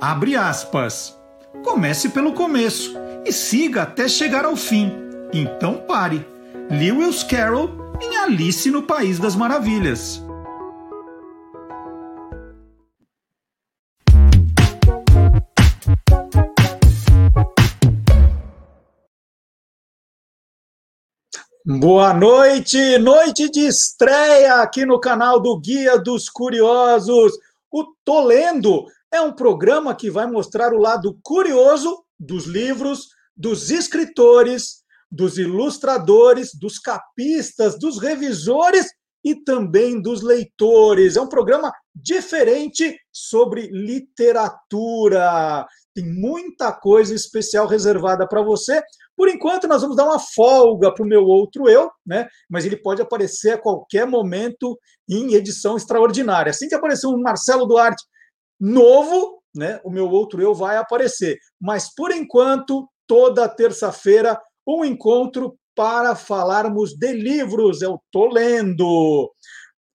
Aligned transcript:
Abre 0.00 0.36
aspas. 0.36 1.18
Comece 1.64 2.08
pelo 2.08 2.32
começo 2.32 2.94
e 3.24 3.32
siga 3.32 3.82
até 3.82 4.08
chegar 4.08 4.44
ao 4.44 4.56
fim. 4.56 4.92
Então 5.32 5.74
pare. 5.86 6.26
Lewis 6.70 7.22
Carroll 7.22 7.70
em 8.00 8.16
Alice 8.16 8.70
no 8.70 8.82
País 8.82 9.18
das 9.18 9.34
Maravilhas. 9.36 10.22
Boa 21.78 22.12
noite, 22.12 22.98
noite 22.98 23.48
de 23.48 23.60
estreia 23.60 24.56
aqui 24.56 24.84
no 24.84 24.98
canal 24.98 25.40
do 25.40 25.56
Guia 25.60 25.96
dos 25.96 26.28
Curiosos. 26.28 27.32
O 27.70 27.94
Tolendo 28.04 28.86
é 29.12 29.20
um 29.20 29.32
programa 29.32 29.94
que 29.94 30.10
vai 30.10 30.26
mostrar 30.26 30.74
o 30.74 30.80
lado 30.80 31.16
curioso 31.22 32.04
dos 32.18 32.44
livros, 32.44 33.10
dos 33.36 33.70
escritores, 33.70 34.82
dos 35.08 35.38
ilustradores, 35.38 36.52
dos 36.52 36.76
capistas, 36.80 37.78
dos 37.78 38.00
revisores 38.00 38.88
e 39.24 39.36
também 39.36 40.02
dos 40.02 40.22
leitores. 40.22 41.16
É 41.16 41.20
um 41.20 41.28
programa 41.28 41.72
diferente 41.94 42.98
sobre 43.12 43.68
literatura. 43.68 45.64
Tem 45.94 46.04
muita 46.04 46.72
coisa 46.72 47.14
especial 47.14 47.68
reservada 47.68 48.26
para 48.26 48.42
você. 48.42 48.82
Por 49.20 49.28
enquanto, 49.28 49.68
nós 49.68 49.82
vamos 49.82 49.98
dar 49.98 50.06
uma 50.06 50.18
folga 50.18 50.90
para 50.94 51.04
o 51.04 51.06
meu 51.06 51.26
outro 51.26 51.68
eu, 51.68 51.90
né? 52.06 52.26
Mas 52.48 52.64
ele 52.64 52.74
pode 52.74 53.02
aparecer 53.02 53.50
a 53.50 53.58
qualquer 53.58 54.06
momento 54.06 54.78
em 55.06 55.34
edição 55.34 55.76
extraordinária. 55.76 56.48
Assim 56.48 56.66
que 56.66 56.74
aparecer 56.74 57.06
um 57.06 57.20
Marcelo 57.20 57.66
Duarte 57.66 58.02
novo, 58.58 59.42
né, 59.54 59.78
o 59.84 59.90
meu 59.90 60.08
outro 60.08 60.40
eu 60.40 60.54
vai 60.54 60.78
aparecer. 60.78 61.36
Mas, 61.60 61.94
por 61.94 62.10
enquanto, 62.12 62.88
toda 63.06 63.46
terça-feira, 63.46 64.40
um 64.66 64.86
encontro 64.86 65.54
para 65.76 66.16
falarmos 66.16 66.94
de 66.96 67.12
livros. 67.12 67.82
Eu 67.82 68.00
estou 68.02 68.32
lendo. 68.32 69.30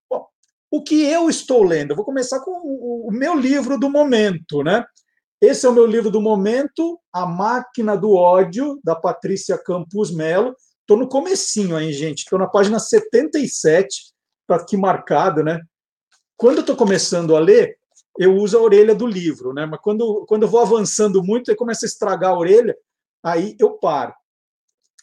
Bom, 0.07 0.23
o 0.69 0.83
que 0.83 1.03
eu 1.03 1.31
estou 1.31 1.63
lendo? 1.63 1.93
Eu 1.93 1.95
vou 1.95 2.05
começar 2.05 2.41
com 2.41 2.51
o 2.51 3.09
meu 3.11 3.33
livro 3.33 3.79
do 3.79 3.89
momento, 3.89 4.61
né? 4.61 4.85
Esse 5.45 5.67
é 5.67 5.69
o 5.69 5.73
meu 5.73 5.85
livro 5.85 6.09
do 6.09 6.19
momento, 6.19 6.99
A 7.13 7.23
Máquina 7.23 7.95
do 7.95 8.13
Ódio, 8.13 8.79
da 8.83 8.95
Patrícia 8.95 9.55
Campos 9.59 10.09
Melo. 10.09 10.55
Estou 10.81 10.97
no 10.97 11.07
comecinho 11.07 11.77
aí, 11.77 11.93
gente. 11.93 12.23
Estou 12.23 12.39
na 12.39 12.47
página 12.47 12.79
77, 12.79 13.87
está 14.41 14.55
aqui 14.55 14.75
marcado, 14.75 15.43
né? 15.43 15.61
Quando 16.35 16.55
eu 16.55 16.61
estou 16.61 16.75
começando 16.75 17.35
a 17.35 17.39
ler, 17.39 17.77
eu 18.17 18.35
uso 18.35 18.57
a 18.57 18.61
orelha 18.61 18.95
do 18.95 19.05
livro, 19.05 19.53
né? 19.53 19.67
Mas 19.67 19.79
quando, 19.83 20.25
quando 20.27 20.43
eu 20.43 20.49
vou 20.49 20.61
avançando 20.61 21.23
muito 21.23 21.51
e 21.51 21.55
começa 21.55 21.85
a 21.85 21.89
estragar 21.89 22.31
a 22.31 22.37
orelha, 22.39 22.75
aí 23.23 23.55
eu 23.59 23.77
paro. 23.77 24.15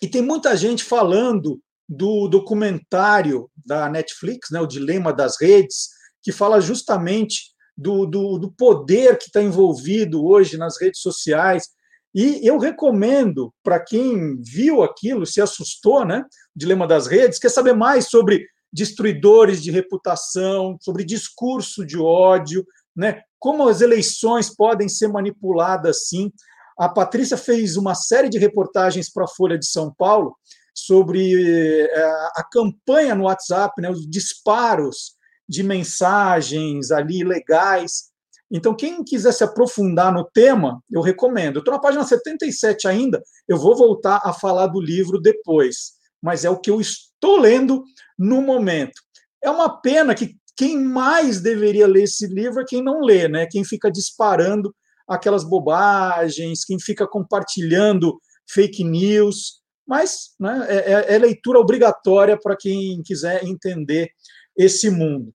E 0.02 0.08
tem 0.08 0.22
muita 0.22 0.56
gente 0.56 0.82
falando 0.82 1.62
do 1.88 2.26
documentário 2.26 3.48
da 3.64 3.88
Netflix, 3.88 4.50
né, 4.50 4.60
o 4.60 4.66
Dilema 4.66 5.12
das 5.12 5.40
Redes, 5.40 5.90
que 6.20 6.32
fala 6.32 6.60
justamente 6.60 7.51
do, 7.76 8.06
do, 8.06 8.38
do 8.38 8.52
poder 8.52 9.18
que 9.18 9.24
está 9.24 9.42
envolvido 9.42 10.24
hoje 10.24 10.56
nas 10.56 10.80
redes 10.80 11.00
sociais. 11.00 11.68
E 12.14 12.46
eu 12.46 12.58
recomendo 12.58 13.52
para 13.62 13.80
quem 13.80 14.40
viu 14.42 14.82
aquilo, 14.82 15.24
se 15.24 15.40
assustou, 15.40 16.04
né? 16.04 16.24
Dilema 16.54 16.86
das 16.86 17.06
Redes, 17.06 17.38
quer 17.38 17.48
saber 17.48 17.72
mais 17.72 18.08
sobre 18.08 18.46
destruidores 18.72 19.62
de 19.62 19.70
reputação, 19.70 20.76
sobre 20.80 21.04
discurso 21.04 21.84
de 21.84 21.98
ódio, 21.98 22.66
né? 22.94 23.22
Como 23.38 23.66
as 23.66 23.80
eleições 23.80 24.54
podem 24.54 24.88
ser 24.88 25.08
manipuladas 25.08 25.96
assim. 25.96 26.30
A 26.78 26.88
Patrícia 26.88 27.36
fez 27.36 27.76
uma 27.76 27.94
série 27.94 28.28
de 28.28 28.38
reportagens 28.38 29.10
para 29.10 29.24
a 29.24 29.28
Folha 29.28 29.58
de 29.58 29.66
São 29.66 29.92
Paulo 29.92 30.36
sobre 30.74 31.84
eh, 31.84 32.04
a 32.34 32.42
campanha 32.50 33.14
no 33.14 33.24
WhatsApp, 33.24 33.80
né, 33.80 33.90
os 33.90 34.08
disparos 34.08 35.16
de 35.52 35.62
mensagens 35.62 36.90
ali 36.90 37.22
legais. 37.22 38.04
Então, 38.50 38.74
quem 38.74 39.04
quiser 39.04 39.32
se 39.32 39.44
aprofundar 39.44 40.10
no 40.10 40.24
tema, 40.24 40.82
eu 40.90 41.02
recomendo. 41.02 41.56
Eu 41.56 41.58
estou 41.58 41.74
na 41.74 41.80
página 41.80 42.02
77 42.04 42.88
ainda, 42.88 43.22
eu 43.46 43.58
vou 43.58 43.76
voltar 43.76 44.22
a 44.24 44.32
falar 44.32 44.68
do 44.68 44.80
livro 44.80 45.20
depois, 45.20 45.92
mas 46.22 46.46
é 46.46 46.48
o 46.48 46.58
que 46.58 46.70
eu 46.70 46.80
estou 46.80 47.38
lendo 47.38 47.84
no 48.18 48.40
momento. 48.40 48.98
É 49.44 49.50
uma 49.50 49.78
pena 49.78 50.14
que 50.14 50.34
quem 50.56 50.78
mais 50.78 51.42
deveria 51.42 51.86
ler 51.86 52.04
esse 52.04 52.26
livro 52.26 52.62
é 52.62 52.66
quem 52.66 52.82
não 52.82 53.02
lê, 53.02 53.28
né? 53.28 53.46
Quem 53.46 53.62
fica 53.62 53.90
disparando 53.90 54.74
aquelas 55.06 55.44
bobagens, 55.44 56.64
quem 56.64 56.80
fica 56.80 57.06
compartilhando 57.06 58.18
fake 58.48 58.84
news, 58.84 59.60
mas 59.86 60.30
né, 60.40 60.66
é, 60.68 60.92
é, 60.92 61.14
é 61.14 61.18
leitura 61.18 61.58
obrigatória 61.58 62.38
para 62.40 62.56
quem 62.56 63.02
quiser 63.02 63.44
entender 63.44 64.08
esse 64.56 64.90
mundo. 64.90 65.32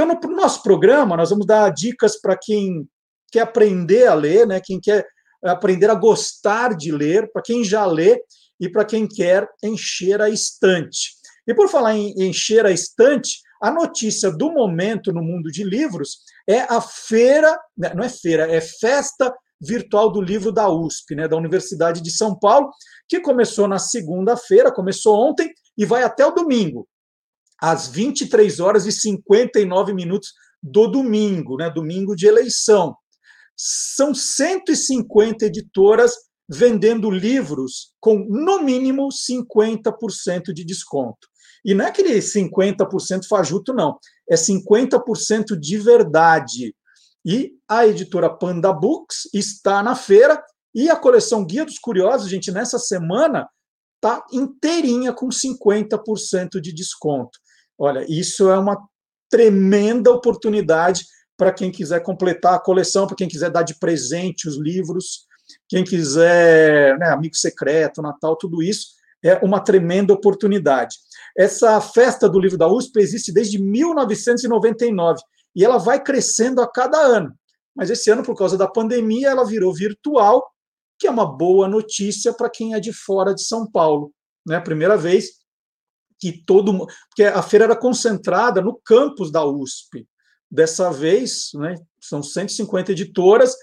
Então, 0.00 0.30
no 0.30 0.36
nosso 0.36 0.62
programa, 0.62 1.16
nós 1.16 1.30
vamos 1.30 1.44
dar 1.44 1.70
dicas 1.70 2.20
para 2.20 2.38
quem 2.40 2.88
quer 3.32 3.40
aprender 3.40 4.06
a 4.06 4.14
ler, 4.14 4.46
né, 4.46 4.60
quem 4.64 4.78
quer 4.80 5.04
aprender 5.42 5.90
a 5.90 5.94
gostar 5.94 6.76
de 6.76 6.92
ler, 6.92 7.28
para 7.32 7.42
quem 7.42 7.64
já 7.64 7.84
lê 7.84 8.16
e 8.60 8.68
para 8.68 8.84
quem 8.84 9.08
quer 9.08 9.48
encher 9.60 10.22
a 10.22 10.30
estante. 10.30 11.16
E 11.48 11.52
por 11.52 11.68
falar 11.68 11.96
em 11.96 12.14
encher 12.16 12.64
a 12.64 12.70
estante, 12.70 13.40
a 13.60 13.72
notícia 13.72 14.30
do 14.30 14.52
momento 14.52 15.12
no 15.12 15.20
mundo 15.20 15.50
de 15.50 15.64
livros 15.64 16.18
é 16.48 16.60
a 16.60 16.80
feira, 16.80 17.58
né, 17.76 17.92
não 17.92 18.04
é 18.04 18.08
feira, 18.08 18.48
é 18.48 18.60
festa 18.60 19.34
virtual 19.60 20.12
do 20.12 20.20
livro 20.20 20.52
da 20.52 20.70
USP, 20.70 21.16
né, 21.16 21.26
da 21.26 21.36
Universidade 21.36 22.00
de 22.00 22.12
São 22.12 22.38
Paulo, 22.38 22.70
que 23.08 23.18
começou 23.18 23.66
na 23.66 23.80
segunda-feira, 23.80 24.70
começou 24.70 25.16
ontem 25.16 25.52
e 25.76 25.84
vai 25.84 26.04
até 26.04 26.24
o 26.24 26.30
domingo, 26.30 26.86
às 27.60 27.88
23 27.88 28.60
horas 28.60 28.86
e 28.86 28.92
59 28.92 29.92
minutos 29.92 30.32
do 30.62 30.86
domingo, 30.86 31.56
né, 31.56 31.70
domingo 31.70 32.14
de 32.14 32.26
eleição. 32.26 32.96
São 33.56 34.14
150 34.14 35.46
editoras 35.46 36.14
vendendo 36.48 37.10
livros 37.10 37.92
com, 38.00 38.24
no 38.28 38.62
mínimo, 38.62 39.08
50% 39.08 40.52
de 40.52 40.64
desconto. 40.64 41.28
E 41.64 41.74
não 41.74 41.84
é 41.84 41.88
aquele 41.88 42.14
50% 42.18 43.26
fajuto, 43.28 43.74
não. 43.74 43.98
É 44.30 44.36
50% 44.36 45.58
de 45.58 45.76
verdade. 45.76 46.74
E 47.24 47.52
a 47.68 47.86
editora 47.86 48.30
Panda 48.30 48.72
Books 48.72 49.28
está 49.34 49.82
na 49.82 49.94
feira 49.94 50.42
e 50.74 50.88
a 50.88 50.96
coleção 50.96 51.44
Guia 51.44 51.64
dos 51.64 51.78
Curiosos, 51.78 52.30
gente, 52.30 52.52
nessa 52.52 52.78
semana 52.78 53.48
está 53.96 54.24
inteirinha 54.32 55.12
com 55.12 55.28
50% 55.28 56.60
de 56.60 56.72
desconto. 56.72 57.38
Olha, 57.78 58.04
isso 58.08 58.50
é 58.50 58.58
uma 58.58 58.76
tremenda 59.30 60.10
oportunidade 60.10 61.04
para 61.36 61.52
quem 61.52 61.70
quiser 61.70 62.00
completar 62.00 62.54
a 62.54 62.60
coleção, 62.60 63.06
para 63.06 63.16
quem 63.16 63.28
quiser 63.28 63.50
dar 63.50 63.62
de 63.62 63.78
presente 63.78 64.48
os 64.48 64.58
livros, 64.58 65.26
quem 65.68 65.84
quiser, 65.84 66.98
né, 66.98 67.10
amigo 67.10 67.36
secreto, 67.36 68.02
Natal, 68.02 68.36
tudo 68.36 68.62
isso 68.62 68.98
é 69.22 69.34
uma 69.44 69.60
tremenda 69.60 70.12
oportunidade. 70.12 70.96
Essa 71.36 71.80
festa 71.80 72.28
do 72.28 72.38
livro 72.38 72.58
da 72.58 72.68
USP 72.68 73.00
existe 73.00 73.32
desde 73.32 73.60
1999 73.60 75.20
e 75.54 75.64
ela 75.64 75.78
vai 75.78 76.02
crescendo 76.02 76.60
a 76.60 76.70
cada 76.70 76.98
ano. 76.98 77.34
Mas 77.74 77.90
esse 77.90 78.10
ano, 78.10 78.22
por 78.22 78.36
causa 78.36 78.56
da 78.56 78.68
pandemia, 78.68 79.28
ela 79.28 79.44
virou 79.44 79.74
virtual, 79.74 80.44
que 80.98 81.06
é 81.06 81.10
uma 81.10 81.26
boa 81.26 81.68
notícia 81.68 82.32
para 82.32 82.50
quem 82.50 82.74
é 82.74 82.80
de 82.80 82.92
fora 82.92 83.34
de 83.34 83.42
São 83.42 83.70
Paulo. 83.70 84.12
Né? 84.46 84.60
Primeira 84.60 84.96
vez 84.96 85.30
que 86.18 86.32
todo. 86.44 86.86
Porque 87.08 87.24
a 87.24 87.42
feira 87.42 87.66
era 87.66 87.76
concentrada 87.76 88.60
no 88.60 88.78
campus 88.84 89.30
da 89.30 89.44
USP. 89.44 90.06
Dessa 90.50 90.90
vez, 90.90 91.50
né, 91.54 91.74
são 92.00 92.22
150 92.22 92.92
editoras 92.92 93.54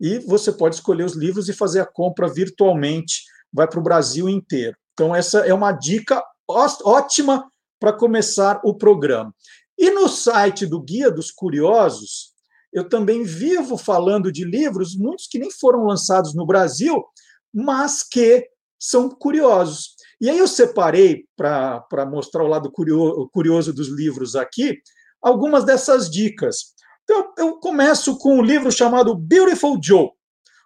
e 0.00 0.18
você 0.18 0.50
pode 0.50 0.74
escolher 0.74 1.04
os 1.04 1.14
livros 1.14 1.48
e 1.48 1.52
fazer 1.52 1.80
a 1.80 1.86
compra 1.86 2.28
virtualmente. 2.28 3.22
Vai 3.52 3.68
para 3.68 3.78
o 3.78 3.82
Brasil 3.82 4.28
inteiro. 4.28 4.76
Então, 4.92 5.14
essa 5.14 5.40
é 5.40 5.54
uma 5.54 5.72
dica 5.72 6.22
ótima 6.48 7.48
para 7.78 7.92
começar 7.92 8.60
o 8.64 8.74
programa. 8.74 9.34
E 9.78 9.90
no 9.90 10.08
site 10.08 10.66
do 10.66 10.80
Guia 10.80 11.10
dos 11.10 11.30
Curiosos, 11.30 12.32
eu 12.72 12.88
também 12.88 13.22
vivo 13.22 13.76
falando 13.76 14.32
de 14.32 14.44
livros, 14.44 14.96
muitos 14.96 15.26
que 15.26 15.38
nem 15.38 15.50
foram 15.50 15.84
lançados 15.84 16.34
no 16.34 16.46
Brasil, 16.46 17.04
mas 17.52 18.02
que 18.02 18.48
são 18.78 19.08
curiosos. 19.10 19.94
E 20.22 20.30
aí 20.30 20.38
eu 20.38 20.46
separei, 20.46 21.24
para 21.36 22.06
mostrar 22.08 22.44
o 22.44 22.48
lado 22.48 22.70
curioso, 22.70 23.28
curioso 23.32 23.72
dos 23.72 23.88
livros 23.88 24.36
aqui, 24.36 24.78
algumas 25.20 25.64
dessas 25.64 26.08
dicas. 26.08 26.74
Então, 27.02 27.32
eu 27.36 27.58
começo 27.58 28.16
com 28.18 28.38
um 28.38 28.42
livro 28.42 28.70
chamado 28.70 29.16
Beautiful 29.16 29.80
Joe, 29.82 30.10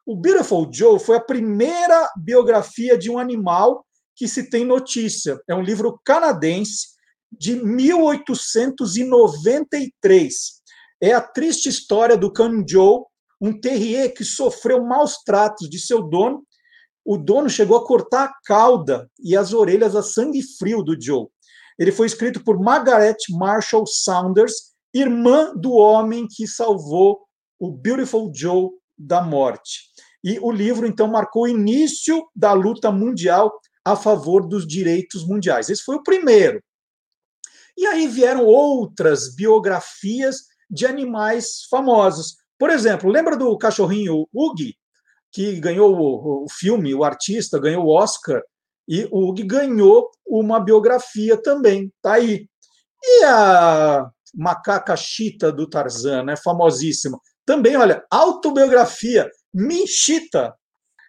O 0.04 0.14
Beautiful 0.14 0.68
Joe 0.72 1.00
foi 1.00 1.16
a 1.16 1.20
primeira 1.20 2.12
biografia 2.16 2.98
de 2.98 3.10
um 3.10 3.18
animal 3.18 3.84
que 4.14 4.28
se 4.28 4.48
tem 4.48 4.64
notícia. 4.64 5.36
É 5.48 5.54
um 5.54 5.62
livro 5.62 6.00
canadense 6.04 6.94
de 7.32 7.56
1893. 7.56 10.34
É 11.02 11.12
a 11.12 11.20
triste 11.20 11.68
história 11.68 12.16
do 12.16 12.32
Can 12.32 12.64
Joe, 12.68 13.00
um 13.40 13.58
terrier 13.58 14.14
que 14.14 14.22
sofreu 14.24 14.84
maus 14.84 15.16
tratos 15.24 15.68
de 15.68 15.80
seu 15.80 16.02
dono. 16.02 16.46
O 17.06 17.16
dono 17.16 17.48
chegou 17.48 17.76
a 17.76 17.86
cortar 17.86 18.24
a 18.24 18.34
cauda 18.44 19.08
e 19.22 19.36
as 19.36 19.52
orelhas 19.52 19.94
a 19.94 20.02
sangue 20.02 20.42
frio 20.42 20.82
do 20.82 21.00
Joe. 21.00 21.28
Ele 21.78 21.92
foi 21.92 22.08
escrito 22.08 22.42
por 22.42 22.58
Margaret 22.58 23.14
Marshall 23.30 23.86
Saunders, 23.86 24.74
irmã 24.92 25.54
do 25.54 25.72
homem 25.72 26.26
que 26.28 26.48
salvou 26.48 27.20
o 27.60 27.70
Beautiful 27.70 28.32
Joe 28.34 28.70
da 28.98 29.22
morte. 29.22 29.82
E 30.24 30.40
o 30.40 30.50
livro, 30.50 30.84
então, 30.84 31.06
marcou 31.06 31.44
o 31.44 31.48
início 31.48 32.26
da 32.34 32.52
luta 32.52 32.90
mundial 32.90 33.52
a 33.84 33.94
favor 33.94 34.44
dos 34.44 34.66
direitos 34.66 35.24
mundiais. 35.24 35.68
Esse 35.70 35.84
foi 35.84 35.94
o 35.94 36.02
primeiro. 36.02 36.60
E 37.76 37.86
aí 37.86 38.08
vieram 38.08 38.44
outras 38.44 39.32
biografias 39.36 40.38
de 40.68 40.84
animais 40.84 41.66
famosos. 41.70 42.34
Por 42.58 42.68
exemplo, 42.68 43.08
lembra 43.08 43.36
do 43.36 43.56
cachorrinho 43.56 44.26
Ugly, 44.34 44.74
que 45.36 45.60
ganhou 45.60 45.94
o, 45.94 46.46
filme, 46.48 46.94
o 46.94 47.04
artista 47.04 47.58
ganhou 47.58 47.84
o 47.84 47.94
Oscar, 47.94 48.42
e 48.88 49.06
o 49.10 49.28
Ugly 49.28 49.46
ganhou 49.46 50.10
uma 50.26 50.58
biografia 50.58 51.36
também, 51.36 51.92
tá 52.00 52.14
aí. 52.14 52.48
E 53.04 53.24
a 53.24 54.08
macaca 54.34 54.96
chita 54.96 55.52
do 55.52 55.68
Tarzan, 55.68 56.22
né, 56.22 56.36
famosíssima, 56.42 57.20
também, 57.44 57.76
olha, 57.76 58.02
autobiografia, 58.10 59.30
Minchita. 59.52 60.54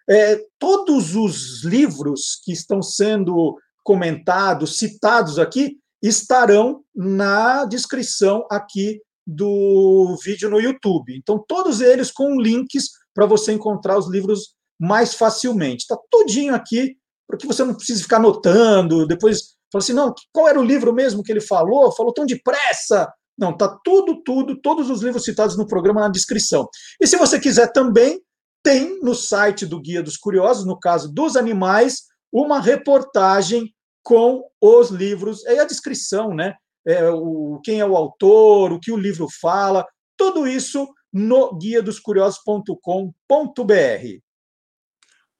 É, 0.09 0.41
todos 0.59 1.15
os 1.15 1.63
livros 1.63 2.41
que 2.43 2.51
estão 2.51 2.81
sendo 2.81 3.57
comentados, 3.81 4.77
citados 4.77 5.39
aqui, 5.39 5.77
estarão 6.01 6.83
na 6.93 7.63
descrição 7.63 8.45
aqui 8.51 9.01
do 9.25 10.17
vídeo 10.21 10.49
no 10.49 10.59
YouTube. 10.59 11.15
Então, 11.15 11.41
todos 11.47 11.79
eles 11.79 12.11
com 12.11 12.41
links 12.41 12.89
para 13.17 13.25
você 13.25 13.51
encontrar 13.51 13.97
os 13.97 14.07
livros 14.07 14.53
mais 14.79 15.15
facilmente. 15.15 15.81
Está 15.81 15.97
tudinho 16.11 16.53
aqui, 16.53 16.95
para 17.27 17.35
que 17.35 17.47
você 17.47 17.63
não 17.63 17.73
precise 17.73 18.03
ficar 18.03 18.17
anotando, 18.17 19.07
depois 19.07 19.55
fala 19.71 19.83
assim, 19.83 19.91
não, 19.91 20.13
qual 20.31 20.47
era 20.47 20.59
o 20.59 20.63
livro 20.63 20.93
mesmo 20.93 21.23
que 21.23 21.31
ele 21.31 21.41
falou? 21.41 21.91
Falou 21.91 22.13
tão 22.13 22.27
depressa. 22.27 23.11
Não, 23.35 23.57
tá 23.57 23.75
tudo, 23.83 24.21
tudo, 24.23 24.61
todos 24.61 24.91
os 24.91 25.01
livros 25.01 25.23
citados 25.23 25.57
no 25.57 25.65
programa 25.65 26.01
na 26.01 26.09
descrição. 26.09 26.69
E 27.01 27.07
se 27.07 27.17
você 27.17 27.39
quiser 27.39 27.73
também, 27.73 28.21
tem 28.63 28.99
no 29.01 29.15
site 29.15 29.65
do 29.65 29.81
Guia 29.81 30.03
dos 30.03 30.15
Curiosos, 30.15 30.63
no 30.63 30.79
caso 30.79 31.11
dos 31.11 31.35
animais, 31.35 32.03
uma 32.31 32.59
reportagem 32.59 33.73
com 34.03 34.43
os 34.61 34.91
livros, 34.91 35.43
é 35.47 35.57
a 35.57 35.65
descrição, 35.65 36.35
né? 36.35 36.53
É, 36.85 37.09
o, 37.09 37.59
quem 37.63 37.79
é 37.79 37.85
o 37.85 37.97
autor, 37.97 38.71
o 38.71 38.79
que 38.79 38.91
o 38.91 38.97
livro 38.97 39.27
fala, 39.41 39.83
tudo 40.15 40.47
isso 40.47 40.87
no 41.11 41.57
guia 41.57 41.81
dos 41.81 41.99
curiosos.com.br. 41.99 42.73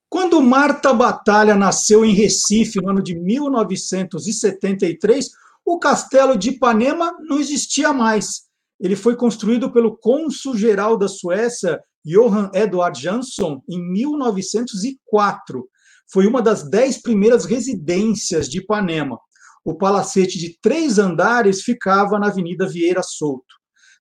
Quando 0.09 0.41
Marta 0.41 0.93
Batalha 0.93 1.55
nasceu 1.55 2.05
em 2.05 2.13
Recife 2.13 2.81
no 2.81 2.89
ano 2.89 3.01
de 3.01 3.15
1973, 3.15 5.29
o 5.65 5.77
castelo 5.77 6.37
de 6.37 6.51
Ipanema 6.51 7.13
não 7.27 7.39
existia 7.39 7.91
mais. 7.91 8.47
Ele 8.79 8.95
foi 8.95 9.15
construído 9.15 9.71
pelo 9.71 9.97
cônsul-geral 9.97 10.97
da 10.97 11.07
Suécia, 11.07 11.81
Johan 12.05 12.49
Edward 12.53 13.01
Jansson, 13.01 13.61
em 13.67 13.81
1904 13.91 15.67
foi 16.09 16.25
uma 16.25 16.41
das 16.41 16.69
dez 16.69 17.01
primeiras 17.01 17.45
residências 17.45 18.47
de 18.47 18.59
Ipanema. 18.59 19.19
O 19.63 19.75
palacete 19.75 20.37
de 20.37 20.57
três 20.61 20.97
andares 20.97 21.61
ficava 21.61 22.17
na 22.17 22.27
Avenida 22.27 22.67
Vieira 22.67 23.03
Souto. 23.03 23.56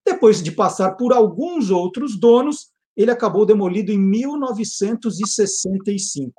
Depois 0.06 0.42
de 0.42 0.52
passar 0.52 0.92
por 0.92 1.12
alguns 1.12 1.70
outros 1.70 2.18
donos, 2.18 2.68
ele 2.96 3.10
acabou 3.10 3.44
demolido 3.44 3.90
em 3.90 3.98
1965. 3.98 6.32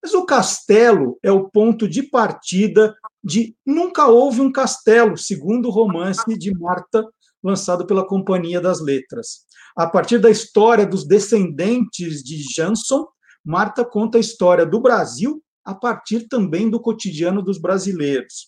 Mas 0.00 0.14
o 0.14 0.24
castelo 0.24 1.18
é 1.22 1.32
o 1.32 1.50
ponto 1.50 1.88
de 1.88 2.04
partida 2.04 2.94
de 3.22 3.56
Nunca 3.66 4.06
Houve 4.06 4.40
um 4.40 4.52
Castelo, 4.52 5.18
segundo 5.18 5.66
o 5.66 5.72
romance 5.72 6.38
de 6.38 6.56
Marta, 6.56 7.04
lançado 7.42 7.84
pela 7.84 8.06
Companhia 8.06 8.60
das 8.60 8.80
Letras. 8.80 9.40
A 9.76 9.88
partir 9.88 10.18
da 10.18 10.30
história 10.30 10.86
dos 10.86 11.04
descendentes 11.04 12.22
de 12.22 12.44
Jansson, 12.54 13.08
Marta 13.44 13.84
conta 13.84 14.18
a 14.18 14.20
história 14.20 14.64
do 14.64 14.80
Brasil 14.80 15.42
a 15.68 15.74
partir 15.74 16.26
também 16.28 16.70
do 16.70 16.80
cotidiano 16.80 17.42
dos 17.42 17.58
brasileiros. 17.58 18.46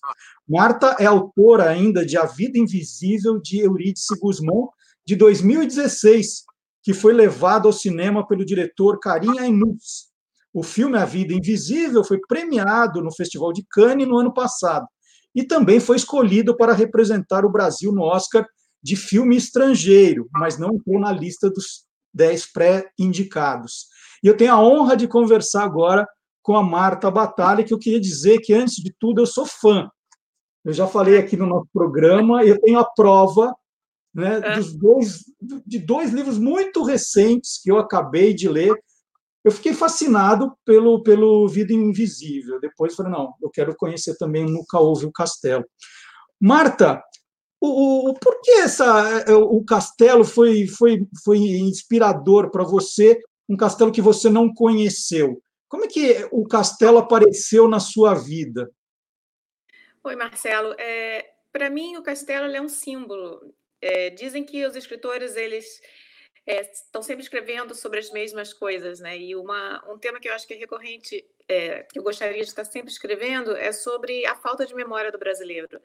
Marta 0.49 0.97
é 0.99 1.05
autora 1.05 1.69
ainda 1.69 2.05
de 2.05 2.17
A 2.17 2.25
Vida 2.25 2.59
Invisível, 2.59 3.39
de 3.39 3.59
Eurídice 3.59 4.19
Guzmão, 4.19 4.71
de 5.07 5.15
2016, 5.17 6.45
que 6.83 6.95
foi 6.95 7.13
levado 7.13 7.69
ao 7.69 7.75
cinema 7.75 8.27
pelo 8.27 8.43
diretor 8.43 8.99
Karim 8.99 9.39
Ainus. 9.39 10.09
O 10.51 10.63
filme 10.63 10.97
A 10.97 11.05
Vida 11.05 11.35
Invisível 11.35 12.03
foi 12.03 12.19
premiado 12.27 13.03
no 13.03 13.15
Festival 13.15 13.53
de 13.53 13.67
Cannes 13.71 14.09
no 14.09 14.17
ano 14.17 14.33
passado 14.33 14.87
e 15.35 15.45
também 15.45 15.79
foi 15.79 15.97
escolhido 15.97 16.57
para 16.57 16.73
representar 16.73 17.45
o 17.45 17.53
Brasil 17.53 17.93
no 17.93 18.01
Oscar 18.01 18.47
de 18.83 18.97
filme 18.97 19.37
estrangeiro, 19.37 20.27
mas 20.33 20.59
não 20.59 20.73
entrou 20.73 20.99
na 20.99 21.13
lista 21.13 21.51
dos 21.51 21.85
dez 22.15 22.51
pré-indicados. 22.51 23.89
E 24.25 24.27
eu 24.27 24.35
tenho 24.35 24.55
a 24.55 24.61
honra 24.63 24.97
de 24.97 25.07
conversar 25.07 25.65
agora 25.65 26.09
com 26.43 26.57
a 26.57 26.63
Marta 26.63 27.11
Batalha, 27.11 27.65
que 27.65 27.73
eu 27.73 27.79
queria 27.79 28.01
dizer 28.01 28.39
que, 28.41 28.53
antes 28.53 28.77
de 28.77 28.95
tudo, 28.99 29.21
eu 29.21 29.27
sou 29.27 29.47
fã. 29.47 29.91
Eu 30.65 30.73
já 30.73 30.87
falei 30.87 31.19
aqui 31.19 31.37
no 31.37 31.47
nosso 31.47 31.69
programa, 31.73 32.45
eu 32.45 32.61
tenho 32.61 32.79
a 32.79 32.85
prova 32.85 33.55
né, 34.15 34.41
é. 34.43 34.57
dos 34.57 34.73
dois, 34.73 35.25
de 35.67 35.79
dois 35.79 36.13
livros 36.13 36.39
muito 36.39 36.83
recentes 36.83 37.61
que 37.63 37.71
eu 37.71 37.79
acabei 37.79 38.35
de 38.35 38.49
ler. 38.49 38.75
Eu 39.43 39.51
fiquei 39.51 39.73
fascinado 39.73 40.53
pelo, 40.65 41.03
pelo 41.03 41.49
Vida 41.49 41.73
Invisível. 41.73 42.61
Depois 42.61 42.95
falei, 42.95 43.13
não, 43.13 43.35
eu 43.41 43.49
quero 43.49 43.75
conhecer 43.75 44.17
também 44.19 44.45
Nunca 44.45 44.79
Houve 44.79 45.07
o 45.07 45.13
Castelo. 45.13 45.65
Marta, 46.39 47.03
o, 47.61 48.11
o, 48.11 48.15
por 48.15 48.41
que 48.41 48.51
essa, 48.53 49.25
é, 49.27 49.35
o 49.35 49.63
castelo 49.63 50.25
foi, 50.25 50.67
foi, 50.67 51.07
foi 51.23 51.39
inspirador 51.39 52.51
para 52.51 52.65
você 52.65 53.21
um 53.49 53.57
castelo 53.57 53.93
que 53.93 54.01
você 54.01 54.31
não 54.31 54.53
conheceu. 54.53 55.43
Como 55.71 55.85
é 55.85 55.89
que 55.89 56.29
o 56.33 56.49
castelo 56.49 56.99
apareceu 56.99 57.69
na 57.69 57.79
sua 57.79 58.13
vida? 58.13 58.69
Oi, 60.03 60.17
Marcelo. 60.17 60.75
É, 60.77 61.33
Para 61.53 61.71
mim, 61.71 61.97
o 61.97 62.03
castelo 62.03 62.45
é 62.53 62.61
um 62.61 62.69
símbolo. 62.69 63.55
É, 63.81 64.11
dizem 64.11 64.43
que 64.45 64.67
os 64.67 64.75
escritores 64.75 65.37
eles 65.37 65.81
é, 66.45 66.69
estão 66.73 67.03
sempre 67.05 67.23
escrevendo 67.23 67.73
sobre 67.73 68.01
as 68.01 68.11
mesmas 68.11 68.53
coisas, 68.53 68.99
né? 68.99 69.17
E 69.17 69.37
uma, 69.37 69.81
um 69.89 69.97
tema 69.97 70.19
que 70.19 70.29
eu 70.29 70.35
acho 70.35 70.45
que 70.45 70.55
é 70.55 70.57
recorrente, 70.57 71.25
é, 71.47 71.85
que 71.85 72.01
eu 72.01 72.03
gostaria 72.03 72.43
de 72.43 72.49
estar 72.49 72.65
sempre 72.65 72.91
escrevendo, 72.91 73.55
é 73.55 73.71
sobre 73.71 74.27
a 74.27 74.35
falta 74.35 74.67
de 74.67 74.75
memória 74.75 75.13
do 75.13 75.19
brasileiro. 75.19 75.81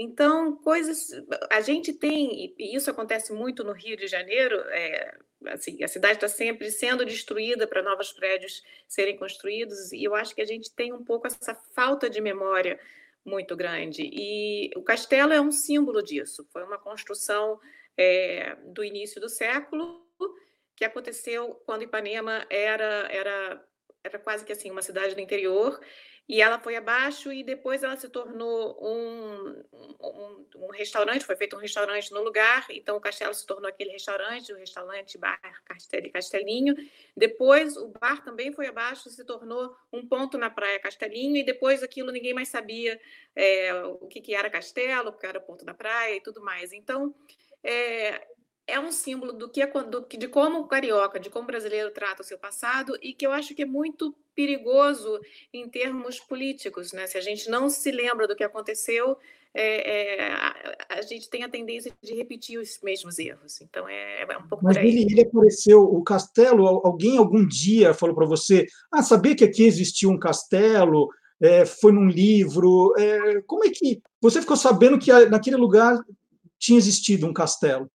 Então, 0.00 0.54
coisas. 0.58 1.10
A 1.50 1.60
gente 1.60 1.92
tem, 1.92 2.54
e 2.56 2.76
isso 2.76 2.88
acontece 2.88 3.32
muito 3.32 3.64
no 3.64 3.72
Rio 3.72 3.96
de 3.96 4.06
Janeiro, 4.06 4.54
é, 4.68 5.18
assim, 5.46 5.82
a 5.82 5.88
cidade 5.88 6.14
está 6.14 6.28
sempre 6.28 6.70
sendo 6.70 7.04
destruída 7.04 7.66
para 7.66 7.82
novos 7.82 8.12
prédios 8.12 8.62
serem 8.86 9.16
construídos, 9.16 9.92
e 9.92 10.04
eu 10.04 10.14
acho 10.14 10.36
que 10.36 10.40
a 10.40 10.46
gente 10.46 10.72
tem 10.72 10.92
um 10.92 11.04
pouco 11.04 11.26
essa 11.26 11.52
falta 11.74 12.08
de 12.08 12.20
memória 12.20 12.78
muito 13.24 13.56
grande. 13.56 14.08
E 14.12 14.70
o 14.76 14.82
castelo 14.84 15.32
é 15.32 15.40
um 15.40 15.50
símbolo 15.50 16.00
disso. 16.00 16.46
Foi 16.52 16.62
uma 16.62 16.78
construção 16.78 17.58
é, 17.96 18.54
do 18.66 18.84
início 18.84 19.20
do 19.20 19.28
século 19.28 20.06
que 20.76 20.84
aconteceu 20.84 21.60
quando 21.66 21.82
Ipanema 21.82 22.46
era, 22.48 23.08
era, 23.10 23.64
era 24.04 24.18
quase 24.20 24.44
que 24.44 24.52
assim 24.52 24.70
uma 24.70 24.80
cidade 24.80 25.16
do 25.16 25.20
interior 25.20 25.80
e 26.28 26.42
ela 26.42 26.58
foi 26.58 26.76
abaixo 26.76 27.32
e 27.32 27.42
depois 27.42 27.82
ela 27.82 27.96
se 27.96 28.08
tornou 28.10 28.78
um, 28.82 29.64
um, 29.98 30.46
um, 30.56 30.70
restaurante, 30.70 31.24
foi 31.24 31.36
feito 31.36 31.56
um 31.56 31.58
restaurante 31.58 32.12
no 32.12 32.22
lugar, 32.22 32.66
então 32.68 32.96
o 32.96 33.00
castelo 33.00 33.32
se 33.32 33.46
tornou 33.46 33.66
aquele 33.66 33.92
restaurante, 33.92 34.52
o 34.52 34.56
restaurante 34.56 35.16
bar 35.16 35.40
Castelinho. 36.12 36.74
Depois 37.16 37.78
o 37.78 37.88
bar 37.88 38.22
também 38.22 38.52
foi 38.52 38.66
abaixo, 38.66 39.08
se 39.08 39.24
tornou 39.24 39.74
um 39.90 40.06
ponto 40.06 40.36
na 40.36 40.50
praia 40.50 40.78
Castelinho, 40.78 41.36
e 41.38 41.44
depois 41.44 41.82
aquilo 41.82 42.12
ninguém 42.12 42.34
mais 42.34 42.48
sabia 42.48 43.00
é, 43.34 43.72
o 43.84 44.06
que, 44.06 44.20
que 44.20 44.34
era 44.34 44.50
castelo, 44.50 45.08
o 45.08 45.12
que 45.12 45.24
era 45.24 45.40
ponto 45.40 45.64
da 45.64 45.72
praia 45.72 46.16
e 46.16 46.20
tudo 46.20 46.42
mais. 46.42 46.74
Então, 46.74 47.14
é, 47.62 48.26
é 48.68 48.78
um 48.78 48.92
símbolo 48.92 49.32
do 49.32 49.48
que, 49.48 49.66
do, 49.66 50.06
de 50.06 50.28
como 50.28 50.60
o 50.60 50.68
carioca, 50.68 51.18
de 51.18 51.30
como 51.30 51.44
o 51.44 51.46
brasileiro 51.46 51.90
trata 51.90 52.22
o 52.22 52.24
seu 52.24 52.38
passado 52.38 52.96
e 53.02 53.14
que 53.14 53.26
eu 53.26 53.32
acho 53.32 53.54
que 53.54 53.62
é 53.62 53.66
muito 53.66 54.14
perigoso 54.34 55.18
em 55.52 55.68
termos 55.68 56.20
políticos, 56.20 56.92
né? 56.92 57.06
Se 57.06 57.16
a 57.16 57.20
gente 57.20 57.48
não 57.48 57.70
se 57.70 57.90
lembra 57.90 58.28
do 58.28 58.36
que 58.36 58.44
aconteceu, 58.44 59.16
é, 59.54 60.26
é, 60.26 60.32
a, 60.32 60.54
a, 60.90 61.02
gente 61.02 61.30
tem 61.30 61.42
a 61.42 61.48
tendência 61.48 61.90
de 62.02 62.14
repetir 62.14 62.60
os 62.60 62.78
mesmos 62.82 63.18
erros. 63.18 63.60
Então, 63.62 63.88
é, 63.88 64.22
é 64.22 64.38
um 64.38 64.46
pouco 64.46 64.62
Mas 64.62 64.76
por 64.76 64.84
aí. 64.84 64.88
Ele, 64.88 65.12
ele 65.12 65.22
apareceu, 65.22 65.82
o 65.82 66.04
castelo, 66.04 66.66
alguém 66.84 67.16
algum 67.16 67.44
dia 67.46 67.94
falou 67.94 68.14
para 68.14 68.26
você, 68.26 68.66
ah, 68.92 69.02
sabia 69.02 69.34
que 69.34 69.44
aqui 69.44 69.64
existia 69.64 70.08
um 70.08 70.18
castelo? 70.18 71.08
É, 71.40 71.64
foi 71.64 71.90
num 71.90 72.06
livro? 72.06 72.92
É, 72.98 73.40
como 73.42 73.64
é 73.64 73.70
que 73.70 74.02
você 74.20 74.40
ficou 74.40 74.56
sabendo 74.56 74.98
que 74.98 75.10
naquele 75.26 75.56
lugar 75.56 75.98
tinha 76.58 76.76
existido 76.76 77.26
um 77.26 77.32
castelo? 77.32 77.90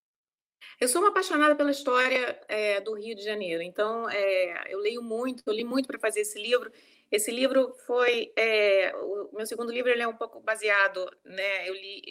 Eu 0.80 0.88
sou 0.88 1.01
uma 1.01 1.10
apaixonada 1.10 1.56
pela 1.56 1.72
história 1.72 2.39
é, 2.48 2.82
do 2.82 2.94
Rio 2.94 3.15
de 3.15 3.24
Janeiro, 3.24 3.62
então 3.62 4.10
é, 4.10 4.74
eu 4.74 4.80
leio 4.80 5.01
muito, 5.01 5.44
eu 5.46 5.53
li 5.53 5.63
muito 5.63 5.88
para 5.88 6.00
fazer 6.00 6.22
esse 6.22 6.42
livro. 6.42 6.72
Esse 7.12 7.32
livro 7.32 7.74
foi 7.86 8.34
é, 8.36 8.94
o 8.96 9.30
meu 9.34 9.46
segundo 9.46 9.72
livro, 9.72 9.92
ele 9.92 10.01
é 10.01 10.08
um 10.08 10.15
pouco 10.15 10.39
baseado, 10.39 11.10
né? 11.24 11.70
Eu 11.70 11.74
li 11.74 12.01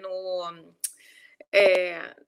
no 0.00 0.74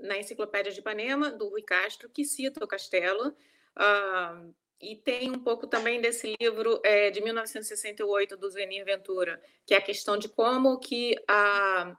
na 0.01 0.17
Enciclopédia 0.19 0.73
de 0.73 0.81
Ipanema 0.81 1.31
do 1.31 1.49
Rui 1.49 1.63
Castro, 1.63 2.09
que 2.09 2.25
cita 2.25 2.65
o 2.65 2.69
castelo. 2.69 3.35
Uh, 3.77 4.55
e 4.81 4.97
tem 4.97 5.31
um 5.31 5.39
pouco 5.39 5.67
também 5.67 6.01
desse 6.01 6.35
livro 6.41 6.81
de 7.13 7.21
1968 7.21 8.37
do 8.37 8.49
Zenir 8.49 8.85
Ventura, 8.85 9.43
que 9.67 9.75
é 9.75 9.77
a 9.77 9.83
questão 9.83 10.17
de 10.17 10.29
como 10.29 10.79
que 10.79 11.17
a 11.27 11.97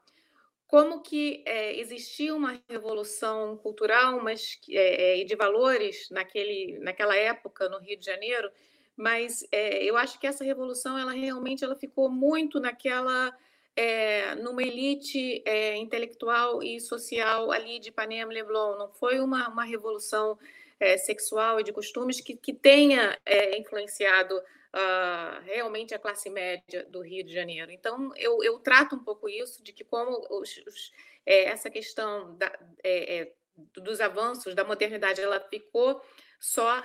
como 0.69 1.01
que 1.01 1.41
é, 1.47 1.79
existia 1.79 2.33
uma 2.33 2.61
revolução 2.69 3.57
cultural, 3.57 4.21
mas 4.23 4.59
é, 4.69 5.17
e 5.17 5.25
de 5.25 5.35
valores 5.35 6.07
naquele, 6.11 6.77
naquela 6.77 7.15
época 7.15 7.67
no 7.67 7.79
Rio 7.79 7.97
de 7.97 8.05
Janeiro, 8.05 8.51
mas 8.95 9.43
é, 9.51 9.83
eu 9.83 9.97
acho 9.97 10.19
que 10.19 10.27
essa 10.27 10.43
revolução 10.43 10.95
ela 10.95 11.11
realmente 11.11 11.63
ela 11.63 11.75
ficou 11.75 12.09
muito 12.09 12.59
naquela 12.59 13.35
numa 14.43 14.61
elite 14.61 15.41
intelectual 15.77 16.61
e 16.61 16.81
social 16.81 17.49
ali 17.49 17.79
de 17.79 17.87
Ipanema 17.87 18.33
Leblon. 18.33 18.77
Não 18.77 18.91
foi 18.91 19.21
uma, 19.21 19.47
uma 19.47 19.63
revolução 19.63 20.37
sexual 20.97 21.61
e 21.61 21.63
de 21.63 21.71
costumes 21.71 22.19
que, 22.19 22.35
que 22.35 22.51
tenha 22.51 23.17
influenciado 23.57 24.35
uh, 24.75 25.41
realmente 25.43 25.93
a 25.93 25.99
classe 25.99 26.29
média 26.29 26.85
do 26.89 27.01
Rio 27.01 27.23
de 27.23 27.33
Janeiro. 27.33 27.71
Então, 27.71 28.11
eu, 28.15 28.43
eu 28.43 28.59
trato 28.59 28.95
um 28.95 29.03
pouco 29.03 29.29
isso, 29.29 29.63
de 29.63 29.73
que 29.73 29.83
como 29.83 30.11
os, 30.29 30.57
os, 30.67 30.91
é, 31.25 31.45
essa 31.45 31.69
questão 31.69 32.35
da, 32.37 32.51
é, 32.83 33.17
é, 33.17 33.33
dos 33.75 33.99
avanços 33.99 34.55
da 34.55 34.63
modernidade, 34.63 35.21
ela 35.21 35.39
ficou 35.39 36.01
só 36.39 36.81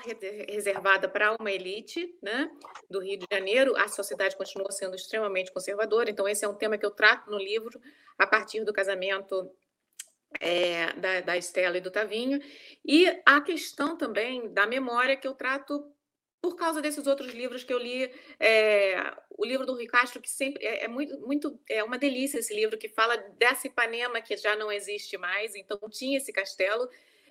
reservada 0.49 1.09
para 1.09 1.37
uma 1.38 1.53
elite 1.53 2.19
né, 2.21 2.50
do 2.91 2.99
Rio 2.99 3.19
de 3.19 3.26
Janeiro, 3.31 3.76
a 3.76 3.87
sociedade 3.87 4.37
continua 4.37 4.73
sendo 4.73 4.97
extremamente 4.97 5.53
conservadora, 5.53 6.11
então 6.11 6.26
esse 6.26 6.45
é 6.45 6.49
um 6.49 6.57
tema 6.57 6.76
que 6.76 6.85
eu 6.85 6.91
trato 6.91 7.31
no 7.31 7.38
livro 7.38 7.81
a 8.19 8.26
partir 8.26 8.64
do 8.64 8.73
casamento 8.73 9.49
é, 10.41 10.93
da, 10.95 11.21
da 11.21 11.37
Estela 11.37 11.79
e 11.79 11.81
do 11.81 11.91
Tavinho, 11.91 12.41
e 12.85 13.07
a 13.25 13.41
questão 13.41 13.97
também 13.97 14.53
da 14.53 14.67
memória 14.67 15.17
que 15.17 15.29
eu 15.29 15.35
trato 15.35 15.88
por 16.44 16.56
causa 16.56 16.82
desses 16.82 17.06
outros 17.06 17.32
livros 17.32 17.64
que 17.64 17.72
eu 17.72 17.78
li, 17.78 18.12
é, 18.38 18.96
o 19.30 19.46
livro 19.46 19.64
do 19.64 19.72
Rui 19.72 19.86
Castro, 19.86 20.20
que 20.20 20.28
sempre 20.28 20.62
é, 20.62 20.84
é, 20.84 20.88
muito, 20.88 21.18
muito, 21.20 21.58
é 21.66 21.82
uma 21.82 21.96
delícia 21.96 22.38
esse 22.38 22.54
livro, 22.54 22.76
que 22.76 22.86
fala 22.86 23.16
dessa 23.38 23.66
Ipanema 23.66 24.20
que 24.20 24.36
já 24.36 24.54
não 24.54 24.70
existe 24.70 25.16
mais, 25.16 25.54
então 25.54 25.78
tinha 25.88 26.18
esse 26.18 26.30
castelo, 26.34 26.86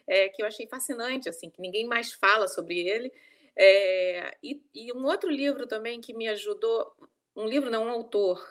é, 0.07 0.29
que 0.29 0.41
eu 0.41 0.47
achei 0.47 0.65
fascinante, 0.65 1.29
assim, 1.29 1.51
que 1.51 1.61
ninguém 1.61 1.85
mais 1.85 2.11
fala 2.13 2.47
sobre 2.47 2.79
ele. 2.79 3.13
É, 3.55 4.35
e, 4.41 4.59
e, 4.73 4.91
um 4.91 5.05
outro 5.05 5.29
livro 5.29 5.67
também 5.67 6.01
que 6.01 6.11
me 6.11 6.27
ajudou, 6.29 6.91
um 7.35 7.45
livro 7.45 7.69
não, 7.69 7.85
um 7.85 7.91
autor, 7.91 8.43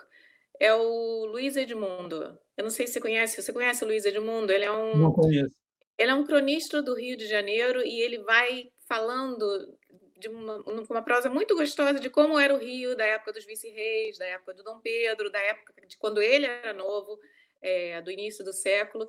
é 0.61 0.73
o 0.73 1.27
Luiz 1.27 1.57
Edmundo. 1.57 2.39
Eu 2.57 2.63
não 2.63 2.71
sei 2.71 2.87
se 2.87 2.93
você 2.93 3.01
conhece, 3.01 3.43
você 3.43 3.53
conhece 3.53 3.83
o 3.83 3.87
Luiz 3.89 4.05
Edmundo? 4.05 4.53
Ele 4.53 4.65
é 4.65 4.71
um. 4.71 4.97
Não 4.97 5.13
conheço. 5.13 5.57
Ele 5.99 6.11
é 6.13 6.15
um 6.15 6.25
cronista 6.25 6.81
do 6.81 6.95
Rio 6.95 7.17
de 7.17 7.27
Janeiro 7.27 7.85
e 7.85 8.01
ele 8.01 8.21
vai 8.21 8.71
falando 8.89 9.77
de 10.23 10.29
uma, 10.29 10.63
uma 10.89 11.03
prosa 11.03 11.29
muito 11.29 11.57
gostosa 11.57 11.99
de 11.99 12.09
como 12.09 12.39
era 12.39 12.55
o 12.55 12.59
Rio 12.59 12.97
da 12.97 13.05
época 13.05 13.33
dos 13.33 13.45
vice-reis, 13.45 14.17
da 14.17 14.27
época 14.27 14.55
do 14.55 14.63
Dom 14.63 14.79
Pedro, 14.81 15.31
da 15.31 15.41
época 15.41 15.75
de 15.87 15.97
quando 15.97 16.23
ele 16.23 16.47
era 16.47 16.73
novo, 16.73 17.19
é, 17.61 18.01
do 18.01 18.11
início 18.11 18.45
do 18.45 18.53
século. 18.53 19.09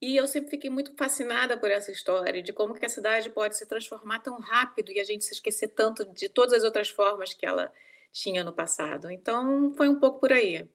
E 0.00 0.16
eu 0.16 0.26
sempre 0.28 0.50
fiquei 0.50 0.70
muito 0.70 0.94
fascinada 0.94 1.56
por 1.56 1.70
essa 1.70 1.90
história, 1.90 2.42
de 2.42 2.52
como 2.52 2.74
que 2.74 2.86
a 2.86 2.88
cidade 2.88 3.30
pode 3.30 3.56
se 3.56 3.66
transformar 3.66 4.20
tão 4.20 4.38
rápido 4.38 4.92
e 4.92 5.00
a 5.00 5.04
gente 5.04 5.24
se 5.24 5.32
esquecer 5.32 5.68
tanto 5.68 6.04
de 6.04 6.28
todas 6.28 6.52
as 6.52 6.64
outras 6.64 6.88
formas 6.88 7.34
que 7.34 7.44
ela 7.44 7.72
tinha 8.12 8.44
no 8.44 8.52
passado. 8.52 9.10
Então, 9.10 9.74
foi 9.76 9.88
um 9.88 9.98
pouco 9.98 10.20
por 10.20 10.32
aí. 10.32 10.68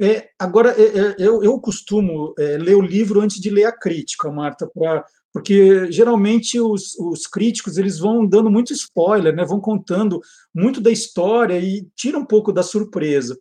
É, 0.00 0.30
agora, 0.38 0.74
é, 0.80 0.82
é 0.82 1.16
eu, 1.18 1.42
eu 1.42 1.60
costumo 1.60 2.34
é, 2.38 2.56
ler 2.58 2.76
o 2.76 2.80
livro 2.80 3.20
antes 3.20 3.40
de 3.40 3.50
ler 3.50 3.64
a 3.64 3.72
crítica, 3.72 4.30
Marta, 4.30 4.66
para 4.66 5.04
porque 5.36 5.92
geralmente 5.92 6.58
os, 6.58 6.98
os, 6.98 7.26
críticos 7.26 7.76
eles 7.76 7.98
vão 7.98 8.26
dando 8.26 8.50
muito 8.50 8.72
spoiler, 8.72 9.36
né? 9.36 9.44
vão 9.44 9.60
contando 9.60 10.18
muito 10.54 10.80
da 10.80 10.90
história 10.90 11.60
e 11.60 11.86
tira 11.94 12.16
um 12.16 12.24
pouco 12.24 12.50
da 12.50 12.62
surpresa. 12.62 13.38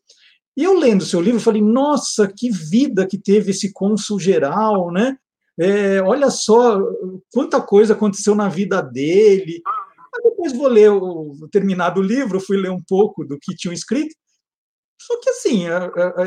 E 0.57 0.63
eu 0.65 0.77
lendo 0.77 1.03
o 1.03 1.05
seu 1.05 1.21
livro, 1.21 1.39
falei, 1.39 1.61
nossa, 1.61 2.27
que 2.27 2.51
vida 2.51 3.07
que 3.07 3.17
teve 3.17 3.51
esse 3.51 3.71
cônsul 3.71 4.19
geral, 4.19 4.91
né? 4.91 5.17
É, 5.57 6.01
olha 6.01 6.29
só 6.29 6.81
quanta 7.31 7.61
coisa 7.61 7.93
aconteceu 7.93 8.35
na 8.35 8.49
vida 8.49 8.81
dele. 8.81 9.61
Depois 10.21 10.51
vou 10.51 10.67
ler 10.67 10.91
o 10.91 11.47
terminado 11.49 12.01
o 12.01 12.03
livro, 12.03 12.41
fui 12.41 12.57
ler 12.57 12.71
um 12.71 12.83
pouco 12.85 13.23
do 13.23 13.39
que 13.39 13.55
tinham 13.55 13.73
escrito. 13.73 14.13
Só 15.01 15.17
que 15.21 15.29
assim, 15.29 15.63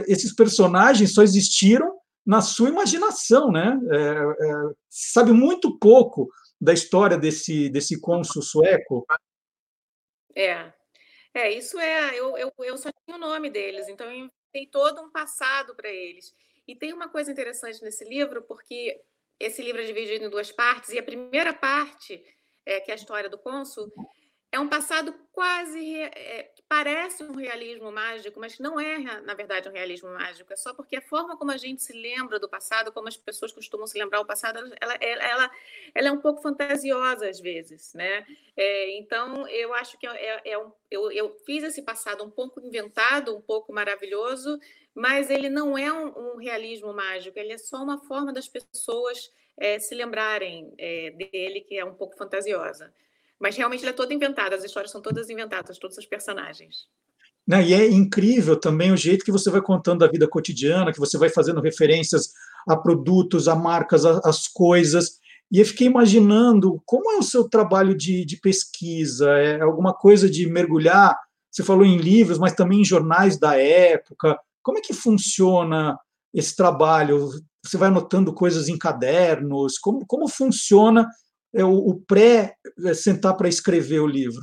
esses 0.07 0.35
personagens 0.35 1.13
só 1.13 1.23
existiram 1.23 1.98
na 2.25 2.41
sua 2.41 2.69
imaginação, 2.69 3.51
né? 3.51 3.79
É, 3.91 3.97
é, 3.97 4.75
sabe 4.89 5.33
muito 5.33 5.79
pouco 5.79 6.29
da 6.61 6.73
história 6.73 7.17
desse, 7.17 7.69
desse 7.69 8.01
cônsul 8.01 8.43
sueco. 8.43 9.07
É, 10.35 10.73
é 11.35 11.51
isso 11.51 11.79
é. 11.79 12.19
Eu, 12.19 12.37
eu, 12.37 12.53
eu 12.59 12.77
só 12.77 12.91
tinha 13.05 13.17
o 13.17 13.21
nome 13.21 13.51
deles, 13.51 13.89
então 13.89 14.07
eu 14.07 14.17
inventei 14.17 14.67
todo 14.71 15.01
um 15.01 15.11
passado 15.11 15.75
para 15.75 15.89
eles. 15.89 16.35
E 16.67 16.77
tem 16.77 16.93
uma 16.93 17.09
coisa 17.09 17.31
interessante 17.33 17.83
nesse 17.83 18.05
livro, 18.05 18.43
porque 18.43 19.01
esse 19.41 19.63
livro 19.63 19.81
é 19.81 19.87
dividido 19.87 20.25
em 20.25 20.31
duas 20.31 20.51
partes, 20.51 20.91
e 20.91 20.99
a 20.99 21.03
primeira 21.03 21.55
parte, 21.55 22.23
é, 22.67 22.81
que 22.81 22.91
é 22.91 22.95
a 22.95 22.97
história 22.97 23.31
do 23.31 23.39
cônsul, 23.39 23.91
é 24.50 24.59
um 24.59 24.69
passado 24.69 25.14
quase 25.33 26.00
é, 26.00 26.50
parece 26.69 27.23
um 27.23 27.35
realismo 27.35 27.90
mágico, 27.93 28.38
mas 28.38 28.59
não 28.59 28.78
é, 28.78 28.99
na 29.23 29.35
verdade, 29.35 29.69
um 29.69 29.73
realismo 29.73 30.11
mágico. 30.11 30.52
É 30.52 30.57
só 30.57 30.75
porque 30.75 30.97
a 30.97 31.02
forma 31.02 31.37
como 31.37 31.50
a 31.50 31.57
gente 31.57 31.83
se 31.83 31.93
lembra 31.93 32.38
do 32.38 32.49
passado, 32.49 32.93
como 32.93 33.09
as 33.09 33.17
pessoas 33.17 33.52
costumam 33.52 33.87
se 33.87 33.99
lembrar 33.99 34.19
do 34.19 34.26
passado, 34.26 34.59
ela, 34.81 34.95
ela, 35.00 35.50
ela 35.95 36.09
é 36.09 36.12
um 36.12 36.21
pouco 36.21 36.43
fantasiosa 36.43 37.28
às 37.28 37.40
vezes, 37.40 37.95
né? 37.95 38.26
É, 38.57 38.99
então, 38.99 39.47
eu 39.49 39.73
acho 39.75 39.99
que 39.99 40.07
é, 40.07 40.11
é, 40.11 40.52
é 40.52 40.59
um, 40.59 40.73
eu, 40.90 41.11
eu 41.12 41.37
fiz 41.47 41.62
esse 41.62 41.83
passado 41.83 42.25
um 42.25 42.31
pouco 42.31 42.61
inventado, 42.61 43.37
um 43.37 43.40
pouco 43.40 43.73
maravilhoso, 43.73 44.59
mas 44.95 45.31
ele 45.31 45.49
não 45.49 45.76
é 45.76 45.93
um, 45.93 46.35
um 46.35 46.37
realismo 46.37 46.93
mágico. 46.93 47.38
Ele 47.38 47.52
é 47.52 47.59
só 47.59 47.83
uma 47.83 47.99
forma 47.99 48.33
das 48.33 48.49
pessoas 48.49 49.31
é, 49.59 49.78
se 49.78 49.95
lembrarem 49.95 50.75
é, 50.78 51.11
dele 51.11 51.61
que 51.61 51.78
é 51.78 51.85
um 51.85 51.95
pouco 51.95 52.17
fantasiosa. 52.17 52.93
Mas 53.40 53.57
realmente 53.57 53.83
ele 53.83 53.90
é 53.90 53.95
todo 53.95 54.12
inventado, 54.12 54.54
as 54.54 54.64
histórias 54.64 54.90
são 54.90 55.00
todas 55.00 55.30
inventadas, 55.30 55.78
todos 55.78 55.97
os 55.97 56.07
personagens. 56.07 56.88
Não, 57.47 57.62
e 57.62 57.73
é 57.73 57.88
incrível 57.88 58.57
também 58.61 58.92
o 58.92 58.97
jeito 58.97 59.25
que 59.25 59.33
você 59.33 59.50
vai 59.50 59.62
contando 59.62 60.04
a 60.04 60.09
vida 60.09 60.28
cotidiana, 60.28 60.92
que 60.92 60.99
você 60.99 61.16
vai 61.16 61.30
fazendo 61.30 61.62
referências 61.62 62.33
a 62.68 62.76
produtos, 62.76 63.49
a 63.49 63.57
marcas, 63.57 64.04
as 64.04 64.47
coisas. 64.47 65.18
E 65.50 65.59
eu 65.59 65.64
fiquei 65.64 65.87
imaginando 65.87 66.83
como 66.85 67.11
é 67.11 67.16
o 67.16 67.23
seu 67.23 67.49
trabalho 67.49 67.97
de, 67.97 68.25
de 68.25 68.37
pesquisa, 68.37 69.30
é 69.30 69.62
alguma 69.62 69.95
coisa 69.95 70.28
de 70.28 70.47
mergulhar. 70.47 71.18
Você 71.50 71.62
falou 71.62 71.87
em 71.87 71.97
livros, 71.97 72.38
mas 72.38 72.52
também 72.52 72.83
em 72.83 72.85
jornais 72.85 73.38
da 73.38 73.57
época. 73.57 74.38
Como 74.62 74.76
é 74.76 74.83
que 74.83 74.92
funciona 74.92 75.99
esse 76.35 76.54
trabalho? 76.54 77.30
Você 77.64 77.78
vai 77.78 77.88
anotando 77.88 78.35
coisas 78.35 78.68
em 78.68 78.76
cadernos? 78.76 79.78
Como, 79.78 80.04
como 80.07 80.28
funciona 80.28 81.09
é 81.55 81.64
o, 81.64 81.73
o 81.73 82.00
pré-sentar 82.00 83.37
para 83.37 83.49
escrever 83.49 84.00
o 84.00 84.07
livro? 84.07 84.43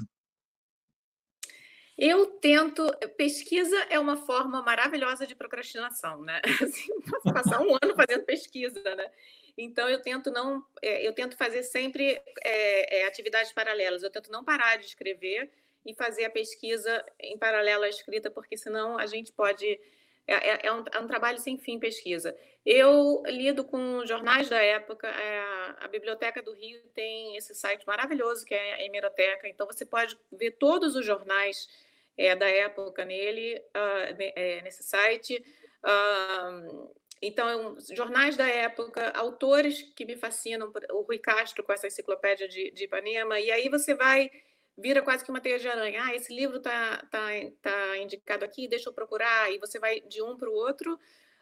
Eu 1.98 2.26
tento. 2.26 2.86
Pesquisa 3.18 3.78
é 3.90 3.98
uma 3.98 4.18
forma 4.18 4.62
maravilhosa 4.62 5.26
de 5.26 5.34
procrastinação, 5.34 6.22
né? 6.22 6.42
Assim, 6.62 6.92
passar 7.34 7.62
um 7.62 7.74
ano 7.82 7.96
fazendo 7.96 8.26
pesquisa, 8.26 8.82
né? 8.96 9.10
Então 9.58 9.90
eu 9.90 10.02
tento 10.02 10.30
não, 10.30 10.62
é, 10.82 11.08
eu 11.08 11.14
tento 11.14 11.38
fazer 11.38 11.64
sempre 11.64 12.22
é, 12.44 13.00
é, 13.00 13.08
atividades 13.08 13.54
paralelas. 13.54 14.04
Eu 14.04 14.12
tento 14.12 14.30
não 14.30 14.44
parar 14.44 14.78
de 14.78 14.86
escrever 14.86 15.50
e 15.86 15.94
fazer 15.94 16.26
a 16.26 16.30
pesquisa 16.30 17.06
em 17.20 17.38
paralelo 17.38 17.84
à 17.84 17.90
escrita, 17.90 18.30
porque 18.30 18.58
senão 18.58 18.98
a 18.98 19.06
gente 19.06 19.32
pode 19.32 19.80
é, 20.28 20.34
é, 20.34 20.68
é, 20.68 20.74
um, 20.74 20.84
é, 20.92 21.00
um, 21.00 21.08
trabalho 21.08 21.38
sem 21.38 21.58
fim 21.58 21.80
pesquisa. 21.80 22.36
Eu 22.66 23.22
lido 23.28 23.64
com 23.64 24.06
jornais 24.06 24.50
da 24.50 24.62
época, 24.62 25.08
é, 25.08 25.40
a 25.80 25.88
Biblioteca 25.88 26.42
do 26.42 26.54
Rio 26.54 26.82
tem 26.96 27.36
esse 27.38 27.54
site 27.54 27.86
maravilhoso 27.86 28.46
que 28.46 28.56
é 28.56 28.74
a 28.74 28.84
Hemeroteca, 28.84 29.48
então 29.48 29.68
você 29.68 29.86
pode 29.86 30.18
ver 30.32 30.52
todos 30.52 30.96
os 30.96 31.06
jornais 31.06 31.70
é, 32.18 32.36
da 32.36 32.50
época 32.50 33.06
nele, 33.06 33.58
uh, 33.58 34.64
nesse 34.64 34.84
site. 34.84 35.44
Uh, 35.84 36.90
então, 37.22 37.78
jornais 37.92 38.36
da 38.36 38.48
época, 38.48 39.12
autores 39.12 39.82
que 39.96 40.06
me 40.06 40.16
fascinam, 40.16 40.72
o 40.92 41.02
Rui 41.02 41.18
Castro 41.18 41.64
com 41.64 41.74
essa 41.74 41.88
enciclopédia 41.88 42.48
de, 42.48 42.72
de 42.72 42.84
Ipanema, 42.86 43.40
e 43.40 43.52
aí 43.52 43.70
você 43.70 43.94
vai, 43.94 44.30
vira 44.78 45.02
quase 45.02 45.24
que 45.24 45.32
uma 45.32 45.42
teia 45.42 45.60
de 45.60 45.68
aranha. 45.68 46.04
Ah, 46.04 46.16
esse 46.16 46.34
livro 46.34 46.58
está 46.58 46.98
tá, 47.10 47.28
tá 47.62 47.98
indicado 47.98 48.44
aqui, 48.44 48.68
deixa 48.68 48.90
eu 48.90 48.94
procurar, 48.94 49.52
e 49.52 49.58
você 49.58 49.80
vai 49.80 50.02
de 50.02 50.22
um 50.22 50.36
para 50.38 50.50
o 50.50 50.54
outro. 50.54 51.00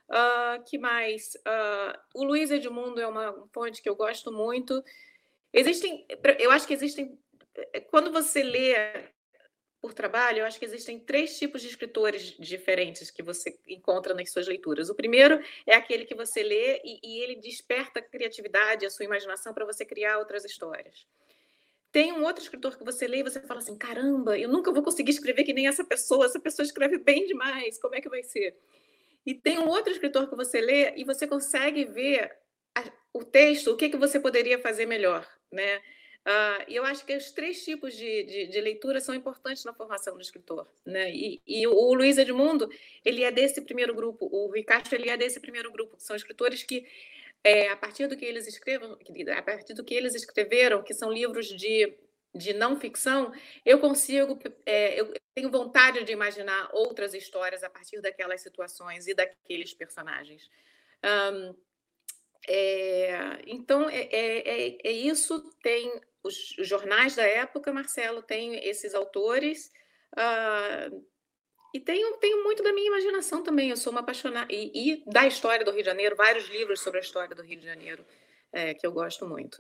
Uh, 0.10 0.64
que 0.66 0.78
mais? 0.78 1.36
Uh, 1.36 1.98
o 2.14 2.24
Luiz 2.24 2.52
Edmundo 2.52 3.02
é 3.02 3.08
uma 3.08 3.48
fonte 3.52 3.82
que 3.82 3.90
eu 3.90 3.96
gosto 3.96 4.32
muito. 4.32 4.84
Existem, 5.52 6.06
eu 6.40 6.52
acho 6.52 6.68
que 6.68 6.74
existem, 6.74 7.18
eh, 7.56 7.80
quando 7.80 8.12
você 8.12 8.44
lê 8.44 8.76
por 9.80 9.94
trabalho, 9.94 10.40
eu 10.40 10.46
acho 10.46 10.58
que 10.58 10.66
existem 10.66 11.00
três 11.00 11.38
tipos 11.38 11.62
de 11.62 11.68
escritores 11.68 12.36
diferentes 12.40 13.12
que 13.12 13.22
você 13.22 13.60
encontra 13.68 14.14
nas 14.14 14.32
suas 14.32 14.48
leituras. 14.48 14.90
O 14.90 14.96
primeiro 14.96 15.40
é 15.68 15.76
aquele 15.76 16.06
que 16.06 16.16
você 16.16 16.42
lê 16.42 16.82
e, 16.84 17.00
e 17.04 17.22
ele 17.22 17.36
desperta 17.36 18.00
a 18.00 18.02
criatividade, 18.02 18.86
a 18.86 18.90
sua 18.90 19.06
imaginação 19.06 19.54
para 19.54 19.66
você 19.66 19.86
criar 19.86 20.20
outras 20.20 20.46
histórias. 20.46 21.06
Tem 21.94 22.12
um 22.12 22.24
outro 22.24 22.42
escritor 22.42 22.76
que 22.76 22.84
você 22.84 23.08
lê 23.08 23.20
e 23.20 23.24
você 23.24 23.40
fala 23.40 23.60
assim: 23.60 23.78
caramba, 23.78 24.38
eu 24.38 24.50
nunca 24.50 24.72
vou 24.72 24.82
conseguir 24.82 25.12
escrever 25.12 25.44
que 25.44 25.54
nem 25.54 25.68
essa 25.68 25.86
pessoa, 25.86 26.26
essa 26.26 26.40
pessoa 26.40 26.66
escreve 26.66 26.98
bem 26.98 27.28
demais, 27.28 27.80
como 27.80 27.94
é 27.94 28.02
que 28.02 28.10
vai 28.10 28.24
ser? 28.24 28.58
E 29.24 29.36
tem 29.36 29.60
um 29.60 29.70
outro 29.70 29.94
escritor 29.94 30.28
que 30.28 30.36
você 30.36 30.60
lê 30.60 30.96
e 30.96 31.04
você 31.04 31.28
consegue 31.28 31.86
ver 31.86 32.36
a, 32.76 32.84
o 33.14 33.24
texto, 33.24 33.72
o 33.72 33.78
que, 33.78 33.90
que 33.90 33.96
você 33.96 34.20
poderia 34.20 34.58
fazer 34.58 34.88
melhor, 34.88 35.26
né? 35.52 35.78
Uh, 36.26 36.64
eu 36.68 36.86
acho 36.86 37.06
que 37.06 37.16
os 37.16 37.32
três 37.32 37.64
tipos 37.64 37.94
de, 37.96 38.24
de, 38.24 38.48
de, 38.48 38.62
leitura 38.62 39.02
são 39.02 39.14
importantes 39.14 39.66
na 39.66 39.74
formação 39.74 40.16
do 40.16 40.22
escritor. 40.22 40.66
Né? 40.86 41.14
E, 41.14 41.42
e 41.46 41.68
o, 41.68 41.74
o 41.74 41.94
Luiz 41.94 42.18
Edmundo, 42.18 42.70
ele 43.04 43.24
é 43.24 43.32
desse 43.32 43.62
primeiro 43.62 43.94
grupo, 43.94 44.30
o 44.32 44.50
Ricardo, 44.50 44.94
ele 44.94 45.10
é 45.10 45.18
desse 45.18 45.42
primeiro 45.42 45.70
grupo, 45.70 45.98
que 45.98 46.04
são 46.04 46.16
escritores 46.16 46.64
que, 46.64 46.88
é, 47.44 47.70
a 47.70 47.76
partir 47.76 48.08
do 48.08 48.16
que 48.16 48.26
eles 48.26 48.48
escrevam, 48.48 48.98
a 49.38 49.42
partir 49.42 49.74
do 49.74 49.84
que 49.84 49.94
eles 49.94 50.16
escreveram, 50.16 50.84
que 50.84 50.94
são 50.94 51.12
livros 51.12 51.48
de, 51.48 51.98
de 52.34 52.54
não 52.54 52.80
ficção, 52.80 53.34
eu 53.66 53.80
consigo, 53.80 54.40
é, 54.66 55.00
eu 55.00 55.14
tenho 55.36 55.52
vontade 55.52 56.04
de 56.04 56.14
imaginar 56.14 56.70
outras 56.72 57.14
histórias 57.14 57.64
a 57.64 57.70
partir 57.70 58.00
daquelas 58.02 58.42
situações 58.42 59.08
e 59.08 59.14
daqueles 59.14 59.74
personagens. 59.74 60.50
Um, 61.04 61.56
é, 62.48 63.42
então, 63.48 63.90
é, 63.90 64.04
é, 64.12 64.78
é, 64.84 64.92
isso. 64.92 65.42
Tem 65.62 66.02
os, 66.24 66.58
os, 66.58 66.68
jornais 66.68 67.16
da 67.16 67.24
época, 67.24 67.72
Marcelo, 67.74 68.22
tem 68.22 68.56
esses 68.68 68.94
autores. 68.94 69.72
Uh, 70.14 71.06
e 71.74 71.80
tenho, 71.80 72.16
tenho 72.18 72.44
muito 72.44 72.62
da 72.62 72.72
minha 72.72 72.88
imaginação 72.88 73.42
também. 73.42 73.70
Eu 73.70 73.78
sou 73.78 73.92
uma 73.92 74.02
apaixonada. 74.02 74.48
E, 74.52 74.72
e, 74.76 75.04
da 75.12 75.26
história 75.26 75.66
do 75.66 75.72
Rio 75.72 75.82
de 75.82 75.90
Janeiro, 75.90 76.16
vários 76.16 76.48
livros 76.50 76.82
sobre 76.82 77.00
a 77.00 77.02
história 77.02 77.36
do 77.36 77.42
Rio 77.42 77.60
de 77.60 77.66
Janeiro, 77.66 78.06
é, 78.52 78.74
que 78.74 78.86
eu 78.86 78.92
gosto 78.92 79.28
muito. 79.28 79.58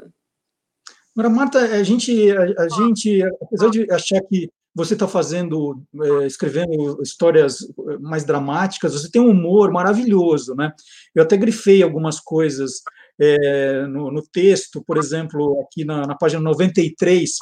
Agora, 1.15 1.29
Marta, 1.33 1.59
a 1.59 1.83
gente, 1.83 2.31
a, 2.31 2.63
a 2.63 2.69
gente, 2.69 3.23
apesar 3.41 3.69
de 3.69 3.91
achar 3.91 4.21
que 4.21 4.49
você 4.75 4.93
está 4.93 5.07
fazendo, 5.07 5.83
é, 6.03 6.27
escrevendo 6.27 7.01
histórias 7.01 7.59
mais 7.99 8.23
dramáticas, 8.23 8.93
você 8.93 9.09
tem 9.09 9.21
um 9.21 9.29
humor 9.29 9.71
maravilhoso, 9.71 10.55
né? 10.55 10.71
Eu 11.13 11.23
até 11.23 11.37
grifei 11.37 11.83
algumas 11.83 12.19
coisas 12.19 12.81
é, 13.19 13.85
no, 13.87 14.11
no, 14.11 14.21
texto, 14.23 14.83
por 14.83 14.97
exemplo, 14.97 15.61
aqui 15.61 15.85
na, 15.85 16.07
na 16.07 16.15
página 16.15 16.41
93, 16.41 17.37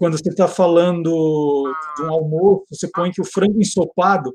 quando 0.00 0.16
você 0.16 0.30
está 0.30 0.48
falando 0.48 1.70
de 1.94 2.02
um 2.02 2.10
almoço, 2.10 2.64
você 2.70 2.88
põe 2.88 3.12
que 3.12 3.20
o 3.20 3.24
frango 3.24 3.60
ensopado 3.60 4.34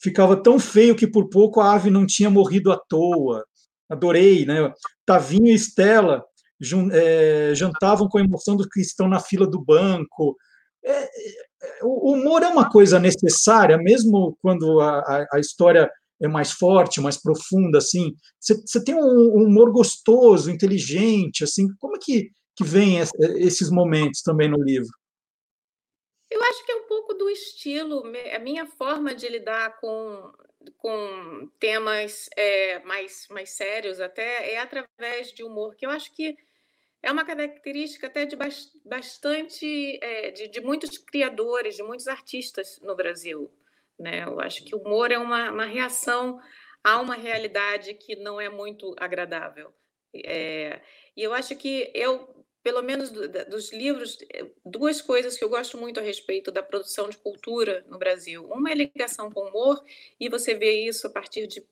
ficava 0.00 0.40
tão 0.40 0.56
feio 0.56 0.94
que 0.94 1.04
por 1.04 1.28
pouco 1.28 1.60
a 1.60 1.72
ave 1.74 1.90
não 1.90 2.06
tinha 2.06 2.30
morrido 2.30 2.70
à 2.70 2.78
toa. 2.78 3.44
Adorei, 3.88 4.46
né? 4.46 4.72
Tavinho 5.04 5.48
e 5.48 5.54
Estela 5.54 6.24
é, 6.92 7.52
jantavam 7.56 8.08
com 8.08 8.18
a 8.18 8.20
emoção 8.20 8.54
dos 8.54 8.68
que 8.68 8.80
estão 8.80 9.08
na 9.08 9.18
fila 9.18 9.48
do 9.48 9.60
banco. 9.60 10.36
É, 10.84 10.92
é, 11.02 11.08
o 11.82 12.12
humor 12.12 12.44
é 12.44 12.46
uma 12.46 12.70
coisa 12.70 13.00
necessária, 13.00 13.76
mesmo 13.78 14.38
quando 14.40 14.80
a, 14.80 15.00
a, 15.00 15.26
a 15.32 15.40
história 15.40 15.90
é 16.22 16.28
mais 16.28 16.52
forte, 16.52 17.00
mais 17.00 17.16
profunda, 17.16 17.78
assim. 17.78 18.14
Você 18.38 18.84
tem 18.84 18.94
um 18.94 19.44
humor 19.44 19.72
gostoso, 19.72 20.52
inteligente, 20.52 21.42
assim. 21.42 21.66
Como 21.80 21.96
é 21.96 21.98
que, 22.00 22.30
que 22.54 22.62
vem 22.62 22.98
esses 23.38 23.70
momentos 23.70 24.22
também 24.22 24.48
no 24.48 24.62
livro? 24.62 24.99
Eu 26.40 26.46
acho 26.46 26.64
que 26.64 26.72
é 26.72 26.76
um 26.76 26.86
pouco 26.86 27.12
do 27.12 27.28
estilo, 27.28 28.02
a 28.34 28.38
minha 28.38 28.64
forma 28.64 29.14
de 29.14 29.28
lidar 29.28 29.78
com, 29.78 30.32
com 30.78 31.50
temas 31.60 32.30
é, 32.34 32.78
mais, 32.78 33.28
mais 33.28 33.50
sérios 33.50 34.00
até 34.00 34.54
é 34.54 34.58
através 34.58 35.32
de 35.34 35.44
humor, 35.44 35.76
que 35.76 35.84
eu 35.84 35.90
acho 35.90 36.10
que 36.14 36.34
é 37.02 37.12
uma 37.12 37.26
característica 37.26 38.06
até 38.06 38.24
de 38.24 38.36
bastante, 38.86 39.98
é, 40.02 40.30
de, 40.30 40.48
de 40.48 40.60
muitos 40.62 40.96
criadores, 40.96 41.76
de 41.76 41.82
muitos 41.82 42.08
artistas 42.08 42.80
no 42.80 42.96
Brasil. 42.96 43.52
Né? 43.98 44.24
Eu 44.24 44.40
acho 44.40 44.64
que 44.64 44.74
o 44.74 44.78
humor 44.78 45.12
é 45.12 45.18
uma, 45.18 45.50
uma 45.50 45.66
reação 45.66 46.40
a 46.82 46.98
uma 46.98 47.16
realidade 47.16 47.92
que 47.92 48.16
não 48.16 48.40
é 48.40 48.48
muito 48.48 48.96
agradável. 48.98 49.74
É, 50.14 50.80
e 51.14 51.22
eu 51.22 51.34
acho 51.34 51.54
que 51.54 51.90
eu, 51.94 52.39
pelo 52.62 52.82
menos 52.82 53.10
do, 53.10 53.28
dos 53.46 53.72
livros, 53.72 54.18
é, 54.32 54.46
duas 54.64 55.00
coisas 55.00 55.36
que 55.36 55.44
eu 55.44 55.48
gosto 55.48 55.78
muito 55.78 56.00
a 56.00 56.02
respeito 56.02 56.50
da 56.50 56.62
produção 56.62 57.08
de 57.08 57.16
cultura 57.16 57.84
no 57.88 57.98
Brasil. 57.98 58.44
Uma 58.46 58.70
é 58.70 58.72
a 58.72 58.76
ligação 58.76 59.30
com 59.30 59.40
o 59.40 59.48
humor, 59.48 59.84
e 60.18 60.28
você 60.28 60.54
vê 60.54 60.72
isso 60.86 61.06
a 61.06 61.10
partir 61.10 61.46
de. 61.46 61.64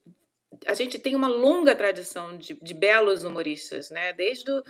A 0.65 0.73
gente 0.73 0.99
tem 0.99 1.15
uma 1.15 1.27
longa 1.27 1.75
tradição 1.75 2.37
de, 2.37 2.53
de 2.55 2.73
belos 2.73 3.23
humoristas, 3.23 3.89
né? 3.91 4.13
Desde 4.13 4.51
o 4.51 4.63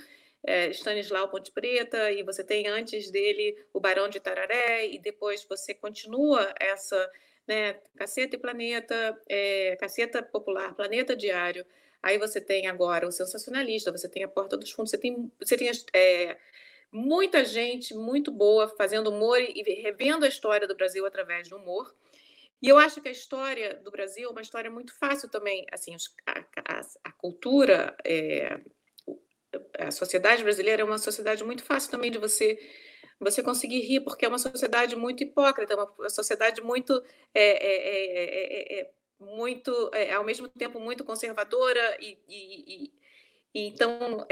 é, 0.44 0.70
Stanislau 0.70 1.30
Ponte 1.30 1.52
Preta, 1.52 2.12
e 2.12 2.24
você 2.24 2.44
tem 2.44 2.68
antes 2.68 3.10
dele 3.10 3.58
o 3.74 3.80
Barão 3.80 4.10
de 4.10 4.20
Tararé, 4.20 4.88
e 4.88 5.00
depois 5.00 5.46
você 5.50 5.74
continua 5.74 6.54
essa 6.60 7.10
né? 7.50 7.74
Caceta 7.98 8.36
e 8.36 8.40
Planeta, 8.40 9.20
é, 9.28 9.76
Caceta 9.78 10.22
Popular, 10.22 10.76
Planeta 10.76 11.16
Diário. 11.16 11.66
Aí 12.02 12.18
você 12.18 12.40
tem 12.40 12.68
agora 12.68 13.08
o 13.08 13.12
Sensacionalista, 13.12 13.92
você 13.92 14.08
tem 14.08 14.24
a 14.24 14.28
Porta 14.28 14.58
dos 14.58 14.72
Fundos, 14.72 14.92
você 14.92 14.98
tem, 14.98 15.32
você 15.40 15.58
tem 15.58 15.70
é, 15.94 16.38
muita 16.92 17.44
gente 17.44 17.94
muito 17.94 18.32
boa 18.32 18.68
fazendo 18.70 19.10
humor 19.10 19.40
e 19.40 19.62
revendo 19.82 20.26
a 20.26 20.30
história 20.30 20.68
do 20.68 20.76
Brasil 20.76 21.06
através 21.06 21.50
do 21.50 21.58
humor. 21.58 21.94
E 22.62 22.68
eu 22.68 22.78
acho 22.78 23.02
que 23.02 23.08
a 23.08 23.12
história 23.12 23.76
do 23.76 23.92
Brasil 23.92 24.28
é 24.28 24.32
uma 24.32 24.42
história 24.42 24.70
muito 24.70 24.94
fácil 24.98 25.30
também. 25.30 25.66
Assim, 25.72 25.96
a, 26.26 26.40
a, 26.40 26.82
a 27.06 27.12
cultura, 27.14 27.96
é, 28.06 28.60
a 29.78 29.92
sociedade 29.92 30.44
brasileira 30.44 30.82
é 30.82 30.86
uma 30.86 30.98
sociedade 30.98 31.44
muito 31.44 31.64
fácil 31.64 31.90
também 31.92 32.12
de 32.12 32.18
você 32.18 32.58
você 33.20 33.44
conseguir 33.44 33.82
rir, 33.82 34.00
porque 34.00 34.26
é 34.26 34.30
uma 34.30 34.40
sociedade 34.40 34.96
muito 34.96 35.22
hipócrita, 35.22 35.76
uma 35.76 36.10
sociedade 36.10 36.62
muito, 36.62 37.04
é, 37.34 38.80
é, 38.80 38.92
é, 39.20 39.24
muito 39.24 39.92
ao 40.16 40.24
mesmo 40.24 40.48
tempo, 40.50 40.80
muito 40.80 41.04
conservadora 41.04 41.98
e, 42.00 42.18
e, 42.28 42.92
e, 43.54 43.68
então, 43.68 44.26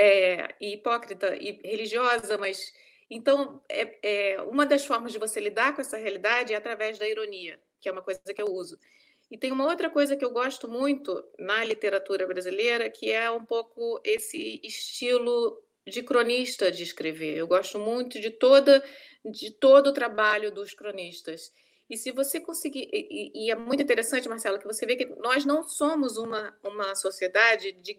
hipócrita 0.62 1.36
e 1.36 1.60
religiosa, 1.64 2.38
mas 2.38 2.72
então, 3.10 3.62
é, 3.70 4.34
é, 4.34 4.42
uma 4.42 4.66
das 4.66 4.86
formas 4.86 5.12
de 5.12 5.20
você 5.20 5.40
lidar 5.40 5.74
com 5.74 5.82
essa 5.82 5.98
realidade 5.98 6.54
é 6.54 6.58
através 6.58 7.00
da 7.00 7.08
ironia, 7.08 7.60
que 7.80 7.88
é 7.88 7.92
uma 7.92 8.02
coisa 8.02 8.22
que 8.22 8.42
eu 8.42 8.48
uso. 8.48 8.78
E 9.32 9.38
tem 9.38 9.52
uma 9.52 9.66
outra 9.66 9.90
coisa 9.90 10.16
que 10.16 10.24
eu 10.24 10.32
gosto 10.32 10.68
muito 10.68 11.24
na 11.38 11.64
literatura 11.64 12.26
brasileira, 12.28 12.90
que 12.90 13.12
é 13.12 13.30
um 13.32 13.44
pouco 13.46 14.00
esse 14.04 14.60
estilo 14.64 15.62
de 15.86 16.04
cronista 16.04 16.72
de 16.72 16.84
escrever. 16.84 17.38
Eu 17.38 17.48
gosto 17.48 17.80
muito 17.80 18.20
de 18.20 18.30
toda 18.30 18.84
de 19.26 19.52
todo 19.52 19.88
o 19.88 19.94
trabalho 19.94 20.52
dos 20.52 20.74
cronistas. 20.74 21.52
E 21.90 21.96
se 21.98 22.12
você 22.12 22.40
conseguir, 22.40 22.90
e, 22.92 23.32
e, 23.34 23.52
é 23.52 23.56
muito 23.56 23.82
interessante, 23.82 24.28
Marcelo, 24.28 24.60
que 24.60 24.66
você 24.66 24.86
vê 24.86 24.96
que 24.96 25.06
nós 25.06 25.46
não 25.46 25.64
somos 25.64 26.18
uma, 26.18 26.56
uma 26.64 26.96
sociedade 26.96 27.72
de. 27.72 27.98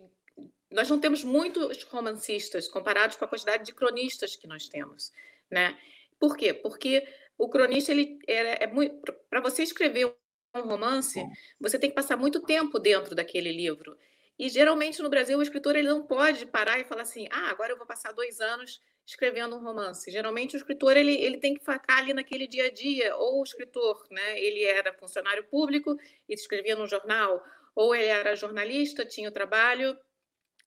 Nós 0.70 0.90
não 0.90 1.00
temos 1.00 1.24
muitos 1.24 1.82
romancistas 1.84 2.68
comparados 2.68 3.16
com 3.16 3.24
a 3.24 3.28
quantidade 3.28 3.64
de 3.64 3.72
cronistas 3.72 4.36
que 4.36 4.46
nós 4.46 4.68
temos. 4.68 5.10
Né? 5.50 5.78
Por 6.20 6.36
quê? 6.36 6.52
Porque 6.52 7.08
o 7.38 7.48
cronista, 7.48 7.92
ele 7.92 8.18
é, 8.26 8.64
é 8.64 8.66
muito. 8.66 9.12
Para 9.30 9.40
você 9.40 9.62
escrever 9.62 10.06
um 10.54 10.60
romance, 10.60 11.24
você 11.58 11.78
tem 11.78 11.88
que 11.88 11.96
passar 11.96 12.16
muito 12.16 12.40
tempo 12.40 12.78
dentro 12.78 13.14
daquele 13.14 13.52
livro. 13.52 13.96
E 14.38 14.48
geralmente 14.48 15.02
no 15.02 15.10
Brasil 15.10 15.38
o 15.38 15.42
escritor 15.42 15.74
ele 15.74 15.88
não 15.88 16.02
pode 16.02 16.46
parar 16.46 16.78
e 16.78 16.84
falar 16.84 17.02
assim, 17.02 17.26
ah, 17.30 17.50
agora 17.50 17.72
eu 17.72 17.76
vou 17.76 17.86
passar 17.86 18.12
dois 18.12 18.40
anos 18.40 18.80
escrevendo 19.04 19.56
um 19.56 19.62
romance. 19.62 20.10
Geralmente 20.10 20.54
o 20.54 20.58
escritor 20.58 20.96
ele, 20.96 21.14
ele 21.14 21.38
tem 21.38 21.54
que 21.54 21.60
ficar 21.60 21.98
ali 21.98 22.12
naquele 22.12 22.46
dia 22.46 22.66
a 22.66 22.70
dia. 22.70 23.16
Ou 23.16 23.40
o 23.40 23.42
escritor, 23.42 24.06
né, 24.10 24.38
ele 24.38 24.62
era 24.62 24.92
funcionário 24.92 25.44
público 25.44 25.96
e 26.28 26.34
escrevia 26.34 26.76
no 26.76 26.86
jornal, 26.86 27.42
ou 27.74 27.94
ele 27.94 28.04
era 28.04 28.36
jornalista, 28.36 29.04
tinha 29.04 29.28
o 29.28 29.32
trabalho 29.32 29.98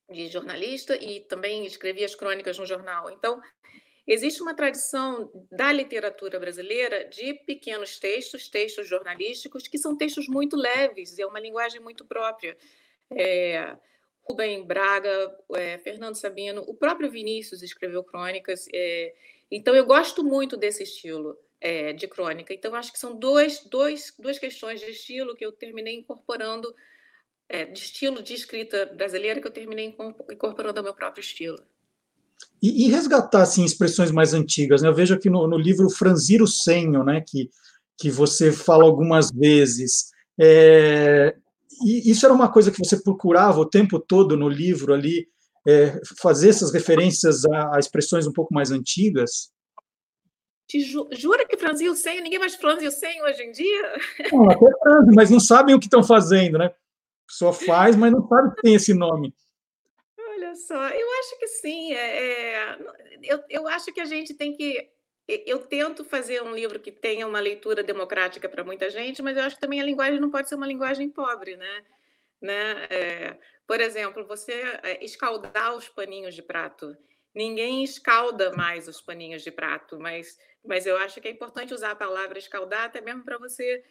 de 0.09 0.27
jornalista 0.27 0.95
e 0.95 1.21
também 1.21 1.65
escrevia 1.65 2.05
as 2.05 2.15
crônicas 2.15 2.57
no 2.57 2.65
jornal. 2.65 3.09
Então 3.11 3.39
existe 4.07 4.41
uma 4.41 4.55
tradição 4.55 5.31
da 5.51 5.71
literatura 5.71 6.39
brasileira 6.39 7.05
de 7.05 7.33
pequenos 7.45 7.99
textos, 7.99 8.49
textos 8.49 8.87
jornalísticos, 8.87 9.67
que 9.67 9.77
são 9.77 9.95
textos 9.95 10.27
muito 10.27 10.57
leves, 10.57 11.17
é 11.17 11.25
uma 11.25 11.39
linguagem 11.39 11.79
muito 11.79 12.03
própria. 12.05 12.57
É, 13.15 13.75
Rubem 14.29 14.65
Braga, 14.65 15.35
é, 15.55 15.77
Fernando 15.79 16.15
Sabino, 16.15 16.63
o 16.67 16.73
próprio 16.73 17.11
Vinícius 17.11 17.61
escreveu 17.61 18.03
crônicas. 18.03 18.67
É, 18.73 19.13
então, 19.49 19.75
eu 19.75 19.85
gosto 19.85 20.23
muito 20.23 20.55
desse 20.55 20.83
estilo 20.83 21.37
é, 21.59 21.93
de 21.93 22.07
crônica. 22.07 22.53
Então, 22.53 22.73
acho 22.73 22.91
que 22.91 22.99
são 22.99 23.15
dois, 23.15 23.63
dois, 23.65 24.13
duas 24.17 24.39
questões 24.39 24.79
de 24.79 24.91
estilo 24.91 25.35
que 25.35 25.45
eu 25.45 25.51
terminei 25.51 25.95
incorporando, 25.95 26.73
é, 27.49 27.65
de 27.65 27.79
estilo 27.79 28.23
de 28.23 28.33
escrita 28.33 28.85
brasileira, 28.85 29.41
que 29.41 29.47
eu 29.47 29.51
terminei 29.51 29.95
incorporando 30.31 30.79
ao 30.79 30.83
meu 30.83 30.93
próprio 30.93 31.21
estilo. 31.21 31.59
E, 32.61 32.85
e 32.85 32.89
resgatar 32.89 33.41
assim, 33.41 33.65
expressões 33.65 34.11
mais 34.11 34.33
antigas. 34.33 34.81
Né? 34.81 34.87
Eu 34.87 34.95
vejo 34.95 35.13
aqui 35.13 35.29
no, 35.29 35.47
no 35.47 35.57
livro 35.57 35.89
Franzir 35.89 36.41
o 36.41 36.47
Senho, 36.47 37.03
né, 37.03 37.23
que, 37.27 37.49
que 37.97 38.09
você 38.09 38.51
fala 38.51 38.83
algumas 38.83 39.31
vezes. 39.31 40.11
É, 40.39 41.35
e 41.83 42.11
isso 42.11 42.25
era 42.25 42.33
uma 42.33 42.51
coisa 42.51 42.71
que 42.71 42.79
você 42.79 43.01
procurava 43.01 43.59
o 43.59 43.69
tempo 43.69 43.99
todo 43.99 44.37
no 44.37 44.49
livro 44.49 44.93
ali, 44.93 45.27
é, 45.67 45.99
fazer 46.19 46.49
essas 46.49 46.71
referências 46.73 47.45
a, 47.45 47.75
a, 47.75 47.79
expressões 47.79 48.27
um 48.27 48.33
pouco 48.33 48.53
mais 48.53 48.71
antigas? 48.71 49.51
Te 50.67 50.79
ju 50.79 51.07
jura 51.11 51.45
que 51.45 51.57
franziu 51.57 51.91
o 51.91 51.95
senho? 51.95 52.23
Ninguém 52.23 52.39
mais 52.39 52.55
franze 52.55 52.87
o 52.87 52.91
senho 52.91 53.23
hoje 53.25 53.43
em 53.43 53.51
dia? 53.51 53.99
Não, 54.31 54.49
até 54.49 54.69
franze, 54.81 55.11
mas 55.13 55.29
não 55.29 55.39
sabem 55.39 55.75
o 55.75 55.79
que 55.79 55.87
estão 55.87 56.03
fazendo, 56.03 56.57
né? 56.57 56.73
Só 57.29 57.53
faz, 57.53 57.95
mas 57.95 58.11
não 58.11 58.27
sabe 58.27 58.55
que 58.55 58.61
tem 58.61 58.75
esse 58.75 58.93
nome. 58.93 59.33
Olha 60.19 60.55
só, 60.55 60.89
eu 60.89 61.07
acho 61.19 61.39
que 61.39 61.47
sim. 61.47 61.93
É, 61.93 62.73
é, 62.73 62.77
eu, 63.23 63.43
eu 63.49 63.67
acho 63.67 63.93
que 63.93 64.01
a 64.01 64.05
gente 64.05 64.33
tem 64.33 64.53
que 64.53 64.89
eu 65.45 65.59
tento 65.59 66.03
fazer 66.03 66.41
um 66.41 66.53
livro 66.53 66.79
que 66.79 66.91
tenha 66.91 67.27
uma 67.27 67.39
leitura 67.39 67.83
democrática 67.83 68.49
para 68.49 68.63
muita 68.63 68.89
gente, 68.89 69.21
mas 69.21 69.37
eu 69.37 69.43
acho 69.43 69.55
que 69.55 69.61
também 69.61 69.79
a 69.79 69.85
linguagem 69.85 70.19
não 70.19 70.29
pode 70.29 70.49
ser 70.49 70.55
uma 70.55 70.67
linguagem 70.67 71.09
pobre, 71.09 71.55
né? 71.55 71.85
né? 72.41 72.87
É, 72.89 73.37
por 73.67 73.79
exemplo, 73.79 74.25
você 74.25 74.53
é, 74.83 75.03
escaldar 75.03 75.75
os 75.75 75.87
paninhos 75.87 76.35
de 76.35 76.41
prato. 76.41 76.97
Ninguém 77.33 77.83
escalda 77.83 78.51
mais 78.51 78.87
os 78.87 79.01
paninhos 79.01 79.43
de 79.43 79.51
prato, 79.51 79.99
mas, 79.99 80.37
mas 80.65 80.85
eu 80.85 80.97
acho 80.97 81.21
que 81.21 81.27
é 81.27 81.31
importante 81.31 81.73
usar 81.73 81.91
a 81.91 81.95
palavra 81.95 82.37
escaldar 82.37 82.85
até 82.85 82.99
mesmo 82.99 83.23
para 83.23 83.37
você 83.37 83.83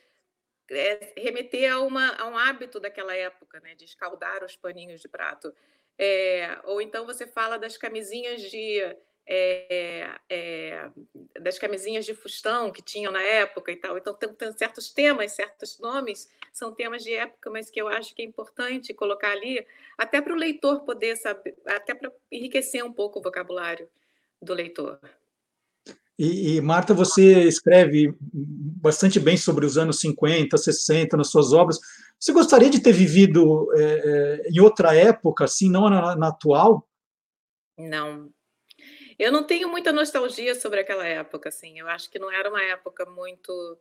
é, 0.71 1.15
remeter 1.17 1.73
a, 1.73 1.81
uma, 1.81 2.11
a 2.17 2.29
um 2.29 2.37
hábito 2.37 2.79
daquela 2.79 3.15
época, 3.15 3.61
né? 3.61 3.75
De 3.75 3.85
escaldar 3.85 4.45
os 4.45 4.57
paninhos 4.57 5.01
de 5.01 5.09
prato. 5.09 5.55
É, 5.97 6.59
ou 6.65 6.81
então 6.81 7.07
você 7.07 7.27
fala 7.27 7.59
das 7.59 7.77
camisinhas 7.77 8.43
de 8.43 8.81
é, 9.33 10.11
é, 10.29 10.91
das 11.41 11.57
camisinhas 11.57 12.05
de 12.05 12.15
fustão 12.15 12.73
que 12.73 12.83
tinham 12.83 13.13
na 13.13 13.23
época 13.23 13.71
e 13.71 13.77
tal. 13.77 13.97
Então, 13.97 14.13
tem, 14.13 14.29
tem, 14.35 14.53
certos 14.59 14.93
temas, 14.93 15.33
certos 15.33 15.79
nomes, 15.79 16.29
são 16.53 16.75
temas 16.75 17.05
de 17.05 17.15
época, 17.15 17.49
mas 17.49 17.71
que 17.71 17.81
eu 17.81 17.87
acho 17.87 18.13
que 18.13 18.23
é 18.23 18.25
importante 18.25 18.93
colocar 18.93 19.31
ali, 19.31 19.65
até 19.97 20.21
para 20.21 20.33
o 20.33 20.37
leitor 20.37 20.81
poder 20.81 21.17
saber, 21.17 21.57
até 21.65 21.95
para 21.95 22.11
enriquecer 22.33 22.85
um 22.85 22.93
pouco 22.93 23.21
o 23.21 23.23
vocabulário 23.23 23.89
do 24.43 24.53
leitor. 24.53 24.99
E, 26.19 26.57
e, 26.57 26.61
Marta, 26.61 26.93
você 26.93 27.45
escreve 27.45 28.13
bastante 28.21 29.21
bem 29.21 29.37
sobre 29.37 29.65
os 29.65 29.79
anos 29.79 30.01
50, 30.01 30.59
60 30.59 31.17
nas 31.17 31.29
suas 31.31 31.53
obras. 31.53 31.79
Você 32.19 32.33
gostaria 32.33 32.69
de 32.69 32.81
ter 32.81 32.93
vivido 32.93 33.69
é, 33.75 34.49
em 34.51 34.61
outra 34.61 34.95
época, 34.95 35.45
assim, 35.45 35.71
não 35.71 35.89
na, 35.89 36.17
na 36.17 36.29
atual? 36.29 36.87
Não, 37.79 38.29
eu 39.21 39.31
não 39.31 39.45
tenho 39.45 39.69
muita 39.69 39.93
nostalgia 39.93 40.55
sobre 40.55 40.81
aquela 40.81 41.07
época, 41.07 41.51
assim. 41.51 41.79
Eu 41.79 41.87
acho 41.89 42.11
que 42.11 42.19
não 42.19 42.31
era 42.33 42.49
uma 42.49 42.63
época 42.63 43.05
muito 43.05 43.79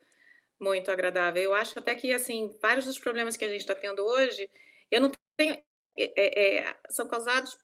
muito 0.60 0.92
agradável. 0.92 1.42
Eu 1.42 1.54
acho 1.54 1.80
até 1.80 1.96
que 1.96 2.14
assim 2.14 2.54
vários 2.62 2.86
dos 2.86 3.00
problemas 3.00 3.38
que 3.38 3.46
a 3.46 3.48
gente 3.48 3.62
está 3.62 3.74
tendo 3.74 4.06
hoje, 4.06 4.50
eu 4.92 5.00
não 5.00 5.12
tenho 5.38 5.58
é, 5.98 6.58
é, 6.68 6.78
são 6.90 7.08
causados 7.08 7.58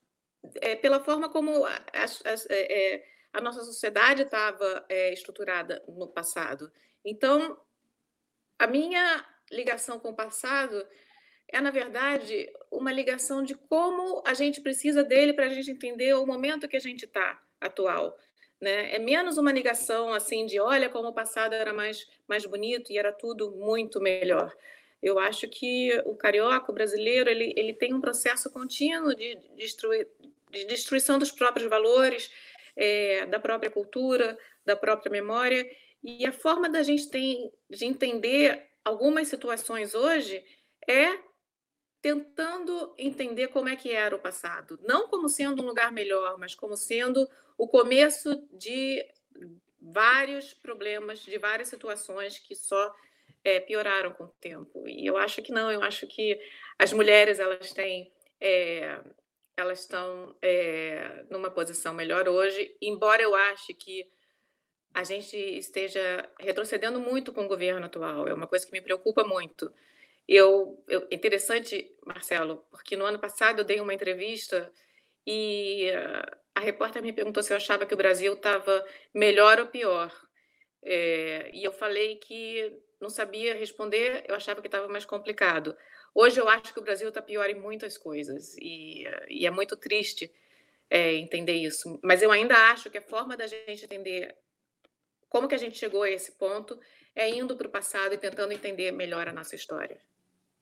é, 0.61 0.75
pela 0.77 1.03
forma 1.03 1.29
como 1.29 1.65
a, 1.65 1.75
a, 1.75 2.05
é, 2.49 2.95
é, 2.95 3.05
a 3.33 3.41
nossa 3.41 3.63
sociedade 3.65 4.21
estava 4.21 4.85
é, 4.87 5.11
estruturada 5.11 5.83
no 5.87 6.07
passado. 6.07 6.71
Então, 7.03 7.59
a 8.57 8.67
minha 8.67 9.25
ligação 9.51 9.99
com 9.99 10.11
o 10.11 10.15
passado 10.15 10.87
é, 11.49 11.59
na 11.61 11.71
verdade, 11.71 12.49
uma 12.71 12.91
ligação 12.91 13.43
de 13.43 13.53
como 13.53 14.23
a 14.25 14.33
gente 14.33 14.61
precisa 14.61 15.03
dele 15.03 15.33
para 15.33 15.47
a 15.47 15.49
gente 15.49 15.71
entender 15.71 16.13
o 16.13 16.25
momento 16.25 16.67
que 16.67 16.77
a 16.77 16.81
gente 16.81 17.03
está 17.05 17.41
atual. 17.59 18.17
Né? 18.61 18.95
É 18.95 18.99
menos 18.99 19.37
uma 19.37 19.51
negação 19.51 20.13
assim 20.13 20.45
de 20.45 20.59
olha 20.59 20.89
como 20.89 21.09
o 21.09 21.13
passado 21.13 21.53
era 21.53 21.73
mais, 21.73 22.07
mais 22.27 22.45
bonito 22.45 22.91
e 22.91 22.97
era 22.97 23.11
tudo 23.11 23.51
muito 23.51 23.99
melhor. 23.99 24.55
Eu 25.01 25.19
acho 25.19 25.47
que 25.47 25.91
o 26.05 26.15
carioca, 26.15 26.71
o 26.71 26.73
brasileiro, 26.73 27.29
ele, 27.29 27.53
ele 27.55 27.73
tem 27.73 27.93
um 27.93 28.01
processo 28.01 28.49
contínuo 28.49 29.13
de, 29.13 29.35
destruir, 29.55 30.07
de 30.49 30.65
destruição 30.65 31.19
dos 31.19 31.31
próprios 31.31 31.69
valores, 31.69 32.31
é, 32.75 33.25
da 33.25 33.39
própria 33.39 33.69
cultura, 33.69 34.37
da 34.65 34.75
própria 34.75 35.11
memória. 35.11 35.69
E 36.03 36.25
a 36.25 36.31
forma 36.31 36.69
da 36.69 36.81
gente 36.81 37.09
tem, 37.09 37.51
de 37.69 37.85
entender 37.85 38.67
algumas 38.83 39.27
situações 39.27 39.93
hoje 39.93 40.43
é 40.87 41.19
tentando 42.01 42.93
entender 42.97 43.47
como 43.47 43.67
é 43.67 43.75
que 43.75 43.91
era 43.91 44.15
o 44.15 44.19
passado, 44.19 44.79
não 44.83 45.07
como 45.07 45.27
sendo 45.27 45.63
um 45.63 45.65
lugar 45.65 45.91
melhor, 45.91 46.37
mas 46.37 46.53
como 46.53 46.77
sendo 46.77 47.27
o 47.57 47.67
começo 47.67 48.47
de 48.51 49.05
vários 49.79 50.53
problemas, 50.53 51.19
de 51.19 51.37
várias 51.37 51.69
situações 51.69 52.39
que 52.39 52.55
só 52.55 52.93
é, 53.43 53.59
pioraram 53.59 54.11
com 54.11 54.25
o 54.25 54.35
tempo. 54.39 54.87
E 54.87 55.05
eu 55.05 55.17
acho 55.17 55.41
que 55.41 55.51
não, 55.51 55.71
eu 55.71 55.83
acho 55.83 56.07
que 56.07 56.39
as 56.79 56.91
mulheres 56.91 57.39
elas 57.39 57.71
têm 57.71 58.11
é, 58.41 58.99
elas 59.57 59.81
estão 59.81 60.35
é, 60.41 61.23
numa 61.29 61.49
posição 61.49 61.93
melhor 61.93 62.27
hoje, 62.27 62.75
embora 62.81 63.21
eu 63.21 63.33
ache 63.33 63.73
que 63.73 64.09
a 64.93 65.03
gente 65.03 65.37
esteja 65.37 66.29
retrocedendo 66.39 66.99
muito 66.99 67.33
com 67.33 67.45
o 67.45 67.47
governo 67.47 67.85
atual. 67.85 68.27
É 68.27 68.33
uma 68.33 68.47
coisa 68.47 68.65
que 68.65 68.71
me 68.71 68.81
preocupa 68.81 69.23
muito. 69.23 69.71
Eu, 70.27 70.83
eu, 70.87 71.07
interessante, 71.11 71.93
Marcelo, 72.05 72.65
porque 72.71 72.95
no 72.95 73.05
ano 73.05 73.19
passado 73.19 73.59
eu 73.59 73.65
dei 73.65 73.79
uma 73.79 73.93
entrevista 73.93 74.71
e 75.27 75.89
uh, 75.91 76.37
a 76.55 76.61
repórter 76.61 77.03
me 77.03 77.11
perguntou 77.11 77.43
se 77.43 77.51
eu 77.51 77.57
achava 77.57 77.85
que 77.85 77.93
o 77.93 77.97
Brasil 77.97 78.33
estava 78.33 78.83
melhor 79.13 79.59
ou 79.59 79.67
pior. 79.67 80.11
É, 80.81 81.51
e 81.53 81.63
eu 81.63 81.73
falei 81.73 82.15
que 82.15 82.81
não 82.99 83.09
sabia 83.09 83.53
responder, 83.53 84.23
eu 84.27 84.35
achava 84.35 84.61
que 84.61 84.67
estava 84.67 84.87
mais 84.87 85.05
complicado. 85.05 85.75
Hoje 86.13 86.39
eu 86.39 86.47
acho 86.47 86.73
que 86.73 86.79
o 86.79 86.83
Brasil 86.83 87.09
está 87.09 87.21
pior 87.21 87.49
em 87.49 87.59
muitas 87.59 87.97
coisas 87.97 88.55
e, 88.57 89.03
e 89.27 89.45
é 89.45 89.51
muito 89.51 89.75
triste 89.75 90.31
é, 90.89 91.13
entender 91.15 91.53
isso. 91.53 91.99
Mas 92.01 92.21
eu 92.21 92.31
ainda 92.31 92.55
acho 92.71 92.89
que 92.89 92.97
a 92.97 93.01
forma 93.01 93.35
da 93.35 93.47
gente 93.47 93.83
entender 93.83 94.33
como 95.27 95.49
que 95.49 95.55
a 95.55 95.57
gente 95.59 95.77
chegou 95.77 96.03
a 96.03 96.09
esse 96.09 96.31
ponto 96.33 96.79
é 97.13 97.29
indo 97.29 97.57
para 97.57 97.67
o 97.67 97.71
passado 97.71 98.13
e 98.13 98.17
tentando 98.17 98.53
entender 98.53 98.91
melhor 98.91 99.27
a 99.27 99.33
nossa 99.33 99.55
história. 99.55 99.99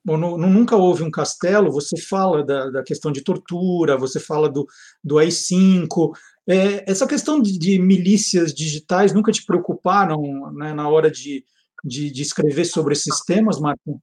Bom, 0.04 0.18
no, 0.18 0.36
no, 0.36 0.48
Nunca 0.48 0.76
Houve 0.76 1.02
um 1.02 1.10
Castelo, 1.10 1.72
você 1.72 1.98
fala 1.98 2.44
da, 2.44 2.68
da, 2.68 2.82
questão 2.82 3.10
de 3.10 3.22
tortura, 3.22 3.96
você 3.96 4.20
fala 4.20 4.50
do, 4.50 4.66
do 5.02 5.18
AI-5. 5.18 6.12
É, 6.46 6.90
essa 6.90 7.06
questão 7.06 7.40
de, 7.40 7.58
de, 7.58 7.78
milícias 7.78 8.52
digitais 8.52 9.14
nunca 9.14 9.32
te 9.32 9.44
preocuparam 9.46 10.52
né, 10.52 10.74
na 10.74 10.86
hora 10.90 11.10
de, 11.10 11.42
de, 11.82 12.10
de, 12.10 12.22
escrever 12.22 12.66
sobre 12.66 12.92
esses 12.92 13.24
temas, 13.24 13.58
Marco? 13.58 13.98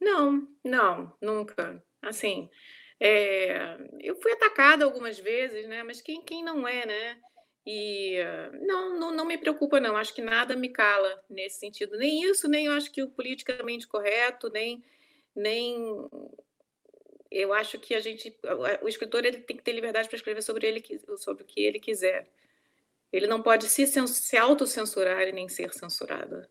Não, 0.00 0.46
não, 0.64 1.12
nunca. 1.20 1.82
Assim, 2.00 2.48
é, 3.00 3.76
eu 4.00 4.14
fui 4.22 4.30
atacada 4.30 4.84
algumas 4.84 5.18
vezes, 5.18 5.68
né? 5.68 5.82
Mas 5.82 6.00
quem, 6.00 6.22
quem 6.22 6.44
não 6.44 6.68
é, 6.68 6.86
né? 6.86 7.16
E 7.64 8.16
não, 8.66 8.98
não, 8.98 9.12
não 9.12 9.24
me 9.24 9.38
preocupa, 9.38 9.78
não. 9.78 9.96
Acho 9.96 10.14
que 10.14 10.22
nada 10.22 10.56
me 10.56 10.68
cala 10.68 11.22
nesse 11.30 11.60
sentido. 11.60 11.96
Nem 11.96 12.24
isso, 12.24 12.48
nem 12.48 12.66
eu 12.66 12.72
acho 12.72 12.90
que 12.90 13.02
o 13.02 13.10
politicamente 13.10 13.86
correto, 13.86 14.50
nem, 14.50 14.82
nem 15.34 16.08
eu 17.30 17.52
acho 17.52 17.78
que 17.78 17.94
a 17.94 18.00
gente, 18.00 18.34
o 18.82 18.88
escritor 18.88 19.24
ele 19.24 19.38
tem 19.38 19.56
que 19.56 19.62
ter 19.62 19.72
liberdade 19.72 20.08
para 20.08 20.16
escrever 20.16 20.42
sobre 20.42 20.66
ele, 20.66 21.00
sobre 21.18 21.44
o 21.44 21.46
que 21.46 21.60
ele 21.60 21.78
quiser. 21.78 22.28
Ele 23.12 23.26
não 23.26 23.42
pode 23.42 23.68
se, 23.68 23.86
se 23.86 24.36
autocensurar 24.36 25.22
e 25.28 25.32
nem 25.32 25.48
ser 25.48 25.72
censurado. 25.72 26.46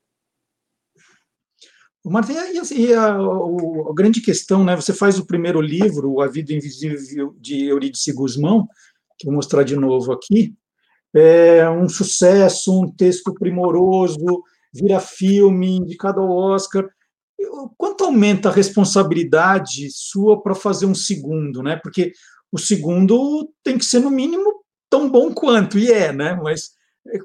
Marta, 2.04 2.34
e, 2.34 2.58
assim, 2.58 2.82
e 2.82 2.93
a, 2.93 3.10
a, 3.10 3.15
a, 3.15 3.93
grande 3.93 4.21
questão, 4.21 4.63
né? 4.63 4.76
Você 4.76 4.91
faz 4.91 5.19
o 5.19 5.26
primeiro 5.26 5.62
livro, 5.62 6.19
A 6.21 6.28
Vida 6.28 6.52
Invisível 6.52 7.36
de 7.38 7.65
Eurídice 7.65 8.12
Guzmão, 8.12 8.67
que 9.19 9.28
eu 9.28 9.32
vou 9.32 9.36
mostrar 9.36 9.63
de 9.63 9.76
novo 9.76 10.12
aqui, 10.12 10.56
é 11.13 11.69
um 11.69 11.89
sucesso, 11.89 12.82
um 12.82 12.91
texto 12.91 13.34
primoroso, 13.34 14.43
vira 14.74 15.00
filme, 15.00 15.78
indicado 15.78 16.21
ao 16.21 16.30
Oscar. 16.30 16.89
Quanto 17.78 18.06
aumenta 18.06 18.50
a 18.50 18.54
responsabilidade 18.54 19.89
sua 19.91 20.41
para 20.41 20.56
fazer 20.56 20.86
um 20.86 20.95
segundo, 20.95 21.62
né? 21.62 21.80
Porque 21.82 22.13
o 22.52 22.58
segundo 22.58 23.52
tem 23.63 23.78
que 23.78 23.86
ser, 23.86 24.00
no 24.00 24.12
mínimo, 24.12 24.63
tão 24.89 25.10
bom 25.10 25.34
quanto, 25.34 25.80
e 25.80 25.91
é, 25.91 26.13
né? 26.13 26.39
Mas 26.41 26.71
é, 27.08 27.19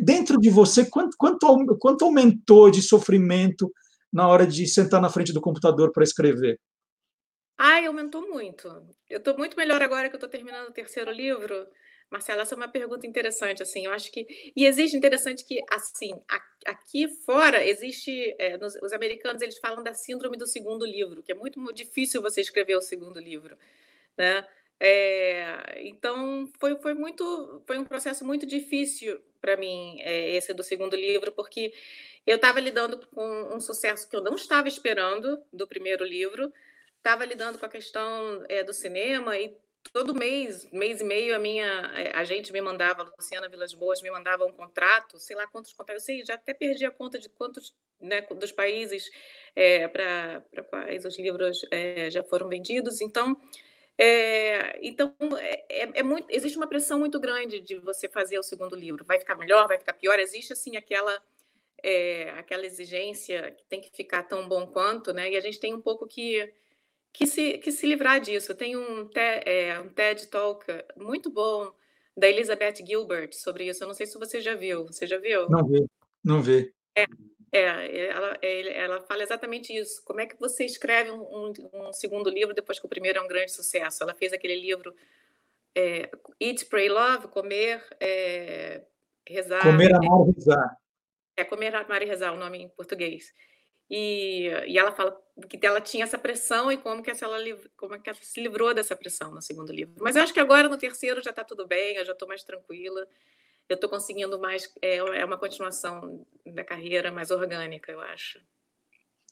dentro 0.00 0.38
de 0.38 0.50
você, 0.50 0.84
quanto, 0.84 1.16
quanto, 1.16 1.76
quanto 1.78 2.04
aumentou 2.04 2.70
de 2.70 2.82
sofrimento 2.82 3.72
na 4.12 4.28
hora 4.28 4.46
de 4.46 4.66
sentar 4.66 5.00
na 5.00 5.08
frente 5.08 5.32
do 5.32 5.40
computador 5.40 5.92
para 5.92 6.04
escrever? 6.04 6.58
Ai, 7.56 7.86
aumentou 7.86 8.28
muito. 8.28 8.68
Eu 9.08 9.18
estou 9.18 9.36
muito 9.36 9.56
melhor 9.56 9.82
agora 9.82 10.08
que 10.08 10.14
eu 10.14 10.18
estou 10.18 10.30
terminando 10.30 10.68
o 10.68 10.72
terceiro 10.72 11.10
livro. 11.10 11.66
Marcela, 12.10 12.42
essa 12.42 12.54
é 12.54 12.56
uma 12.56 12.68
pergunta 12.68 13.06
interessante, 13.06 13.62
assim, 13.62 13.86
eu 13.86 13.92
acho 13.92 14.10
que... 14.10 14.52
E 14.56 14.64
existe 14.64 14.96
interessante 14.96 15.44
que, 15.44 15.62
assim, 15.70 16.12
aqui 16.64 17.08
fora 17.24 17.64
existe... 17.64 18.34
É, 18.38 18.56
nos, 18.56 18.74
os 18.82 18.92
americanos, 18.92 19.42
eles 19.42 19.58
falam 19.58 19.82
da 19.82 19.92
síndrome 19.92 20.36
do 20.36 20.46
segundo 20.46 20.86
livro, 20.86 21.22
que 21.22 21.32
é 21.32 21.34
muito 21.34 21.60
difícil 21.72 22.22
você 22.22 22.40
escrever 22.40 22.76
o 22.76 22.82
segundo 22.82 23.20
livro, 23.20 23.56
né? 24.16 24.46
É, 24.80 25.82
então, 25.86 26.48
foi, 26.58 26.76
foi, 26.76 26.94
muito, 26.94 27.62
foi 27.66 27.78
um 27.78 27.84
processo 27.84 28.24
muito 28.24 28.46
difícil 28.46 29.20
para 29.40 29.56
mim, 29.56 30.00
é, 30.00 30.36
esse 30.36 30.54
do 30.54 30.62
segundo 30.62 30.94
livro, 30.96 31.32
porque 31.32 31.72
eu 32.26 32.36
estava 32.36 32.60
lidando 32.60 33.06
com 33.08 33.54
um 33.54 33.60
sucesso 33.60 34.08
que 34.08 34.14
eu 34.14 34.22
não 34.22 34.34
estava 34.34 34.68
esperando 34.68 35.42
do 35.52 35.66
primeiro 35.66 36.04
livro, 36.04 36.52
estava 36.96 37.24
lidando 37.24 37.58
com 37.58 37.66
a 37.66 37.70
questão 37.70 38.44
é, 38.48 38.62
do 38.62 38.72
cinema 38.72 39.36
e 39.38 39.56
todo 39.92 40.14
mês, 40.14 40.68
mês 40.70 41.00
e 41.00 41.04
meio, 41.04 41.34
a 41.34 41.38
minha 41.38 41.66
é, 41.94 42.12
a 42.14 42.24
gente 42.24 42.52
me 42.52 42.60
mandava, 42.60 43.02
a 43.02 43.12
Luciana 43.16 43.48
Vilas 43.48 43.74
Boas 43.74 44.02
me 44.02 44.10
mandava 44.10 44.44
um 44.44 44.52
contrato, 44.52 45.18
sei 45.18 45.36
lá 45.36 45.46
quantos 45.46 45.72
contratos, 45.72 46.02
eu 46.02 46.06
sei, 46.06 46.24
já 46.24 46.34
até 46.34 46.52
perdi 46.54 46.84
a 46.84 46.90
conta 46.90 47.18
de 47.18 47.28
quantos 47.28 47.74
né, 48.00 48.20
dos 48.22 48.52
países 48.52 49.10
é, 49.54 49.88
para 49.88 50.42
quais 50.68 51.04
os 51.04 51.18
livros 51.18 51.66
é, 51.70 52.10
já 52.10 52.22
foram 52.22 52.48
vendidos. 52.48 53.00
Então, 53.00 53.40
é, 53.96 54.78
então 54.86 55.14
é, 55.38 55.64
é, 55.68 55.90
é, 55.94 56.02
muito, 56.02 56.26
existe 56.30 56.56
uma 56.56 56.68
pressão 56.68 56.98
muito 56.98 57.18
grande 57.18 57.60
de 57.60 57.76
você 57.78 58.08
fazer 58.08 58.38
o 58.38 58.42
segundo 58.42 58.76
livro. 58.76 59.04
Vai 59.04 59.18
ficar 59.18 59.36
melhor, 59.36 59.66
vai 59.66 59.78
ficar 59.78 59.94
pior? 59.94 60.18
Existe 60.18 60.52
assim 60.52 60.76
aquela 60.76 61.20
aquela 62.36 62.66
exigência 62.66 63.52
que 63.52 63.64
tem 63.66 63.80
que 63.80 63.88
ficar 63.90 64.24
tão 64.24 64.48
bom 64.48 64.66
quanto, 64.66 65.12
né? 65.12 65.30
E 65.30 65.36
a 65.36 65.40
gente 65.40 65.60
tem 65.60 65.72
um 65.72 65.80
pouco 65.80 66.08
que 66.08 66.52
que 67.12 67.26
se, 67.26 67.58
que 67.58 67.72
se 67.72 67.86
livrar 67.86 68.20
disso. 68.20 68.54
Tem 68.54 68.76
um, 68.76 69.06
te, 69.06 69.20
é, 69.20 69.80
um 69.80 69.88
TED 69.88 70.26
Talk 70.28 70.64
muito 70.96 71.30
bom 71.30 71.72
da 72.16 72.28
Elizabeth 72.28 72.84
Gilbert 72.86 73.32
sobre 73.32 73.68
isso. 73.68 73.82
Eu 73.82 73.88
não 73.88 73.94
sei 73.94 74.06
se 74.06 74.18
você 74.18 74.40
já 74.40 74.54
viu. 74.54 74.86
Você 74.86 75.06
já 75.06 75.18
viu? 75.18 75.48
Não 75.48 75.66
vi, 75.66 75.86
não 76.24 76.42
vi. 76.42 76.72
É, 76.96 77.06
é, 77.52 78.06
ela, 78.08 78.38
é, 78.42 78.78
ela 78.78 79.00
fala 79.00 79.22
exatamente 79.22 79.72
isso. 79.72 80.02
Como 80.04 80.20
é 80.20 80.26
que 80.26 80.38
você 80.38 80.64
escreve 80.64 81.10
um, 81.10 81.52
um, 81.72 81.92
segundo 81.92 82.28
livro 82.28 82.54
depois 82.54 82.78
que 82.78 82.86
o 82.86 82.88
primeiro 82.88 83.18
é 83.18 83.22
um 83.22 83.28
grande 83.28 83.52
sucesso? 83.52 84.02
Ela 84.02 84.14
fez 84.14 84.32
aquele 84.32 84.60
livro 84.60 84.94
é, 85.74 86.10
Eat, 86.40 86.66
Pray, 86.66 86.88
Love, 86.88 87.28
Comer, 87.28 87.84
é, 88.00 88.82
Rezar. 89.26 89.62
Comer, 89.62 89.94
Amar, 89.94 90.26
Rezar. 90.26 90.76
É, 91.36 91.44
Comer, 91.44 91.74
Amar 91.74 92.02
e 92.02 92.06
Rezar, 92.06 92.34
o 92.34 92.38
nome 92.38 92.58
em 92.58 92.68
português. 92.68 93.32
E, 93.90 94.48
e 94.66 94.78
ela 94.78 94.92
fala 94.92 95.18
que 95.48 95.58
ela 95.64 95.80
tinha 95.80 96.04
essa 96.04 96.18
pressão 96.18 96.70
e 96.70 96.76
como 96.76 97.02
que, 97.02 97.10
ela, 97.10 97.38
como 97.76 97.94
é 97.94 97.98
que 97.98 98.10
ela 98.10 98.18
se 98.20 98.40
livrou 98.40 98.74
dessa 98.74 98.94
pressão 98.94 99.30
no 99.30 99.40
segundo 99.40 99.72
livro. 99.72 99.94
Mas 100.00 100.16
eu 100.16 100.22
acho 100.22 100.34
que 100.34 100.40
agora 100.40 100.68
no 100.68 100.76
terceiro 100.76 101.22
já 101.22 101.30
está 101.30 101.42
tudo 101.44 101.66
bem, 101.66 101.96
eu 101.96 102.04
já 102.04 102.12
estou 102.12 102.28
mais 102.28 102.42
tranquila 102.42 103.06
eu 103.68 103.74
estou 103.74 103.90
conseguindo 103.90 104.38
mais. 104.38 104.72
É, 104.80 104.96
é 104.96 105.24
uma 105.24 105.36
continuação 105.36 106.26
da 106.46 106.64
carreira 106.64 107.12
mais 107.12 107.30
orgânica, 107.30 107.92
eu 107.92 108.00
acho. 108.00 108.40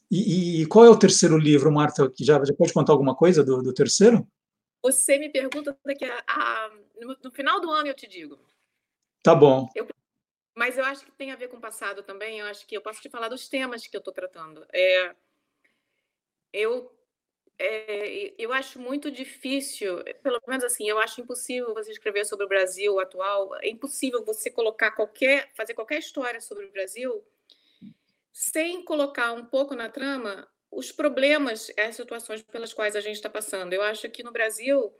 E, 0.09 0.61
e, 0.61 0.65
qual 0.67 0.85
é 0.85 0.89
o 0.89 0.99
terceiro 0.99 1.37
livro, 1.37 1.71
Marta? 1.71 2.09
Que 2.09 2.23
já, 2.23 2.41
já 2.43 2.53
pode 2.53 2.71
contar 2.71 2.93
alguma 2.93 3.15
coisa 3.15 3.43
do, 3.43 3.61
do 3.61 3.73
terceiro? 3.73 4.25
Você 4.83 5.17
me 5.17 5.29
pergunta 5.29 5.77
daqui 5.83 6.05
a, 6.05 6.23
a 6.27 6.71
no, 7.01 7.17
no, 7.23 7.31
final 7.31 7.59
do 7.59 7.69
ano 7.71 7.87
eu 7.87 7.93
te 7.93 8.07
digo. 8.07 8.39
Tá 9.21 9.35
bom. 9.35 9.67
Eu, 9.75 9.87
mas 10.57 10.75
eu 10.75 10.83
acho 10.83 11.05
que 11.05 11.11
tem 11.11 11.31
a 11.31 11.35
ver 11.35 11.49
com 11.49 11.57
o 11.57 11.61
passado 11.61 12.01
também. 12.01 12.39
Eu 12.39 12.47
acho 12.47 12.65
que 12.65 12.75
eu 12.75 12.81
posso 12.81 12.99
te 12.99 13.11
falar 13.11 13.29
dos 13.29 13.47
temas 13.47 13.85
que 13.85 13.95
eu 13.95 13.99
estou 13.99 14.11
tratando. 14.11 14.65
É, 14.73 15.15
eu 16.51 16.91
é, 17.59 18.33
eu 18.39 18.51
acho 18.51 18.79
muito 18.79 19.11
difícil, 19.11 20.03
pelo 20.23 20.41
menos 20.47 20.63
assim, 20.63 20.89
eu 20.89 20.97
acho 20.97 21.21
impossível 21.21 21.75
você 21.75 21.91
escrever 21.91 22.25
sobre 22.25 22.45
o 22.45 22.49
Brasil 22.49 22.99
atual, 22.99 23.55
é 23.61 23.69
impossível 23.69 24.23
você 24.25 24.49
colocar 24.49 24.91
qualquer, 24.91 25.51
fazer 25.55 25.75
qualquer 25.75 25.99
história 25.99 26.41
sobre 26.41 26.65
o 26.65 26.71
Brasil 26.71 27.23
sem 28.33 28.83
colocar 28.83 29.33
um 29.33 29.45
pouco 29.45 29.75
na 29.75 29.89
trama 29.89 30.47
os 30.71 30.91
problemas, 30.91 31.71
as 31.77 31.95
situações 31.95 32.41
pelas 32.41 32.73
quais 32.73 32.95
a 32.95 33.01
gente 33.01 33.15
está 33.15 33.29
passando. 33.29 33.73
Eu 33.73 33.83
acho 33.83 34.09
que 34.09 34.23
no 34.23 34.31
Brasil 34.31 34.91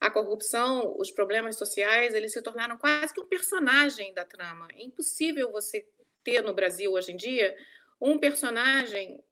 a 0.00 0.10
corrupção, 0.10 0.94
os 0.98 1.10
problemas 1.10 1.56
sociais, 1.56 2.14
eles 2.14 2.32
se 2.32 2.40
tornaram 2.42 2.76
quase 2.78 3.12
que 3.12 3.20
um 3.20 3.26
personagem 3.26 4.12
da 4.14 4.24
trama. 4.24 4.68
É 4.74 4.82
impossível 4.82 5.50
você 5.50 5.86
ter 6.22 6.42
no 6.42 6.54
Brasil 6.54 6.92
hoje 6.92 7.12
em 7.12 7.16
dia 7.16 7.56
um 8.00 8.18
personagem 8.18 9.22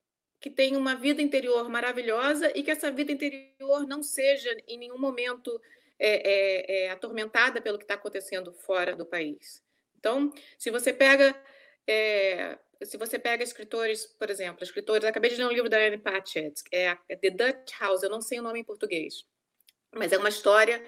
que 0.41 0.51
tem 0.51 0.77
uma 0.77 0.95
vida 0.95 1.23
interior 1.23 1.69
maravilhosa 1.69 2.51
e 2.55 2.63
que 2.63 2.71
essa 2.71 2.91
vida 2.91 3.13
interior 3.13 3.87
não 3.87 4.03
seja 4.03 4.55
em 4.67 4.79
nenhum 4.79 4.99
momento 4.99 5.61
é, 5.99 6.09
é, 6.09 6.85
é, 6.85 6.91
atormentada 6.91 7.61
pelo 7.61 7.79
que 7.79 7.85
está 7.85 7.95
acontecendo 7.95 8.53
fora 8.53 8.95
do 8.95 9.07
país. 9.07 9.63
Então, 9.99 10.33
se 10.59 10.71
você 10.71 10.93
pega 10.93 11.35
é, 11.87 12.59
se 12.85 12.99
você 12.99 13.19
pega 13.19 13.43
escritores, 13.43 14.07
por 14.07 14.29
exemplo, 14.29 14.63
escritores, 14.63 15.05
acabei 15.05 15.31
de 15.31 15.37
ler 15.37 15.47
um 15.47 15.53
livro 15.53 15.71
da 15.71 15.79
Anne 15.79 15.99
Patchett, 15.99 16.63
é, 16.73 16.97
é 17.09 17.17
The 17.17 17.31
Dutch 17.31 17.73
House, 17.81 18.03
eu 18.03 18.11
não 18.11 18.21
sei 18.21 18.39
o 18.39 18.43
nome 18.43 18.61
em 18.61 18.65
português, 18.65 19.25
mas 19.95 20.13
é 20.13 20.19
uma 20.19 20.29
história 20.29 20.85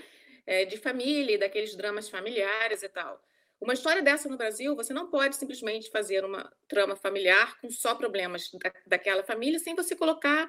é, 0.47 0.65
de 0.65 0.77
família, 0.77 1.39
daqueles 1.39 1.77
dramas 1.77 2.09
familiares 2.09 2.83
e 2.83 2.89
tal. 2.89 3.23
Uma 3.61 3.75
história 3.75 4.03
dessa 4.03 4.29
no 4.29 4.37
Brasil, 4.37 4.77
você 4.77 4.93
não 4.93 5.11
pode 5.11 5.37
simplesmente 5.37 5.91
fazer 5.91 6.25
uma 6.25 6.51
trama 6.69 6.95
familiar 6.95 7.61
com 7.61 7.71
só 7.71 7.95
problemas 7.95 8.51
da, 8.53 8.73
daquela 8.87 9.25
família, 9.25 9.59
sem 9.59 9.75
você 9.75 9.97
colocar 9.97 10.49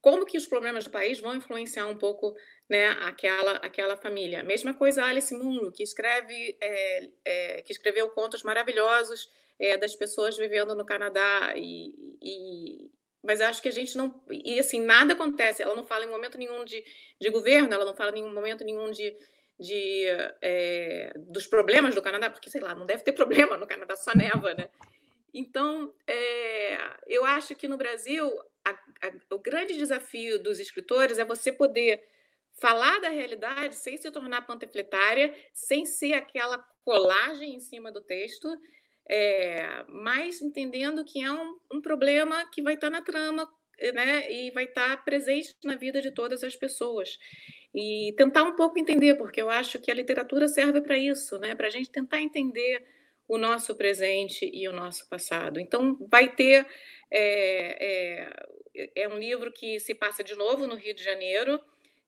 como 0.00 0.24
que 0.24 0.38
os 0.38 0.46
problemas 0.46 0.84
do 0.84 0.90
país 0.90 1.20
vão 1.20 1.34
influenciar 1.34 1.86
um 1.86 1.96
pouco 1.96 2.34
né, 2.68 2.88
aquela, 3.02 3.52
aquela 3.56 3.96
família. 3.96 4.42
Mesma 4.42 4.72
coisa 4.72 5.04
Alice 5.04 5.34
Munro, 5.34 5.70
que 5.70 5.82
escreve 5.82 6.56
é, 6.60 7.08
é, 7.24 7.62
que 7.62 7.72
escreveu 7.72 8.08
contos 8.10 8.42
maravilhosos 8.42 9.30
é, 9.58 9.76
das 9.76 9.94
pessoas 9.94 10.38
vivendo 10.38 10.74
no 10.74 10.86
Canadá 10.86 11.52
e, 11.54 11.92
e, 12.22 12.90
mas 13.22 13.40
acho 13.40 13.60
que 13.60 13.68
a 13.68 13.72
gente 13.72 13.96
não 13.96 14.22
e 14.30 14.58
assim 14.58 14.80
nada 14.80 15.12
acontece. 15.12 15.62
Ela 15.62 15.74
não 15.74 15.84
fala 15.84 16.04
em 16.04 16.10
momento 16.10 16.38
nenhum 16.38 16.64
de, 16.64 16.84
de 17.20 17.30
governo, 17.30 17.72
ela 17.72 17.84
não 17.84 17.94
fala 17.94 18.16
em 18.16 18.32
momento 18.32 18.64
nenhum 18.64 18.90
de 18.90 19.16
de, 19.60 20.06
é, 20.40 21.12
dos 21.16 21.46
problemas 21.46 21.94
do 21.94 22.00
Canadá, 22.00 22.30
porque, 22.30 22.48
sei 22.48 22.62
lá, 22.62 22.74
não 22.74 22.86
deve 22.86 23.04
ter 23.04 23.12
problema 23.12 23.58
no 23.58 23.66
Canadá, 23.66 23.94
só 23.94 24.16
neva, 24.16 24.54
né? 24.54 24.70
Então, 25.34 25.94
é, 26.06 26.78
eu 27.06 27.24
acho 27.26 27.54
que 27.54 27.68
no 27.68 27.76
Brasil, 27.76 28.26
a, 28.64 28.70
a, 28.70 29.34
o 29.34 29.38
grande 29.38 29.76
desafio 29.76 30.42
dos 30.42 30.58
escritores 30.58 31.18
é 31.18 31.24
você 31.24 31.52
poder 31.52 32.02
falar 32.54 33.00
da 33.00 33.10
realidade 33.10 33.76
sem 33.76 33.96
se 33.98 34.10
tornar 34.10 34.46
panfletária, 34.46 35.34
sem 35.52 35.84
ser 35.84 36.14
aquela 36.14 36.58
colagem 36.82 37.54
em 37.54 37.60
cima 37.60 37.92
do 37.92 38.00
texto, 38.00 38.48
é, 39.08 39.84
mas 39.88 40.40
entendendo 40.40 41.04
que 41.04 41.22
é 41.22 41.32
um, 41.32 41.58
um 41.72 41.80
problema 41.80 42.48
que 42.50 42.62
vai 42.62 42.74
estar 42.74 42.90
na 42.90 43.02
trama 43.02 43.48
né, 43.94 44.30
e 44.30 44.50
vai 44.50 44.64
estar 44.64 45.04
presente 45.04 45.54
na 45.64 45.76
vida 45.76 46.00
de 46.00 46.10
todas 46.10 46.44
as 46.44 46.54
pessoas 46.54 47.18
e 47.74 48.12
tentar 48.16 48.42
um 48.42 48.56
pouco 48.56 48.78
entender, 48.78 49.14
porque 49.14 49.40
eu 49.40 49.48
acho 49.48 49.78
que 49.78 49.90
a 49.90 49.94
literatura 49.94 50.48
serve 50.48 50.80
para 50.80 50.98
isso, 50.98 51.38
né? 51.38 51.54
Para 51.54 51.68
a 51.68 51.70
gente 51.70 51.90
tentar 51.90 52.20
entender 52.20 52.84
o 53.28 53.38
nosso 53.38 53.76
presente 53.76 54.50
e 54.52 54.68
o 54.68 54.72
nosso 54.72 55.08
passado. 55.08 55.60
Então, 55.60 55.96
vai 56.10 56.28
ter. 56.28 56.66
É, 57.12 58.28
é, 58.74 58.90
é 59.02 59.08
um 59.08 59.18
livro 59.18 59.52
que 59.52 59.78
se 59.80 59.94
passa 59.94 60.22
de 60.22 60.34
novo 60.34 60.66
no 60.66 60.74
Rio 60.74 60.94
de 60.94 61.02
Janeiro 61.02 61.60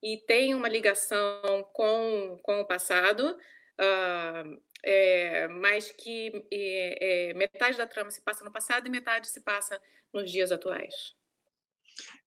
e 0.02 0.16
tem 0.16 0.55
uma 0.55 0.68
ligação 0.68 1.64
com, 1.72 2.40
com 2.42 2.61
o 2.61 2.66
passado, 2.66 3.37
uh, 3.78 4.62
é, 4.85 5.49
mas 5.49 5.92
que 5.92 6.45
é, 6.51 7.33
metade 7.35 7.77
da 7.77 7.87
trama 7.87 8.11
se 8.11 8.21
passa 8.21 8.45
no 8.45 8.53
passado 8.53 8.87
e 8.87 8.90
metade 8.90 9.29
se 9.29 9.40
passa 9.40 9.81
nos 10.12 10.31
dias 10.31 10.51
atuais. 10.51 11.14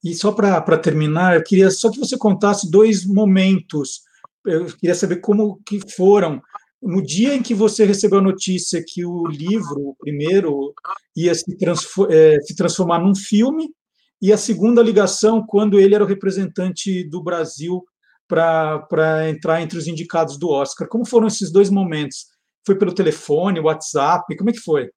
E 0.04 0.14
só 0.14 0.32
para 0.32 0.78
terminar, 0.78 1.36
eu 1.36 1.44
queria 1.44 1.70
só 1.72 1.92
que 1.92 2.00
você 2.00 2.18
contasse 2.18 2.70
dois 2.70 3.06
momentos. 3.06 4.04
Eu 4.46 4.66
queria 4.78 4.96
saber 4.96 5.18
como 5.18 5.62
que 5.66 5.80
foram 5.92 6.42
no 6.82 7.02
dia 7.02 7.34
em 7.34 7.42
que 7.42 7.54
você 7.54 7.84
recebeu 7.84 8.20
a 8.20 8.24
notícia 8.24 8.84
que 8.86 9.04
o 9.04 9.26
livro, 9.26 9.90
o 9.90 9.96
primeiro, 9.96 10.74
ia 11.16 11.34
se, 11.34 11.58
transform, 11.58 12.12
é, 12.12 12.40
se 12.42 12.56
transformar 12.56 13.00
num 13.00 13.16
filme, 13.16 13.74
e 14.22 14.32
a 14.32 14.38
segunda 14.38 14.82
ligação, 14.82 15.46
quando 15.46 15.80
ele 15.80 15.96
era 15.96 16.04
o 16.04 16.08
representante 16.08 17.04
do 17.04 17.22
Brasil 17.22 17.84
para 18.28 19.30
entrar 19.30 19.62
entre 19.62 19.78
os 19.78 19.88
indicados 19.88 20.38
do 20.38 20.50
Oscar. 20.50 20.88
Como 20.88 21.06
foram 21.06 21.28
esses 21.28 21.52
dois 21.52 21.70
momentos? 21.70 22.28
Foi 22.66 22.78
pelo 22.78 22.96
telefone, 22.96 23.60
WhatsApp? 23.60 24.36
Como 24.36 24.50
é 24.50 24.54
que 24.54 24.60
foi? 24.60 24.90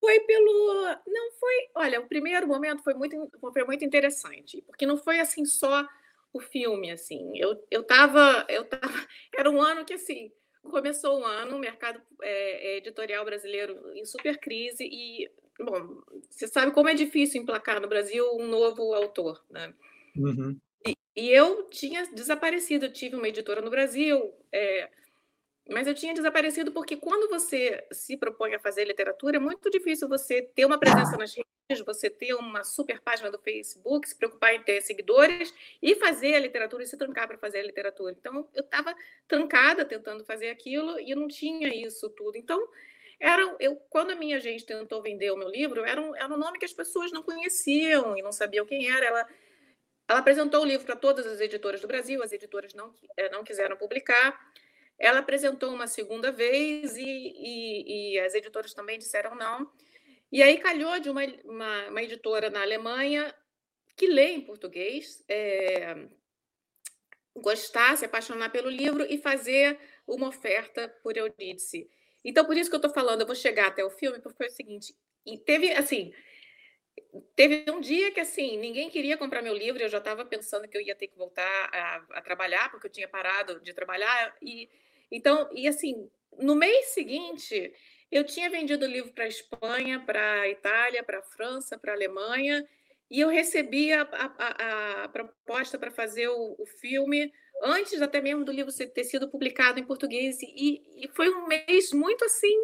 Foi 0.00 0.20
pelo. 0.20 0.84
Não 1.06 1.32
foi. 1.38 1.68
Olha, 1.74 2.00
o 2.00 2.08
primeiro 2.08 2.46
momento 2.46 2.82
foi 2.82 2.94
muito, 2.94 3.16
foi 3.52 3.64
muito 3.64 3.84
interessante, 3.84 4.62
porque 4.66 4.86
não 4.86 4.96
foi 4.96 5.20
assim 5.20 5.44
só 5.44 5.86
o 6.32 6.40
filme, 6.40 6.90
assim. 6.90 7.32
Eu, 7.34 7.62
eu 7.70 7.82
tava. 7.82 8.46
Eu 8.48 8.64
tava 8.64 8.92
era 9.36 9.50
um 9.50 9.60
ano 9.60 9.84
que, 9.84 9.94
assim, 9.94 10.30
começou 10.62 11.20
o 11.20 11.24
ano, 11.24 11.56
o 11.56 11.60
mercado 11.60 12.00
é, 12.22 12.74
é, 12.74 12.76
editorial 12.78 13.24
brasileiro 13.24 13.92
em 13.94 14.04
super 14.04 14.38
crise 14.38 14.84
e, 14.84 15.30
bom, 15.58 16.02
você 16.28 16.46
sabe 16.46 16.72
como 16.72 16.88
é 16.88 16.94
difícil 16.94 17.42
emplacar 17.42 17.80
no 17.80 17.88
Brasil 17.88 18.24
um 18.34 18.46
novo 18.46 18.94
autor, 18.94 19.42
né? 19.50 19.72
Uhum. 20.16 20.58
E, 20.86 20.96
e, 21.16 21.30
eu 21.30 21.64
tinha 21.64 22.06
desaparecido, 22.12 22.92
tive 22.92 23.16
uma 23.16 23.28
editora 23.28 23.60
no 23.60 23.70
Brasil, 23.70 24.32
é, 24.52 24.90
mas 25.68 25.86
eu 25.86 25.94
tinha 25.94 26.14
desaparecido 26.14 26.70
porque 26.70 26.96
quando 26.96 27.28
você 27.28 27.84
se 27.90 28.16
propõe 28.16 28.54
a 28.54 28.60
fazer 28.60 28.84
literatura, 28.84 29.36
é 29.36 29.40
muito 29.40 29.68
difícil 29.68 30.08
você 30.08 30.40
ter 30.40 30.64
uma 30.64 30.78
presença 30.78 31.16
nas 31.16 31.34
redes, 31.34 31.84
você 31.84 32.08
ter 32.08 32.34
uma 32.34 32.62
super 32.62 33.00
página 33.00 33.30
do 33.30 33.38
Facebook, 33.38 34.08
se 34.08 34.14
preocupar 34.14 34.54
em 34.54 34.62
ter 34.62 34.80
seguidores 34.80 35.52
e 35.82 35.96
fazer 35.96 36.34
a 36.34 36.38
literatura 36.38 36.84
e 36.84 36.86
se 36.86 36.96
trancar 36.96 37.26
para 37.26 37.36
fazer 37.36 37.58
a 37.58 37.64
literatura. 37.64 38.14
Então, 38.16 38.48
eu 38.54 38.62
estava 38.62 38.94
trancada 39.26 39.84
tentando 39.84 40.24
fazer 40.24 40.50
aquilo 40.50 41.00
e 41.00 41.14
não 41.16 41.26
tinha 41.26 41.68
isso 41.74 42.08
tudo. 42.10 42.36
Então, 42.36 42.68
era, 43.18 43.56
eu, 43.58 43.76
quando 43.90 44.12
a 44.12 44.14
minha 44.14 44.38
gente 44.38 44.64
tentou 44.64 45.02
vender 45.02 45.32
o 45.32 45.36
meu 45.36 45.48
livro, 45.48 45.84
era 45.84 46.00
um, 46.00 46.14
era 46.14 46.32
um 46.32 46.36
nome 46.36 46.58
que 46.58 46.64
as 46.64 46.72
pessoas 46.72 47.10
não 47.10 47.22
conheciam 47.22 48.16
e 48.16 48.22
não 48.22 48.30
sabiam 48.30 48.66
quem 48.66 48.88
era. 48.88 49.04
Ela, 49.04 49.28
ela 50.08 50.18
apresentou 50.20 50.62
o 50.62 50.64
livro 50.64 50.86
para 50.86 50.94
todas 50.94 51.26
as 51.26 51.40
editoras 51.40 51.80
do 51.80 51.88
Brasil, 51.88 52.22
as 52.22 52.32
editoras 52.32 52.72
não, 52.74 52.94
eh, 53.16 53.30
não 53.30 53.42
quiseram 53.42 53.76
publicar. 53.76 54.38
Ela 54.98 55.18
apresentou 55.18 55.72
uma 55.72 55.86
segunda 55.86 56.32
vez 56.32 56.96
e, 56.96 57.04
e, 57.04 58.14
e, 58.14 58.18
as 58.20 58.34
editoras 58.34 58.72
também 58.72 58.98
disseram 58.98 59.34
não. 59.34 59.70
E 60.32 60.42
aí 60.42 60.58
calhou 60.58 60.98
de 60.98 61.10
uma, 61.10 61.22
uma, 61.44 61.88
uma 61.88 62.02
editora 62.02 62.50
na 62.50 62.62
Alemanha 62.62 63.34
que 63.96 64.06
lê 64.06 64.32
em 64.32 64.40
português, 64.40 65.24
é, 65.28 66.06
gostar, 67.34 67.96
se 67.96 68.04
apaixonar 68.04 68.50
pelo 68.50 68.68
livro 68.68 69.06
e 69.08 69.18
fazer 69.18 69.78
uma 70.06 70.28
oferta 70.28 70.88
por 71.02 71.16
Eurídice. 71.16 71.88
Então, 72.24 72.44
por 72.44 72.56
isso 72.56 72.68
que 72.68 72.74
eu 72.74 72.78
estou 72.78 72.92
falando, 72.92 73.20
eu 73.20 73.26
vou 73.26 73.36
chegar 73.36 73.68
até 73.68 73.84
o 73.84 73.90
filme, 73.90 74.20
porque 74.20 74.36
foi 74.36 74.46
o 74.48 74.50
seguinte, 74.50 74.94
teve, 75.44 75.72
assim, 75.72 76.12
teve 77.34 77.70
um 77.70 77.80
dia 77.80 78.10
que, 78.10 78.20
assim, 78.20 78.58
ninguém 78.58 78.90
queria 78.90 79.16
comprar 79.16 79.42
meu 79.42 79.54
livro, 79.54 79.82
eu 79.82 79.88
já 79.88 79.98
estava 79.98 80.24
pensando 80.24 80.66
que 80.68 80.76
eu 80.76 80.80
ia 80.80 80.94
ter 80.94 81.06
que 81.06 81.16
voltar 81.16 81.70
a, 81.72 82.18
a, 82.18 82.22
trabalhar, 82.22 82.70
porque 82.70 82.86
eu 82.86 82.90
tinha 82.90 83.08
parado 83.08 83.60
de 83.60 83.72
trabalhar, 83.72 84.36
e 84.42 84.68
então, 85.10 85.48
e 85.52 85.68
assim, 85.68 86.08
no 86.38 86.54
mês 86.54 86.86
seguinte, 86.86 87.72
eu 88.10 88.24
tinha 88.24 88.50
vendido 88.50 88.84
o 88.84 88.88
livro 88.88 89.12
para 89.12 89.24
a 89.24 89.28
Espanha, 89.28 90.00
para 90.00 90.40
a 90.42 90.48
Itália, 90.48 91.02
para 91.02 91.18
a 91.18 91.22
França, 91.22 91.78
para 91.78 91.92
a 91.92 91.96
Alemanha, 91.96 92.66
e 93.10 93.20
eu 93.20 93.28
recebi 93.28 93.92
a, 93.92 94.02
a, 94.02 95.04
a 95.04 95.08
proposta 95.08 95.78
para 95.78 95.90
fazer 95.90 96.28
o, 96.28 96.56
o, 96.58 96.66
filme 96.66 97.32
antes 97.62 98.02
até 98.02 98.20
mesmo 98.20 98.44
do 98.44 98.50
livro 98.50 98.72
ter 98.72 99.04
sido 99.04 99.30
publicado 99.30 99.78
em 99.78 99.84
português. 99.84 100.38
E, 100.42 101.04
e 101.04 101.08
foi 101.14 101.28
um 101.30 101.46
mês 101.46 101.92
muito 101.92 102.24
assim, 102.24 102.56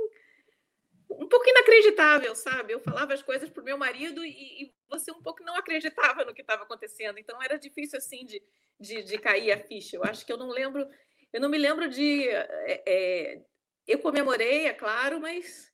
um 1.10 1.28
pouco 1.28 1.48
inacreditável, 1.48 2.34
sabe? 2.34 2.72
Eu 2.72 2.80
falava 2.80 3.14
as 3.14 3.22
coisas 3.22 3.48
para 3.50 3.62
o 3.62 3.64
meu 3.64 3.78
marido 3.78 4.24
e, 4.24 4.64
e, 4.64 4.74
você 4.90 5.12
um 5.12 5.22
pouco 5.22 5.44
não 5.44 5.56
acreditava 5.56 6.24
no 6.24 6.34
que 6.34 6.42
estava 6.42 6.64
acontecendo. 6.64 7.18
Então 7.18 7.40
era 7.40 7.56
difícil 7.56 7.98
assim 7.98 8.26
de, 8.26 8.42
de, 8.80 9.02
de 9.04 9.18
cair 9.18 9.52
a 9.52 9.58
ficha. 9.58 9.96
Eu 9.96 10.02
acho 10.04 10.26
que 10.26 10.32
eu 10.32 10.36
não 10.36 10.48
lembro 10.48 10.88
eu 11.32 11.40
não 11.40 11.48
me 11.48 11.58
lembro 11.58 11.88
de. 11.88 12.28
É, 12.28 13.40
eu 13.86 13.98
comemorei, 13.98 14.66
é 14.66 14.72
claro, 14.72 15.20
mas. 15.20 15.70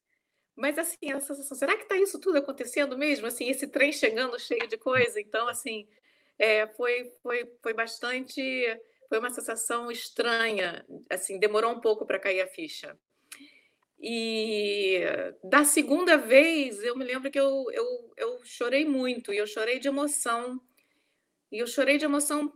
Mas 0.56 0.76
assim, 0.76 1.12
a 1.12 1.20
sensação, 1.20 1.56
será 1.56 1.76
que 1.76 1.84
está 1.84 1.96
isso 1.96 2.18
tudo 2.20 2.38
acontecendo 2.38 2.98
mesmo? 2.98 3.26
Assim, 3.26 3.48
esse 3.48 3.68
trem 3.68 3.92
chegando 3.92 4.38
cheio 4.40 4.66
de 4.66 4.76
coisa. 4.76 5.20
Então, 5.20 5.46
assim, 5.48 5.88
é, 6.38 6.66
foi, 6.66 7.12
foi, 7.22 7.48
foi 7.62 7.74
bastante. 7.74 8.40
Foi 9.08 9.18
uma 9.18 9.30
sensação 9.30 9.90
estranha. 9.90 10.84
Assim, 11.10 11.38
demorou 11.38 11.72
um 11.72 11.80
pouco 11.80 12.04
para 12.06 12.18
cair 12.18 12.40
a 12.40 12.48
ficha. 12.48 12.98
E 14.00 15.00
da 15.42 15.64
segunda 15.64 16.16
vez, 16.16 16.82
eu 16.82 16.96
me 16.96 17.04
lembro 17.04 17.30
que 17.30 17.38
eu, 17.38 17.66
eu, 17.72 18.12
eu 18.16 18.44
chorei 18.44 18.84
muito, 18.84 19.32
e 19.32 19.38
eu 19.38 19.46
chorei 19.46 19.80
de 19.80 19.88
emoção. 19.88 20.60
E 21.50 21.58
eu 21.58 21.66
chorei 21.66 21.98
de 21.98 22.04
emoção, 22.04 22.52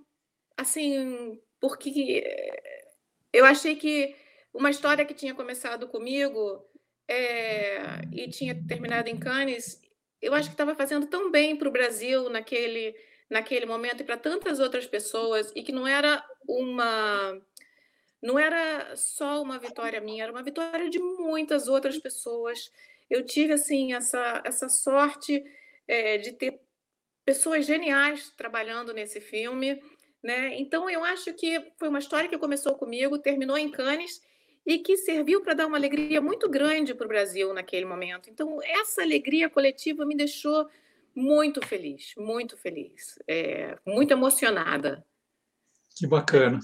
assim, 0.57 1.41
porque 1.61 2.23
eu 3.33 3.45
achei 3.45 3.77
que 3.77 4.15
uma 4.53 4.71
história 4.71 5.05
que 5.05 5.15
tinha 5.15 5.35
começado 5.35 5.89
comigo 5.89 6.65
é, 7.09 8.03
e 8.13 8.29
tinha 8.29 8.55
terminado 8.67 9.09
em 9.09 9.19
Cannes, 9.19 9.81
eu 10.21 10.35
acho 10.35 10.49
que 10.49 10.55
estava 10.55 10.75
fazendo 10.75 11.07
tão 11.07 11.31
bem 11.31 11.57
para 11.57 11.69
o 11.69 11.73
Brasil 11.73 12.29
naquele, 12.29 12.95
naquele 13.29 13.67
momento 13.67 14.03
e 14.03 14.05
para 14.05 14.17
tantas 14.17 14.61
outras 14.61 14.87
pessoas, 14.87 15.51
e 15.57 15.63
que 15.63 15.73
não 15.73 15.87
era 15.87 16.25
uma. 16.49 17.41
Não 18.23 18.39
era 18.39 18.95
só 18.95 19.43
uma 19.43 19.59
vitória 19.59 20.01
minha, 20.01 20.23
era 20.23 20.33
uma 20.33 20.45
vitória 20.45 20.89
de 20.89 21.01
muitas 21.01 21.67
outras 21.67 21.99
pessoas. 21.99 22.71
Eu 23.11 23.27
tive 23.27 23.55
assim 23.55 23.95
essa, 23.95 24.41
essa 24.45 24.69
sorte 24.69 25.43
é, 25.89 26.19
de 26.19 26.33
ter 26.33 26.61
pessoas 27.25 27.67
geniais 27.67 28.31
trabalhando 28.37 28.95
nesse 28.95 29.21
filme 29.21 29.83
né? 30.23 30.59
Então, 30.59 30.89
eu 30.89 31.05
acho 31.05 31.33
que 31.35 31.73
foi 31.77 31.89
uma 31.89 31.99
história 31.99 32.29
que 32.29 32.39
começou 32.39 32.75
comigo, 32.75 33.19
terminou 33.19 33.59
em 33.59 33.71
Cannes 33.71 34.21
e 34.65 34.79
que 34.79 34.97
serviu 34.97 35.41
para 35.43 35.55
dar 35.55 35.67
uma 35.67 35.77
alegria 35.77 36.21
muito 36.21 36.49
grande 36.49 36.95
para 36.95 37.05
o 37.05 37.09
Brasil 37.09 37.53
naquele 37.53 37.85
momento. 37.85 38.31
Então, 38.31 38.61
essa 38.63 39.03
alegria 39.03 39.51
coletiva 39.51 40.07
me 40.07 40.17
deixou 40.17 40.69
muito 41.15 41.61
feliz, 41.67 42.15
muito 42.17 42.57
feliz, 42.57 43.19
é, 43.29 43.77
muito 43.87 44.13
emocionada. 44.13 45.05
Que 45.97 46.07
bacana. 46.07 46.61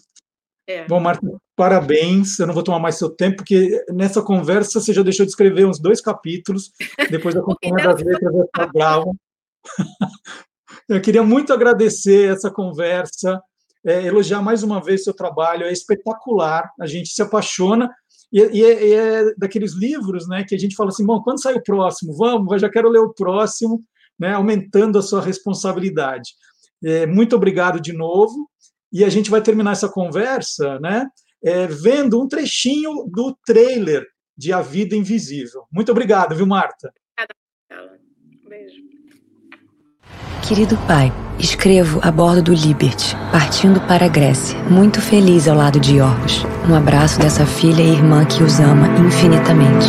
É. 0.67 0.87
Bom, 0.87 1.01
Marta, 1.01 1.27
parabéns. 1.57 2.39
Eu 2.39 2.47
não 2.47 2.55
vou 2.55 2.63
tomar 2.63 2.79
mais 2.79 2.97
seu 2.97 3.11
tempo, 3.11 3.39
porque 3.39 3.85
nessa 3.89 4.23
conversa 4.23 4.81
você 4.81 4.93
já 4.93 5.03
deixou 5.03 5.25
de 5.25 5.31
escrever 5.31 5.67
uns 5.67 5.81
dois 5.81 6.01
capítulos, 6.01 6.71
depois 7.11 7.35
da 7.35 7.41
Companhia 7.43 7.89
das 7.89 8.03
Letras 8.03 8.33
vai 8.33 8.45
estar 8.45 8.67
bravo. 8.73 9.17
Eu 10.89 11.01
queria 11.01 11.23
muito 11.23 11.53
agradecer 11.53 12.33
essa 12.33 12.51
conversa, 12.51 13.41
é, 13.85 14.05
elogiar 14.05 14.43
mais 14.43 14.63
uma 14.63 14.83
vez 14.83 15.05
seu 15.05 15.15
trabalho, 15.15 15.67
é 15.67 15.73
espetacular, 15.73 16.71
a 16.81 16.87
gente 16.87 17.11
se 17.11 17.23
apaixona, 17.23 17.91
e, 18.33 18.41
e, 18.41 18.65
é, 18.65 18.87
e, 18.87 18.93
é, 18.93 19.35
daqueles 19.37 19.73
livros 19.75 20.29
né, 20.29 20.45
que 20.47 20.55
a 20.55 20.59
gente 20.59 20.77
fala 20.77 20.91
assim, 20.91 21.07
bom, 21.07 21.23
quando 21.23 21.41
sai 21.41 21.55
o 21.55 21.63
próximo? 21.63 22.15
Vamos, 22.15 22.53
eu 22.53 22.59
já 22.59 22.69
quero 22.69 22.91
ler 22.91 23.01
o 23.01 23.15
próximo, 23.15 23.83
né, 24.19 24.35
aumentando 24.35 24.99
a 24.99 25.03
sua 25.03 25.23
responsabilidade. 25.23 26.33
É, 26.85 27.07
muito 27.07 27.35
obrigado 27.35 27.81
de 27.81 27.93
novo, 27.93 28.49
e 28.93 29.05
a 29.05 29.09
gente 29.09 29.31
vai 29.31 29.43
terminar 29.43 29.73
essa 29.73 29.89
conversa 29.89 30.79
né, 30.81 31.07
é, 31.43 31.67
vendo 31.67 32.21
um 32.21 32.29
trechinho 32.29 33.05
do 33.11 33.37
trailer 33.47 34.07
de 34.37 34.53
A 34.53 34.61
Vida 34.61 34.95
Invisível. 34.95 35.65
Muito 35.73 35.91
obrigado, 35.91 36.35
viu, 36.35 36.47
Marta? 36.47 36.93
Querido 40.49 40.79
pai, 40.89 41.13
escrevo 41.39 42.01
a 42.03 42.11
bordo 42.11 42.41
do 42.41 42.55
Liberty, 42.55 43.15
partindo 43.31 43.83
para 43.83 44.07
a 44.07 44.09
Grécia, 44.09 44.59
muito 44.71 44.99
feliz 44.99 45.47
ao 45.47 45.55
lado 45.55 45.79
de 45.79 45.97
Yorgos. 45.99 46.47
Um 46.67 46.75
abraço 46.75 47.21
dessa 47.21 47.45
filha 47.45 47.83
e 47.83 47.93
irmã 47.93 48.25
que 48.25 48.43
os 48.43 48.59
ama 48.59 48.89
infinitamente. 48.99 49.87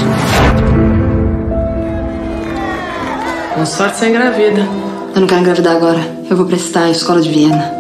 Com 3.56 3.66
sorte 3.66 4.00
você 4.00 4.10
engravida. 4.10 4.68
Eu 5.16 5.22
não 5.22 5.28
quero 5.28 5.40
engravidar 5.40 5.78
agora. 5.78 6.02
Eu 6.30 6.36
vou 6.36 6.46
prestar 6.46 6.84
a 6.84 6.90
escola 6.90 7.22
de 7.22 7.30
Viena. 7.30 7.72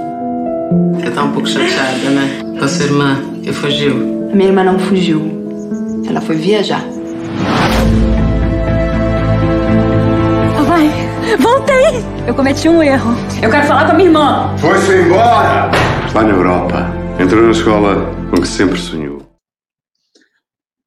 Você 0.96 1.12
tá 1.12 1.24
um 1.26 1.34
pouco 1.34 1.50
chateada, 1.50 2.10
né? 2.12 2.40
Com 2.58 2.64
a 2.64 2.68
sua 2.70 2.86
irmã, 2.86 3.22
que 3.44 3.52
fugiu. 3.52 4.30
A 4.32 4.36
minha 4.36 4.48
irmã 4.48 4.64
não 4.64 4.80
fugiu. 4.80 5.22
Ela 6.08 6.22
foi 6.22 6.38
viajar. 6.38 6.86
Eu 12.30 12.36
cometi 12.36 12.70
um 12.70 12.84
erro. 12.84 13.10
Eu 13.42 13.50
quero 13.50 13.66
falar 13.66 13.88
com 13.88 13.94
a 13.94 13.96
minha 13.96 14.08
irmã. 14.08 14.56
Foi-se 14.60 15.02
embora! 15.02 15.72
Está 16.06 16.22
na 16.22 16.30
Europa. 16.30 16.76
Entrou 17.20 17.42
na 17.42 17.50
escola 17.50 17.96
com 18.30 18.40
que 18.40 18.48
sempre 18.48 18.78
sonhou. 18.78 19.24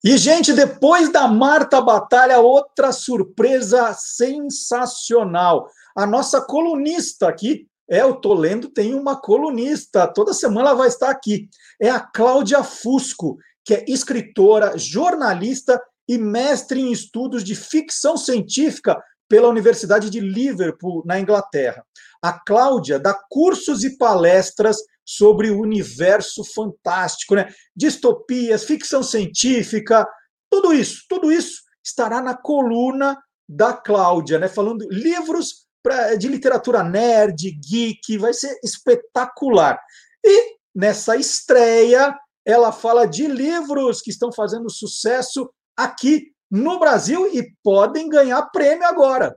E, 0.04 0.16
gente, 0.16 0.52
depois 0.52 1.10
da 1.10 1.26
Marta 1.26 1.80
Batalha, 1.80 2.38
outra 2.38 2.92
surpresa 2.92 3.92
sensacional. 3.92 5.66
A 5.96 6.06
nossa 6.06 6.40
colunista 6.40 7.28
aqui, 7.28 7.66
é, 7.90 8.04
o 8.04 8.14
Tolendo 8.14 8.68
tem 8.68 8.94
uma 8.94 9.20
colunista, 9.20 10.06
toda 10.06 10.32
semana 10.32 10.68
ela 10.68 10.78
vai 10.78 10.86
estar 10.86 11.10
aqui. 11.10 11.48
É 11.82 11.90
a 11.90 11.98
Cláudia 11.98 12.62
Fusco, 12.62 13.36
que 13.64 13.74
é 13.74 13.84
escritora, 13.88 14.78
jornalista 14.78 15.82
e 16.08 16.18
mestre 16.18 16.80
em 16.80 16.92
estudos 16.92 17.42
de 17.42 17.56
ficção 17.56 18.16
científica 18.16 18.96
pela 19.32 19.48
Universidade 19.48 20.10
de 20.10 20.20
Liverpool, 20.20 21.02
na 21.06 21.18
Inglaterra. 21.18 21.82
A 22.20 22.34
Cláudia 22.34 22.98
dá 22.98 23.18
cursos 23.30 23.82
e 23.82 23.96
palestras 23.96 24.76
sobre 25.06 25.50
o 25.50 25.58
universo 25.58 26.44
fantástico, 26.44 27.34
né? 27.34 27.48
Distopias, 27.74 28.64
ficção 28.64 29.02
científica, 29.02 30.06
tudo 30.50 30.74
isso, 30.74 31.04
tudo 31.08 31.32
isso 31.32 31.62
estará 31.82 32.20
na 32.20 32.36
coluna 32.36 33.18
da 33.48 33.72
Cláudia, 33.72 34.38
né? 34.38 34.48
Falando 34.48 34.86
livros 34.90 35.66
pra, 35.82 36.14
de 36.14 36.28
literatura 36.28 36.84
nerd, 36.84 37.52
geek, 37.52 38.18
vai 38.18 38.34
ser 38.34 38.54
espetacular. 38.62 39.80
E 40.22 40.56
nessa 40.74 41.16
estreia, 41.16 42.14
ela 42.44 42.70
fala 42.70 43.06
de 43.06 43.26
livros 43.26 44.02
que 44.02 44.10
estão 44.10 44.30
fazendo 44.30 44.68
sucesso 44.68 45.50
aqui 45.74 46.31
no 46.52 46.78
Brasil 46.78 47.34
e 47.34 47.50
podem 47.64 48.10
ganhar 48.10 48.42
prêmio 48.50 48.86
agora. 48.86 49.34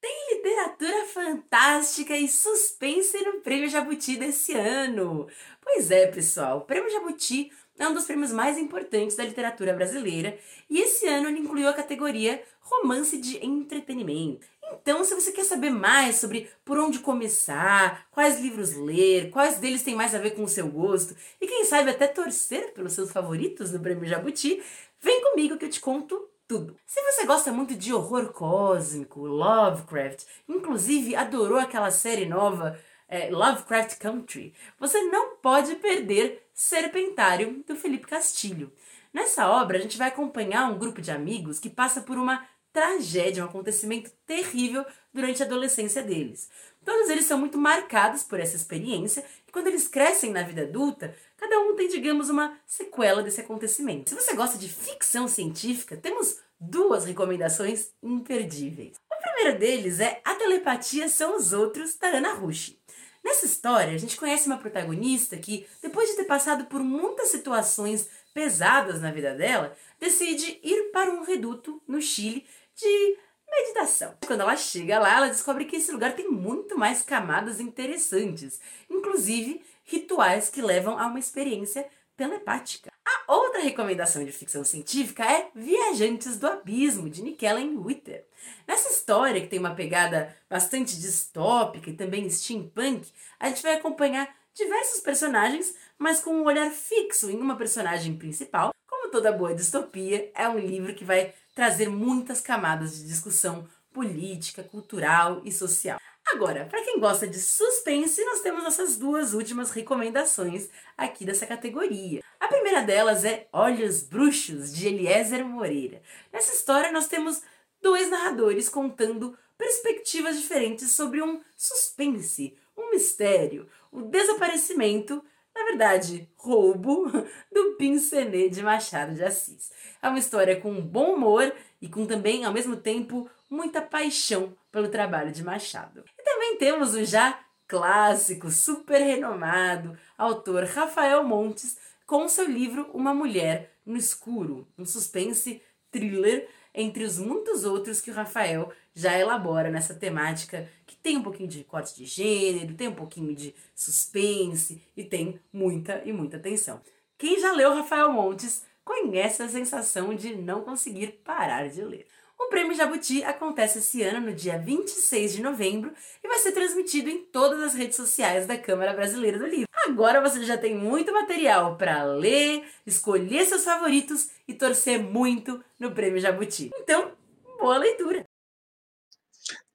Tem 0.00 0.34
literatura 0.34 1.04
fantástica 1.06 2.16
e 2.16 2.26
suspense 2.26 3.16
no 3.24 3.40
Prêmio 3.40 3.68
Jabuti 3.68 4.16
desse 4.16 4.52
ano. 4.54 5.28
Pois 5.62 5.92
é, 5.92 6.08
pessoal, 6.08 6.58
o 6.58 6.62
Prêmio 6.62 6.90
Jabuti 6.90 7.52
é 7.78 7.86
um 7.86 7.94
dos 7.94 8.04
prêmios 8.04 8.32
mais 8.32 8.58
importantes 8.58 9.14
da 9.14 9.22
literatura 9.22 9.74
brasileira 9.74 10.36
e 10.68 10.80
esse 10.80 11.06
ano 11.06 11.28
ele 11.28 11.38
incluiu 11.38 11.68
a 11.68 11.72
categoria 11.72 12.42
Romance 12.60 13.16
de 13.16 13.44
Entretenimento. 13.46 14.44
Então, 14.72 15.04
se 15.04 15.14
você 15.14 15.32
quer 15.32 15.44
saber 15.44 15.70
mais 15.70 16.16
sobre 16.16 16.50
por 16.64 16.78
onde 16.78 16.98
começar, 16.98 18.06
quais 18.10 18.40
livros 18.40 18.74
ler, 18.74 19.30
quais 19.30 19.58
deles 19.58 19.82
têm 19.82 19.94
mais 19.94 20.14
a 20.14 20.18
ver 20.18 20.32
com 20.32 20.44
o 20.44 20.48
seu 20.48 20.68
gosto 20.68 21.16
e 21.40 21.46
quem 21.46 21.64
sabe 21.64 21.90
até 21.90 22.06
torcer 22.06 22.72
pelos 22.72 22.92
seus 22.92 23.10
favoritos 23.12 23.72
no 23.72 23.80
Prêmio 23.80 24.06
Jabuti, 24.06 24.62
vem 25.00 25.22
comigo 25.22 25.56
que 25.56 25.64
eu 25.64 25.70
te 25.70 25.80
conto 25.80 26.28
tudo. 26.46 26.76
Se 26.86 27.00
você 27.02 27.24
gosta 27.26 27.52
muito 27.52 27.74
de 27.74 27.92
horror 27.92 28.32
cósmico, 28.32 29.20
Lovecraft, 29.20 30.24
inclusive 30.48 31.16
adorou 31.16 31.58
aquela 31.58 31.90
série 31.90 32.26
nova 32.26 32.78
é, 33.08 33.30
Lovecraft 33.30 33.98
Country, 33.98 34.54
você 34.78 35.00
não 35.02 35.36
pode 35.36 35.76
perder 35.76 36.46
Serpentário, 36.52 37.62
do 37.66 37.76
Felipe 37.76 38.06
Castilho. 38.06 38.72
Nessa 39.12 39.48
obra, 39.48 39.78
a 39.78 39.80
gente 39.80 39.96
vai 39.96 40.08
acompanhar 40.08 40.70
um 40.70 40.78
grupo 40.78 41.00
de 41.00 41.10
amigos 41.10 41.58
que 41.58 41.70
passa 41.70 42.00
por 42.00 42.18
uma 42.18 42.46
tragédia, 42.76 43.42
um 43.42 43.46
acontecimento 43.46 44.10
terrível 44.26 44.84
durante 45.10 45.42
a 45.42 45.46
adolescência 45.46 46.02
deles. 46.02 46.50
Todos 46.84 47.08
eles 47.08 47.24
são 47.24 47.38
muito 47.38 47.56
marcados 47.56 48.22
por 48.22 48.38
essa 48.38 48.54
experiência 48.54 49.24
e 49.48 49.50
quando 49.50 49.68
eles 49.68 49.88
crescem 49.88 50.30
na 50.30 50.42
vida 50.42 50.60
adulta, 50.60 51.16
cada 51.38 51.58
um 51.58 51.74
tem, 51.74 51.88
digamos, 51.88 52.28
uma 52.28 52.54
sequela 52.66 53.22
desse 53.22 53.40
acontecimento. 53.40 54.10
Se 54.10 54.14
você 54.14 54.34
gosta 54.34 54.58
de 54.58 54.68
ficção 54.68 55.26
científica, 55.26 55.96
temos 55.96 56.38
duas 56.60 57.06
recomendações 57.06 57.92
imperdíveis. 58.02 58.96
A 59.10 59.16
primeira 59.16 59.58
deles 59.58 59.98
é 59.98 60.20
A 60.22 60.34
Telepatia 60.34 61.08
São 61.08 61.38
os 61.38 61.54
Outros, 61.54 61.96
da 61.96 62.08
Ana 62.08 62.34
Rush. 62.34 62.76
Nessa 63.24 63.46
história, 63.46 63.94
a 63.94 63.98
gente 63.98 64.18
conhece 64.18 64.46
uma 64.46 64.58
protagonista 64.58 65.36
que, 65.38 65.66
depois 65.82 66.10
de 66.10 66.16
ter 66.16 66.24
passado 66.24 66.66
por 66.66 66.82
muitas 66.82 67.28
situações 67.28 68.06
pesadas 68.34 69.00
na 69.00 69.10
vida 69.10 69.34
dela, 69.34 69.74
decide 69.98 70.60
ir 70.62 70.90
para 70.92 71.10
um 71.10 71.24
reduto 71.24 71.82
no 71.88 72.02
Chile 72.02 72.46
de 72.76 73.18
meditação. 73.50 74.14
Quando 74.26 74.40
ela 74.40 74.56
chega 74.56 74.98
lá, 74.98 75.16
ela 75.16 75.28
descobre 75.28 75.64
que 75.64 75.76
esse 75.76 75.90
lugar 75.92 76.14
tem 76.14 76.28
muito 76.28 76.76
mais 76.78 77.02
camadas 77.02 77.60
interessantes, 77.60 78.60
inclusive 78.90 79.64
rituais 79.84 80.48
que 80.48 80.60
levam 80.60 80.98
a 80.98 81.06
uma 81.06 81.18
experiência 81.18 81.88
telepática. 82.16 82.90
A 83.04 83.32
outra 83.32 83.60
recomendação 83.60 84.24
de 84.24 84.32
ficção 84.32 84.64
científica 84.64 85.24
é 85.24 85.48
Viajantes 85.54 86.38
do 86.38 86.46
Abismo, 86.46 87.08
de 87.08 87.22
Nikellen 87.22 87.76
Witter. 87.76 88.26
Nessa 88.66 88.90
história, 88.90 89.40
que 89.40 89.48
tem 89.48 89.58
uma 89.58 89.74
pegada 89.74 90.34
bastante 90.48 90.98
distópica 91.00 91.90
e 91.90 91.96
também 91.96 92.28
steampunk, 92.28 93.12
a 93.38 93.48
gente 93.48 93.62
vai 93.62 93.74
acompanhar 93.74 94.34
diversos 94.54 95.00
personagens, 95.00 95.74
mas 95.98 96.20
com 96.20 96.30
um 96.30 96.44
olhar 96.44 96.70
fixo 96.70 97.30
em 97.30 97.36
uma 97.36 97.56
personagem 97.56 98.16
principal. 98.16 98.72
Como 98.88 99.10
toda 99.10 99.32
boa 99.32 99.54
distopia, 99.54 100.30
é 100.34 100.48
um 100.48 100.58
livro 100.58 100.94
que 100.94 101.04
vai 101.04 101.34
trazer 101.56 101.88
muitas 101.88 102.40
camadas 102.42 102.98
de 102.98 103.08
discussão 103.08 103.66
política, 103.90 104.62
cultural 104.62 105.40
e 105.42 105.50
social. 105.50 105.98
Agora, 106.26 106.66
para 106.66 106.82
quem 106.82 107.00
gosta 107.00 107.26
de 107.26 107.38
suspense, 107.38 108.22
nós 108.26 108.42
temos 108.42 108.62
nossas 108.62 108.98
duas 108.98 109.32
últimas 109.32 109.70
recomendações 109.70 110.68
aqui 110.98 111.24
dessa 111.24 111.46
categoria. 111.46 112.22
A 112.38 112.46
primeira 112.46 112.82
delas 112.82 113.24
é 113.24 113.48
Olhos 113.50 114.02
Bruxos, 114.02 114.74
de 114.74 114.86
Eliezer 114.86 115.46
Moreira. 115.46 116.02
Nessa 116.30 116.52
história, 116.52 116.92
nós 116.92 117.08
temos 117.08 117.40
dois 117.80 118.10
narradores 118.10 118.68
contando 118.68 119.34
perspectivas 119.56 120.36
diferentes 120.36 120.90
sobre 120.90 121.22
um 121.22 121.40
suspense, 121.56 122.54
um 122.76 122.90
mistério, 122.90 123.66
o 123.90 124.02
desaparecimento, 124.02 125.24
na 125.56 125.64
verdade, 125.64 126.28
roubo, 126.36 127.10
do 127.50 127.76
Pincenê 127.78 128.50
de 128.50 128.62
Machado 128.62 129.14
de 129.14 129.24
Assis. 129.24 129.72
É 130.02 130.08
uma 130.08 130.18
história 130.18 130.60
com 130.60 130.80
bom 130.80 131.14
humor 131.14 131.52
e 131.80 131.88
com 131.88 132.04
também, 132.06 132.44
ao 132.44 132.52
mesmo 132.52 132.76
tempo, 132.76 133.28
muita 133.48 133.80
paixão 133.80 134.54
pelo 134.70 134.88
trabalho 134.88 135.32
de 135.32 135.42
Machado. 135.42 136.04
E 136.18 136.22
também 136.22 136.58
temos 136.58 136.94
o 136.94 137.04
já 137.04 137.40
clássico, 137.66 138.50
super 138.50 139.00
renomado 139.00 139.98
autor 140.16 140.64
Rafael 140.64 141.24
Montes 141.24 141.78
com 142.06 142.28
seu 142.28 142.46
livro 142.46 142.88
Uma 142.92 143.14
Mulher 143.14 143.72
no 143.84 143.96
Escuro, 143.96 144.68
um 144.78 144.84
suspense 144.84 145.62
thriller 145.90 146.48
entre 146.74 147.02
os 147.02 147.18
muitos 147.18 147.64
outros 147.64 148.00
que 148.00 148.10
o 148.10 148.14
Rafael 148.14 148.70
já 148.94 149.18
elabora 149.18 149.70
nessa 149.70 149.94
temática 149.94 150.68
tem 151.06 151.16
um 151.16 151.22
pouquinho 151.22 151.48
de 151.48 151.62
corte 151.62 151.94
de 151.94 152.04
gênero, 152.04 152.74
tem 152.74 152.88
um 152.88 152.94
pouquinho 152.94 153.32
de 153.32 153.54
suspense 153.76 154.82
e 154.96 155.04
tem 155.04 155.38
muita 155.52 156.02
e 156.04 156.12
muita 156.12 156.36
tensão. 156.36 156.80
Quem 157.16 157.38
já 157.38 157.52
leu 157.52 157.72
Rafael 157.72 158.12
Montes 158.12 158.64
conhece 158.84 159.40
a 159.40 159.48
sensação 159.48 160.16
de 160.16 160.34
não 160.34 160.62
conseguir 160.62 161.20
parar 161.24 161.68
de 161.68 161.80
ler. 161.80 162.08
O 162.36 162.48
Prêmio 162.48 162.74
Jabuti 162.74 163.22
acontece 163.22 163.78
esse 163.78 164.02
ano 164.02 164.26
no 164.26 164.34
dia 164.34 164.58
26 164.58 165.34
de 165.34 165.42
novembro 165.42 165.92
e 166.24 166.26
vai 166.26 166.40
ser 166.40 166.50
transmitido 166.50 167.08
em 167.08 167.22
todas 167.26 167.62
as 167.62 167.74
redes 167.74 167.94
sociais 167.94 168.44
da 168.48 168.58
Câmara 168.58 168.92
Brasileira 168.92 169.38
do 169.38 169.46
Livro. 169.46 169.68
Agora 169.86 170.20
você 170.20 170.42
já 170.42 170.58
tem 170.58 170.74
muito 170.74 171.12
material 171.12 171.76
para 171.76 172.02
ler, 172.02 172.64
escolher 172.84 173.46
seus 173.46 173.64
favoritos 173.64 174.30
e 174.48 174.52
torcer 174.52 175.00
muito 175.00 175.62
no 175.78 175.92
Prêmio 175.92 176.18
Jabuti. 176.18 176.72
Então, 176.76 177.12
boa 177.60 177.78
leitura! 177.78 178.25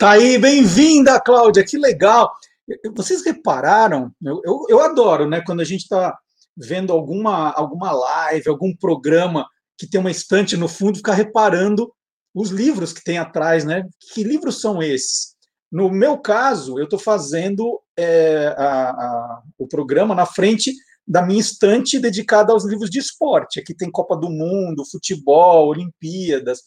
Tá 0.02 0.14
aí, 0.14 0.36
bem-vinda, 0.40 1.22
Cláudia, 1.22 1.64
que 1.64 1.78
legal! 1.78 2.32
Vocês 2.96 3.24
repararam? 3.24 4.12
Eu, 4.20 4.42
eu, 4.44 4.66
eu 4.68 4.82
adoro, 4.82 5.30
né? 5.30 5.44
Quando 5.46 5.60
a 5.60 5.64
gente 5.64 5.82
está 5.82 6.18
vendo 6.58 6.92
alguma, 6.92 7.52
alguma 7.52 7.92
live, 7.92 8.50
algum 8.50 8.76
programa 8.76 9.46
que 9.78 9.88
tem 9.88 10.02
uma 10.02 10.10
estante 10.10 10.58
no 10.58 10.68
fundo, 10.68 10.98
ficar 10.98 11.14
reparando 11.14 11.94
os 12.34 12.50
livros 12.50 12.94
que 12.94 13.04
tem 13.04 13.20
atrás, 13.20 13.64
né? 13.64 13.88
Que 14.12 14.24
livros 14.24 14.60
são 14.60 14.82
esses? 14.82 15.36
No 15.72 15.88
meu 15.88 16.18
caso, 16.18 16.80
eu 16.80 16.86
estou 16.86 16.98
fazendo 16.98 17.80
é, 17.96 18.56
a, 18.58 18.90
a, 18.90 19.42
o 19.56 19.68
programa 19.68 20.16
na 20.16 20.26
frente 20.26 20.74
da 21.08 21.22
minha 21.22 21.40
estante 21.40 22.00
dedicada 22.00 22.54
aos 22.54 22.66
livros 22.66 22.90
de 22.90 22.98
esporte. 22.98 23.60
Aqui 23.60 23.76
tem 23.76 23.92
Copa 23.92 24.18
do 24.18 24.32
Mundo, 24.32 24.84
futebol, 24.84 25.68
Olimpíadas. 25.68 26.62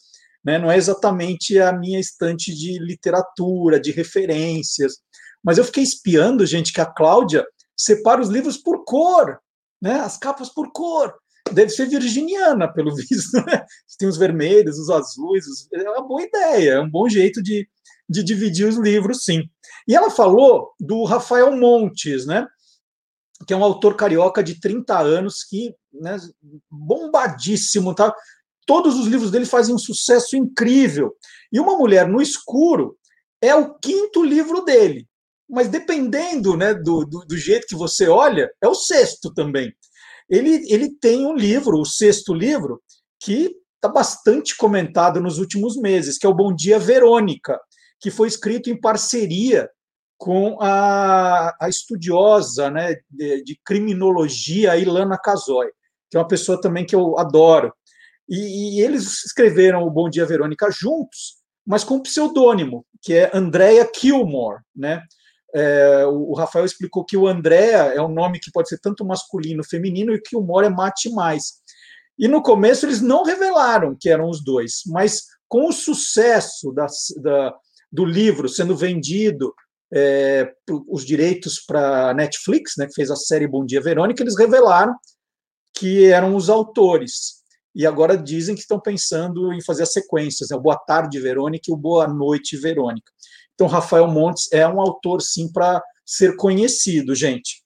Né? 0.44 0.58
Não 0.58 0.70
é 0.70 0.76
exatamente 0.76 1.58
a 1.58 1.72
minha 1.72 1.98
estante 1.98 2.54
de 2.54 2.78
literatura, 2.78 3.80
de 3.80 3.90
referências. 3.90 4.98
Mas 5.42 5.58
eu 5.58 5.64
fiquei 5.64 5.82
espiando, 5.82 6.46
gente, 6.46 6.72
que 6.72 6.80
a 6.80 6.86
Cláudia 6.86 7.46
separa 7.76 8.20
os 8.20 8.28
livros 8.28 8.56
por 8.56 8.84
cor, 8.84 9.38
né? 9.80 10.00
as 10.00 10.16
capas 10.16 10.48
por 10.48 10.70
cor 10.72 11.14
deve 11.52 11.70
ser 11.70 11.88
virginiana, 11.88 12.72
pelo 12.72 12.94
visto. 12.96 13.34
Né? 13.44 13.64
Tem 13.98 14.08
os 14.08 14.16
vermelhos, 14.16 14.78
os 14.78 14.90
azuis. 14.90 15.46
Os... 15.46 15.68
É 15.72 15.90
uma 15.90 16.06
boa 16.06 16.22
ideia, 16.22 16.72
é 16.72 16.80
um 16.80 16.90
bom 16.90 17.08
jeito 17.08 17.42
de, 17.42 17.68
de 18.08 18.22
dividir 18.22 18.66
os 18.66 18.76
livros, 18.76 19.24
sim. 19.24 19.42
E 19.86 19.94
ela 19.94 20.10
falou 20.10 20.72
do 20.80 21.04
Rafael 21.04 21.54
Montes, 21.56 22.26
né? 22.26 22.46
Que 23.46 23.52
é 23.52 23.56
um 23.56 23.64
autor 23.64 23.96
carioca 23.96 24.42
de 24.42 24.58
30 24.58 24.98
anos, 24.98 25.44
que 25.44 25.74
né, 25.92 26.16
bombadíssimo, 26.70 27.94
tá? 27.94 28.14
Todos 28.66 28.98
os 28.98 29.06
livros 29.06 29.30
dele 29.30 29.46
fazem 29.46 29.74
um 29.74 29.78
sucesso 29.78 30.36
incrível. 30.36 31.14
E 31.52 31.60
Uma 31.60 31.76
Mulher 31.76 32.08
no 32.08 32.20
Escuro 32.20 32.96
é 33.40 33.54
o 33.54 33.74
quinto 33.78 34.22
livro 34.22 34.64
dele. 34.64 35.06
Mas 35.48 35.68
dependendo 35.68 36.56
né, 36.56 36.72
do, 36.74 37.04
do, 37.04 37.20
do 37.20 37.36
jeito 37.36 37.66
que 37.66 37.76
você 37.76 38.08
olha, 38.08 38.50
é 38.62 38.68
o 38.68 38.74
sexto 38.74 39.32
também 39.32 39.72
ele, 40.28 40.64
ele 40.72 40.90
tem 40.90 41.26
um 41.26 41.34
livro, 41.34 41.78
o 41.78 41.84
sexto 41.84 42.32
livro, 42.32 42.82
que 43.20 43.54
está 43.76 43.88
bastante 43.88 44.56
comentado 44.56 45.20
nos 45.20 45.38
últimos 45.38 45.76
meses, 45.76 46.18
que 46.18 46.26
é 46.26 46.28
o 46.28 46.34
Bom 46.34 46.54
Dia 46.54 46.78
Verônica, 46.78 47.60
que 48.00 48.10
foi 48.10 48.28
escrito 48.28 48.70
em 48.70 48.80
parceria 48.80 49.68
com 50.16 50.58
a, 50.60 51.54
a 51.60 51.68
estudiosa 51.68 52.70
né, 52.70 52.96
de, 53.10 53.44
de 53.44 53.60
criminologia 53.64 54.76
Ilana 54.76 55.18
Casoy, 55.18 55.68
que 56.10 56.16
é 56.16 56.20
uma 56.20 56.28
pessoa 56.28 56.60
também 56.60 56.86
que 56.86 56.94
eu 56.94 57.18
adoro. 57.18 57.72
E, 58.28 58.78
e, 58.78 58.80
eles 58.80 59.24
escreveram 59.24 59.82
o 59.82 59.90
Bom 59.90 60.08
Dia 60.08 60.24
Verônica 60.24 60.70
juntos, 60.70 61.36
mas 61.66 61.84
com 61.84 61.96
um 61.96 62.02
pseudônimo, 62.02 62.86
que 63.02 63.14
é 63.14 63.30
Andrea 63.34 63.86
Kilmore, 63.86 64.60
né? 64.74 65.02
É, 65.54 66.04
o 66.06 66.34
Rafael 66.34 66.64
explicou 66.64 67.04
que 67.04 67.16
o 67.16 67.28
Andréa 67.28 67.94
é 67.94 68.02
um 68.02 68.12
nome 68.12 68.40
que 68.40 68.50
pode 68.50 68.68
ser 68.68 68.80
tanto 68.80 69.04
masculino, 69.04 69.62
feminino, 69.62 70.12
e 70.12 70.20
que 70.20 70.36
o 70.36 70.40
Mora 70.40 70.66
é 70.66 70.70
mate 70.70 71.08
mais. 71.10 71.62
E 72.18 72.26
no 72.26 72.42
começo 72.42 72.86
eles 72.86 73.00
não 73.00 73.22
revelaram 73.22 73.96
que 73.98 74.08
eram 74.08 74.28
os 74.28 74.42
dois, 74.42 74.82
mas 74.86 75.22
com 75.48 75.68
o 75.68 75.72
sucesso 75.72 76.72
da, 76.72 76.86
da, 77.22 77.54
do 77.90 78.04
livro 78.04 78.48
sendo 78.48 78.76
vendido 78.76 79.54
é, 79.92 80.52
os 80.88 81.04
direitos 81.04 81.60
para 81.60 82.12
Netflix, 82.14 82.72
né, 82.76 82.86
que 82.86 82.94
fez 82.94 83.10
a 83.10 83.16
série 83.16 83.46
Bom 83.46 83.64
Dia 83.64 83.80
Verônica, 83.80 84.22
eles 84.22 84.36
revelaram 84.36 84.94
que 85.72 86.06
eram 86.06 86.34
os 86.34 86.50
autores. 86.50 87.43
E 87.74 87.86
agora 87.86 88.16
dizem 88.16 88.54
que 88.54 88.60
estão 88.60 88.78
pensando 88.78 89.52
em 89.52 89.60
fazer 89.60 89.82
as 89.82 89.92
sequências, 89.92 90.50
né, 90.50 90.56
o 90.56 90.60
Boa 90.60 90.76
Tarde 90.76 91.18
Verônica 91.18 91.64
e 91.68 91.72
o 91.72 91.76
Boa 91.76 92.06
Noite 92.06 92.56
Verônica. 92.56 93.10
Então, 93.54 93.66
Rafael 93.66 94.06
Montes 94.08 94.52
é 94.52 94.66
um 94.66 94.80
autor, 94.80 95.22
sim, 95.22 95.52
para 95.52 95.82
ser 96.04 96.36
conhecido, 96.36 97.14
gente. 97.14 97.62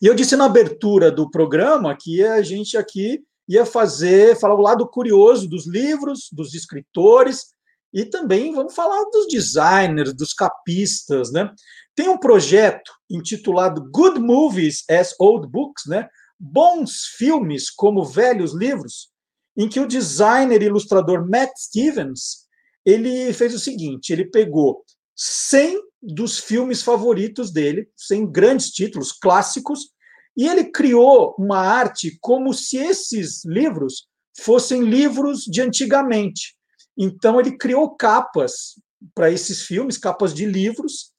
E 0.00 0.06
eu 0.06 0.14
disse 0.14 0.36
na 0.36 0.44
abertura 0.46 1.10
do 1.10 1.30
programa 1.30 1.96
que 1.96 2.22
a 2.24 2.42
gente 2.42 2.76
aqui 2.76 3.22
ia 3.48 3.66
fazer, 3.66 4.38
falar 4.38 4.54
o 4.54 4.62
lado 4.62 4.88
curioso 4.88 5.48
dos 5.48 5.66
livros, 5.66 6.28
dos 6.32 6.54
escritores, 6.54 7.46
e 7.92 8.04
também 8.04 8.54
vamos 8.54 8.74
falar 8.74 9.02
dos 9.10 9.26
designers, 9.26 10.14
dos 10.14 10.32
capistas, 10.32 11.32
né? 11.32 11.52
Tem 11.94 12.08
um 12.08 12.18
projeto 12.18 12.92
intitulado 13.10 13.90
Good 13.90 14.20
Movies 14.20 14.84
as 14.88 15.14
Old 15.18 15.48
Books, 15.48 15.86
né? 15.86 16.08
Bons 16.42 17.04
filmes 17.18 17.70
como 17.70 18.02
velhos 18.02 18.54
livros, 18.54 19.10
em 19.56 19.68
que 19.68 19.78
o 19.78 19.86
designer 19.86 20.62
e 20.62 20.66
ilustrador 20.66 21.28
Matt 21.28 21.50
Stevens, 21.58 22.46
ele 22.84 23.30
fez 23.34 23.54
o 23.54 23.58
seguinte, 23.58 24.10
ele 24.10 24.24
pegou 24.24 24.82
100 25.14 25.78
dos 26.02 26.38
filmes 26.38 26.82
favoritos 26.82 27.52
dele, 27.52 27.88
100 27.94 28.32
grandes 28.32 28.70
títulos 28.70 29.12
clássicos, 29.12 29.90
e 30.34 30.48
ele 30.48 30.64
criou 30.64 31.34
uma 31.38 31.58
arte 31.58 32.16
como 32.20 32.54
se 32.54 32.78
esses 32.78 33.44
livros 33.44 34.08
fossem 34.38 34.82
livros 34.82 35.44
de 35.44 35.60
antigamente. 35.60 36.56
Então, 36.96 37.38
ele 37.38 37.58
criou 37.58 37.94
capas 37.94 38.80
para 39.14 39.30
esses 39.30 39.62
filmes, 39.62 39.98
capas 39.98 40.32
de 40.32 40.46
livros, 40.46 41.09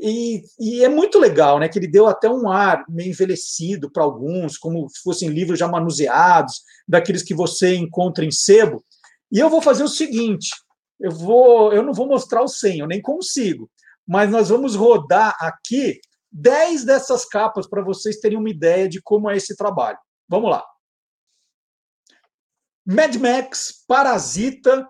e, 0.00 0.44
e, 0.58 0.84
é 0.84 0.88
muito 0.88 1.18
legal, 1.18 1.58
né? 1.58 1.68
Que 1.68 1.78
ele 1.78 1.88
deu 1.88 2.06
até 2.06 2.30
um 2.30 2.48
ar 2.48 2.84
meio 2.88 3.10
envelhecido 3.10 3.90
para 3.90 4.04
alguns, 4.04 4.56
como 4.56 4.88
se 4.88 5.02
fossem 5.02 5.28
livros 5.28 5.58
já 5.58 5.66
manuseados, 5.66 6.62
daqueles 6.86 7.22
que 7.22 7.34
você 7.34 7.74
encontra 7.74 8.24
em 8.24 8.30
sebo. 8.30 8.84
E 9.30 9.38
eu 9.38 9.50
vou 9.50 9.60
fazer 9.60 9.82
o 9.82 9.88
seguinte: 9.88 10.50
eu 11.00 11.10
vou, 11.10 11.72
eu 11.72 11.82
não 11.82 11.92
vou 11.92 12.06
mostrar 12.06 12.42
o 12.42 12.48
100, 12.48 12.78
eu 12.78 12.86
nem 12.86 13.02
consigo, 13.02 13.70
mas 14.06 14.30
nós 14.30 14.48
vamos 14.48 14.74
rodar 14.74 15.36
aqui 15.40 16.00
10 16.30 16.84
dessas 16.84 17.24
capas 17.24 17.66
para 17.66 17.82
vocês 17.82 18.20
terem 18.20 18.38
uma 18.38 18.50
ideia 18.50 18.88
de 18.88 19.02
como 19.02 19.28
é 19.28 19.36
esse 19.36 19.56
trabalho. 19.56 19.98
Vamos 20.28 20.50
lá. 20.50 20.64
Mad 22.86 23.14
Max, 23.16 23.84
Parasita, 23.86 24.88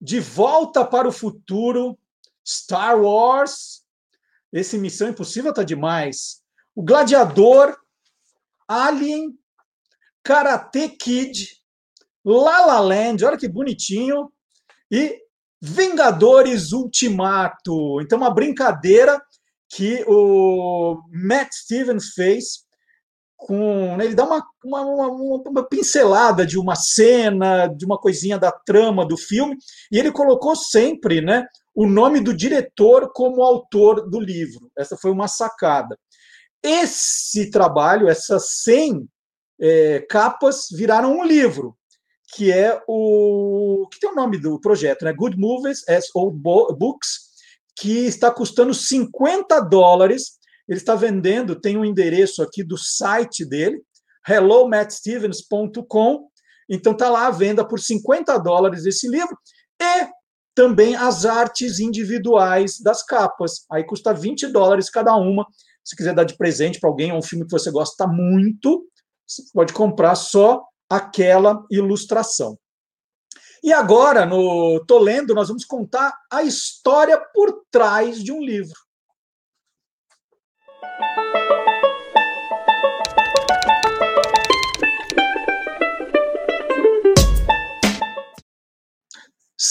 De 0.00 0.18
Volta 0.18 0.84
para 0.84 1.06
o 1.06 1.12
Futuro, 1.12 1.98
Star 2.44 3.00
Wars, 3.00 3.81
esse 4.52 4.76
Missão 4.78 5.08
Impossível 5.08 5.52
tá 5.52 5.62
demais. 5.62 6.42
O 6.74 6.82
Gladiador, 6.82 7.76
Alien, 8.68 9.36
Karate 10.22 10.88
Kid, 10.90 11.48
La 12.24 12.66
La 12.66 12.80
Land, 12.80 13.24
olha 13.24 13.36
que 13.36 13.48
bonitinho, 13.48 14.30
e 14.90 15.20
Vingadores 15.60 16.72
Ultimato. 16.72 18.00
Então, 18.00 18.18
uma 18.18 18.32
brincadeira 18.32 19.20
que 19.68 20.04
o 20.06 21.00
Matt 21.10 21.52
Stevens 21.52 22.12
fez 22.14 22.64
com 23.36 23.96
né, 23.96 24.04
ele 24.04 24.14
dá 24.14 24.24
uma, 24.24 24.44
uma, 24.64 24.80
uma, 24.82 25.42
uma, 25.48 25.68
pincelada 25.68 26.46
de 26.46 26.58
uma 26.58 26.76
cena, 26.76 27.66
de 27.66 27.84
uma 27.84 27.98
coisinha 27.98 28.38
da 28.38 28.52
trama 28.52 29.04
do 29.04 29.16
filme, 29.16 29.56
e 29.90 29.98
ele 29.98 30.12
colocou 30.12 30.54
sempre 30.54 31.20
né, 31.20 31.46
o 31.74 31.86
nome 31.86 32.20
do 32.20 32.34
diretor 32.34 33.12
como 33.12 33.42
autor 33.42 34.08
do 34.08 34.20
livro. 34.20 34.70
Essa 34.76 34.96
foi 34.96 35.10
uma 35.10 35.28
sacada. 35.28 35.98
Esse 36.62 37.50
trabalho, 37.50 38.08
essas 38.08 38.62
100 38.62 39.08
é, 39.60 40.00
capas, 40.08 40.66
viraram 40.70 41.18
um 41.18 41.24
livro, 41.24 41.76
que 42.34 42.52
é 42.52 42.80
o. 42.86 43.88
que 43.90 44.00
tem 44.00 44.10
o 44.10 44.14
nome 44.14 44.38
do 44.38 44.60
projeto, 44.60 45.04
né? 45.04 45.12
Good 45.12 45.38
Movies 45.38 45.86
as 45.88 46.06
Old 46.14 46.38
Books 46.38 47.32
que 47.76 48.06
está 48.06 48.30
custando 48.30 48.74
50 48.74 49.60
dólares. 49.60 50.38
Ele 50.68 50.78
está 50.78 50.94
vendendo, 50.94 51.60
tem 51.60 51.76
um 51.76 51.84
endereço 51.84 52.42
aqui 52.42 52.62
do 52.62 52.78
site 52.78 53.44
dele, 53.44 53.82
hellomattstevens.com. 54.28 56.28
Então 56.68 56.92
está 56.92 57.10
lá 57.10 57.26
a 57.26 57.30
venda 57.30 57.66
por 57.66 57.80
50 57.80 58.38
dólares 58.38 58.86
esse 58.86 59.08
livro 59.08 59.36
e 59.80 60.06
também 60.54 60.94
as 60.94 61.24
artes 61.24 61.78
individuais 61.78 62.80
das 62.80 63.02
capas. 63.02 63.64
Aí 63.70 63.84
custa 63.84 64.12
20 64.12 64.48
dólares 64.48 64.90
cada 64.90 65.14
uma. 65.16 65.46
Se 65.84 65.96
quiser 65.96 66.14
dar 66.14 66.24
de 66.24 66.36
presente 66.36 66.78
para 66.78 66.88
alguém, 66.88 67.10
é 67.10 67.14
um 67.14 67.22
filme 67.22 67.44
que 67.44 67.50
você 67.50 67.70
gosta 67.70 68.06
muito, 68.06 68.86
você 69.26 69.42
pode 69.52 69.72
comprar 69.72 70.14
só 70.14 70.62
aquela 70.88 71.64
ilustração. 71.70 72.58
E 73.64 73.72
agora, 73.72 74.26
no 74.26 74.84
Tô 74.86 74.98
Lendo, 74.98 75.34
nós 75.34 75.48
vamos 75.48 75.64
contar 75.64 76.12
a 76.30 76.42
história 76.42 77.18
por 77.32 77.64
trás 77.70 78.22
de 78.22 78.32
um 78.32 78.42
livro. 78.42 78.74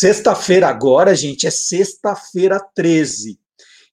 Sexta-feira 0.01 0.67
agora, 0.67 1.13
gente, 1.13 1.45
é 1.45 1.51
sexta-feira 1.51 2.59
13. 2.73 3.39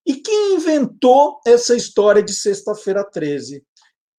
E 0.06 0.14
quem 0.14 0.54
inventou 0.54 1.38
essa 1.46 1.76
história 1.76 2.22
de 2.22 2.32
sexta-feira 2.32 3.04
13? 3.04 3.62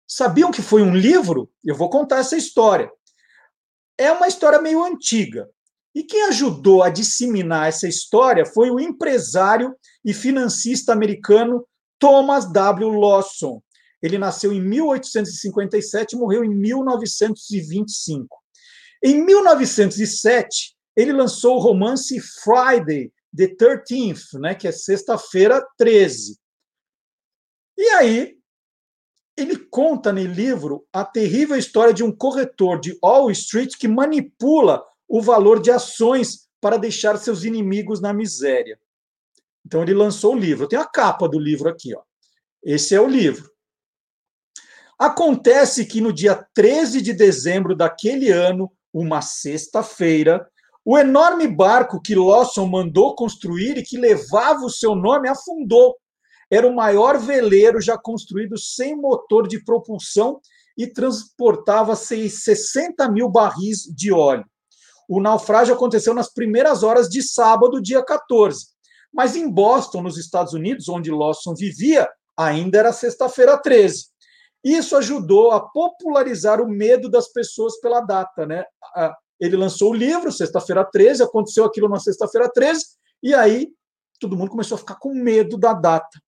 Sabiam 0.08 0.52
que 0.52 0.62
foi 0.62 0.84
um 0.84 0.96
livro? 0.96 1.52
Eu 1.66 1.74
vou 1.74 1.90
contar 1.90 2.20
essa 2.20 2.38
história. 2.38 2.92
É 3.98 4.12
uma 4.12 4.28
história 4.28 4.62
meio 4.62 4.84
antiga. 4.84 5.50
E 5.96 6.04
quem 6.04 6.26
ajudou 6.26 6.84
a 6.84 6.90
disseminar 6.90 7.68
essa 7.68 7.88
história 7.88 8.46
foi 8.46 8.70
o 8.70 8.80
empresário 8.80 9.76
e 10.06 10.14
financista 10.14 10.94
americano 10.94 11.68
Thomas 11.98 12.54
W. 12.54 12.88
Lawson. 12.88 13.64
Ele 14.00 14.20
nasceu 14.20 14.54
em 14.54 14.62
1857 14.62 16.16
e 16.16 16.20
morreu 16.20 16.46
em 16.46 16.54
1925. 16.54 18.38
Em 19.04 19.26
1907, 19.26 20.78
ele 21.00 21.14
lançou 21.14 21.56
o 21.56 21.60
romance 21.60 22.20
Friday 22.20 23.12
the 23.36 23.48
13th, 23.48 24.38
né, 24.40 24.54
que 24.54 24.68
é 24.68 24.72
sexta-feira 24.72 25.66
13. 25.78 26.38
E 27.78 27.90
aí, 27.92 28.38
ele 29.38 29.58
conta 29.58 30.12
no 30.12 30.22
livro 30.22 30.86
a 30.92 31.06
terrível 31.06 31.56
história 31.56 31.94
de 31.94 32.04
um 32.04 32.12
corretor 32.12 32.82
de 32.82 32.98
Wall 33.02 33.32
Street 33.32 33.78
que 33.78 33.88
manipula 33.88 34.84
o 35.08 35.22
valor 35.22 35.62
de 35.62 35.72
ações 35.72 36.50
para 36.60 36.76
deixar 36.76 37.18
seus 37.18 37.46
inimigos 37.46 38.02
na 38.02 38.12
miséria. 38.12 38.78
Então 39.66 39.82
ele 39.82 39.94
lançou 39.94 40.36
o 40.36 40.38
livro. 40.38 40.68
Tenho 40.68 40.82
a 40.82 40.88
capa 40.88 41.30
do 41.30 41.40
livro 41.40 41.70
aqui, 41.70 41.96
ó. 41.96 42.02
Esse 42.62 42.94
é 42.94 43.00
o 43.00 43.08
livro. 43.08 43.50
Acontece 44.98 45.86
que 45.86 46.02
no 46.02 46.12
dia 46.12 46.46
13 46.54 47.02
de 47.02 47.14
dezembro 47.14 47.74
daquele 47.74 48.30
ano, 48.30 48.70
uma 48.92 49.22
sexta-feira, 49.22 50.46
o 50.92 50.98
enorme 50.98 51.48
barco 51.48 52.02
que 52.02 52.16
Lawson 52.16 52.66
mandou 52.66 53.14
construir 53.14 53.78
e 53.78 53.84
que 53.84 53.96
levava 53.96 54.66
o 54.66 54.72
seu 54.72 54.96
nome 54.96 55.30
afundou. 55.30 55.96
Era 56.50 56.68
o 56.68 56.76
maior 56.76 57.20
veleiro 57.20 57.80
já 57.80 57.96
construído 57.96 58.58
sem 58.58 58.96
motor 58.96 59.48
de 59.48 59.64
propulsão 59.64 60.42
e 60.76 60.88
transportava 60.88 61.96
60 61.96 63.08
mil 63.12 63.30
barris 63.30 63.84
de 63.96 64.12
óleo. 64.12 64.44
O 65.08 65.22
naufrágio 65.22 65.76
aconteceu 65.76 66.12
nas 66.12 66.34
primeiras 66.34 66.82
horas 66.82 67.08
de 67.08 67.22
sábado, 67.22 67.80
dia 67.80 68.04
14. 68.04 68.70
Mas 69.14 69.36
em 69.36 69.48
Boston, 69.48 70.02
nos 70.02 70.18
Estados 70.18 70.54
Unidos, 70.54 70.90
onde 70.90 71.12
Lawson 71.12 71.54
vivia, 71.54 72.10
ainda 72.36 72.80
era 72.80 72.92
sexta-feira 72.92 73.60
13. 73.60 74.06
Isso 74.64 74.98
ajudou 74.98 75.52
a 75.52 75.60
popularizar 75.60 76.60
o 76.60 76.68
medo 76.68 77.12
das 77.12 77.32
pessoas 77.32 77.80
pela 77.80 78.02
data, 78.02 78.48
né? 78.48 78.66
Ele 79.40 79.56
lançou 79.56 79.92
o 79.92 79.96
livro, 79.96 80.32
sexta-feira 80.32 80.84
13, 80.84 81.24
aconteceu 81.24 81.66
aquilo 81.66 81.88
na 81.88 82.00
sexta-feira 82.00 82.50
13, 82.52 82.86
e 83.24 83.34
aí 83.34 83.70
todo 84.20 84.36
mundo 84.36 84.52
começou 84.52 84.76
a 84.76 84.80
ficar 84.80 84.96
com 84.96 85.14
medo 85.14 85.58
da 85.58 85.74
data. 85.74 86.20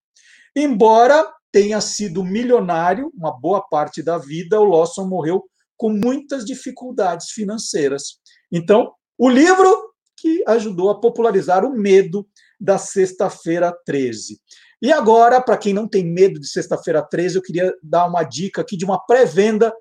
Embora 0.56 1.30
tenha 1.50 1.80
sido 1.80 2.24
milionário, 2.24 3.12
uma 3.14 3.30
boa 3.30 3.60
parte 3.60 4.02
da 4.02 4.16
vida, 4.16 4.58
o 4.58 4.64
Lawson 4.64 5.06
morreu 5.06 5.44
com 5.76 5.90
muitas 5.90 6.44
dificuldades 6.44 7.30
financeiras. 7.30 8.18
Então, 8.50 8.92
o 9.18 9.28
livro 9.28 9.92
que 10.16 10.44
ajudou 10.46 10.90
a 10.90 11.00
popularizar 11.00 11.64
o 11.64 11.76
medo 11.76 12.26
da 12.60 12.78
Sexta-feira 12.78 13.76
13. 13.84 14.40
E 14.80 14.92
agora, 14.92 15.40
para 15.40 15.56
quem 15.56 15.74
não 15.74 15.88
tem 15.88 16.04
medo 16.04 16.38
de 16.38 16.46
Sexta-feira 16.46 17.02
13, 17.02 17.36
eu 17.36 17.42
queria 17.42 17.74
dar 17.82 18.06
uma 18.06 18.22
dica 18.22 18.60
aqui 18.60 18.76
de 18.76 18.84
uma 18.84 19.04
pré-venda 19.04 19.74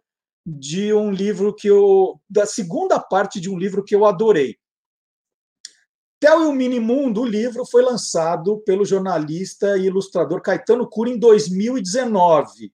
de 0.46 0.94
um 0.94 1.12
livro 1.12 1.54
que 1.54 1.68
eu. 1.68 2.20
da 2.30 2.46
segunda 2.46 3.00
parte 3.00 3.40
de 3.40 3.50
um 3.50 3.58
livro 3.58 3.84
que 3.84 3.96
eu 3.96 4.06
adorei. 4.06 4.58
Theo 6.20 6.44
e 6.44 6.46
o 6.46 6.54
Minimundo, 6.54 7.22
o 7.22 7.26
livro 7.26 7.66
foi 7.66 7.82
lançado 7.82 8.60
pelo 8.60 8.86
jornalista 8.86 9.76
e 9.78 9.88
ilustrador 9.88 10.40
Caetano 10.40 10.88
Cura 10.88 11.10
em 11.10 11.18
2019. 11.18 12.72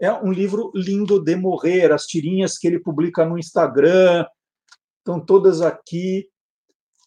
É 0.00 0.12
um 0.12 0.32
livro 0.32 0.72
lindo 0.74 1.20
de 1.22 1.36
morrer, 1.36 1.92
as 1.92 2.06
tirinhas 2.06 2.58
que 2.58 2.66
ele 2.66 2.80
publica 2.80 3.24
no 3.24 3.38
Instagram, 3.38 4.26
estão 4.98 5.24
todas 5.24 5.60
aqui. 5.60 6.28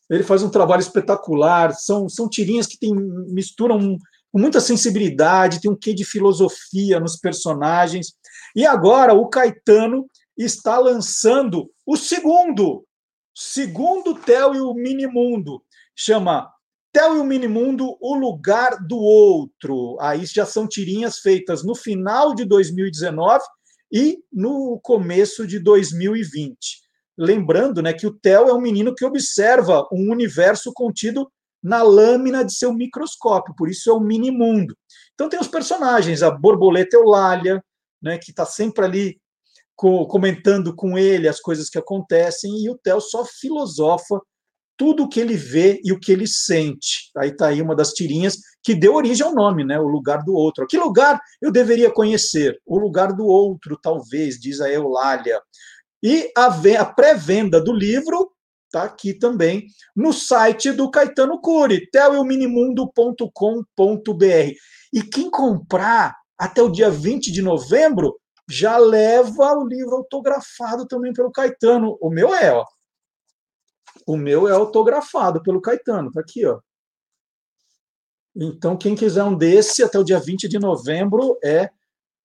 Ele 0.09 0.23
faz 0.23 0.43
um 0.43 0.49
trabalho 0.49 0.81
espetacular, 0.81 1.73
são, 1.73 2.07
são 2.09 2.27
tirinhas 2.27 2.67
que 2.67 2.77
tem, 2.77 2.93
misturam 3.27 3.97
com 4.31 4.39
muita 4.39 4.61
sensibilidade, 4.61 5.59
tem 5.59 5.69
um 5.69 5.75
quê 5.75 5.93
de 5.93 6.05
filosofia 6.05 6.99
nos 6.99 7.17
personagens. 7.17 8.13
E 8.55 8.65
agora 8.65 9.13
o 9.13 9.29
Caetano 9.29 10.09
está 10.37 10.77
lançando 10.77 11.69
o 11.85 11.95
segundo, 11.95 12.85
segundo 13.35 14.15
Theo 14.15 14.55
e 14.55 14.61
o 14.61 14.73
Minimundo, 14.73 15.61
chama 15.95 16.49
Theo 16.91 17.17
e 17.17 17.19
o 17.19 17.23
Minimundo, 17.23 17.97
o 18.01 18.15
lugar 18.15 18.77
do 18.85 18.97
outro. 18.97 19.97
Aí 19.99 20.25
já 20.25 20.45
são 20.45 20.67
tirinhas 20.67 21.19
feitas 21.19 21.63
no 21.63 21.75
final 21.75 22.33
de 22.33 22.45
2019 22.45 23.43
e 23.91 24.19
no 24.31 24.79
começo 24.81 25.45
de 25.45 25.59
2020. 25.59 26.81
Lembrando 27.17 27.81
né, 27.81 27.93
que 27.93 28.07
o 28.07 28.13
Theo 28.13 28.47
é 28.47 28.53
um 28.53 28.61
menino 28.61 28.95
que 28.95 29.05
observa 29.05 29.87
um 29.91 30.11
universo 30.11 30.71
contido 30.73 31.31
na 31.61 31.83
lâmina 31.83 32.43
de 32.43 32.53
seu 32.53 32.73
microscópio, 32.73 33.53
por 33.55 33.69
isso 33.69 33.89
é 33.89 33.93
o 33.93 33.99
minimundo. 33.99 34.75
Então 35.13 35.29
tem 35.29 35.39
os 35.39 35.47
personagens, 35.47 36.23
a 36.23 36.31
borboleta 36.31 36.95
Eulália, 36.97 37.63
né, 38.01 38.17
que 38.17 38.31
está 38.31 38.45
sempre 38.45 38.85
ali 38.85 39.21
co 39.75 40.07
comentando 40.07 40.75
com 40.75 40.97
ele 40.97 41.27
as 41.27 41.39
coisas 41.39 41.69
que 41.69 41.77
acontecem, 41.77 42.63
e 42.63 42.69
o 42.69 42.77
Theo 42.77 43.01
só 43.01 43.25
filosofa 43.25 44.19
tudo 44.77 45.03
o 45.03 45.09
que 45.09 45.19
ele 45.19 45.35
vê 45.35 45.79
e 45.83 45.91
o 45.91 45.99
que 45.99 46.11
ele 46.11 46.25
sente. 46.25 47.11
Aí 47.15 47.29
está 47.29 47.49
aí 47.49 47.61
uma 47.61 47.75
das 47.75 47.93
tirinhas 47.93 48.37
que 48.63 48.73
deu 48.73 48.95
origem 48.95 49.25
ao 49.25 49.33
nome, 49.33 49.63
né? 49.63 49.79
O 49.79 49.87
lugar 49.87 50.23
do 50.23 50.33
outro. 50.33 50.65
Que 50.65 50.77
lugar 50.77 51.21
eu 51.39 51.51
deveria 51.51 51.91
conhecer? 51.91 52.59
O 52.65 52.79
lugar 52.79 53.13
do 53.13 53.25
outro, 53.25 53.77
talvez, 53.79 54.39
diz 54.39 54.59
a 54.59 54.69
Eulália. 54.69 55.39
E 56.01 56.31
a, 56.35 56.47
a 56.79 56.85
pré-venda 56.85 57.61
do 57.61 57.71
livro 57.71 58.31
está 58.65 58.83
aqui 58.83 59.13
também 59.13 59.67
no 59.95 60.11
site 60.13 60.71
do 60.71 60.89
Caetano 60.89 61.39
Cury, 61.39 61.87
telminimundo.com.br. 61.91 64.55
E 64.93 65.03
quem 65.03 65.29
comprar 65.29 66.20
até 66.41 66.59
o 66.59 66.71
dia 66.71 66.89
20 66.89 67.31
de 67.31 67.39
novembro 67.39 68.19
já 68.49 68.75
leva 68.75 69.53
o 69.53 69.63
livro 69.63 69.95
autografado 69.95 70.87
também 70.87 71.13
pelo 71.13 71.31
Caetano. 71.31 71.99
O 72.01 72.09
meu 72.09 72.33
é, 72.33 72.51
ó. 72.51 72.65
O 74.07 74.17
meu 74.17 74.47
é 74.47 74.51
autografado 74.51 75.43
pelo 75.43 75.61
Caetano, 75.61 76.11
tá 76.11 76.19
aqui, 76.19 76.43
ó. 76.43 76.59
Então, 78.35 78.75
quem 78.75 78.95
quiser 78.95 79.23
um 79.23 79.37
desse 79.37 79.83
até 79.83 79.99
o 79.99 80.03
dia 80.03 80.19
20 80.19 80.47
de 80.47 80.57
novembro 80.57 81.37
é 81.43 81.69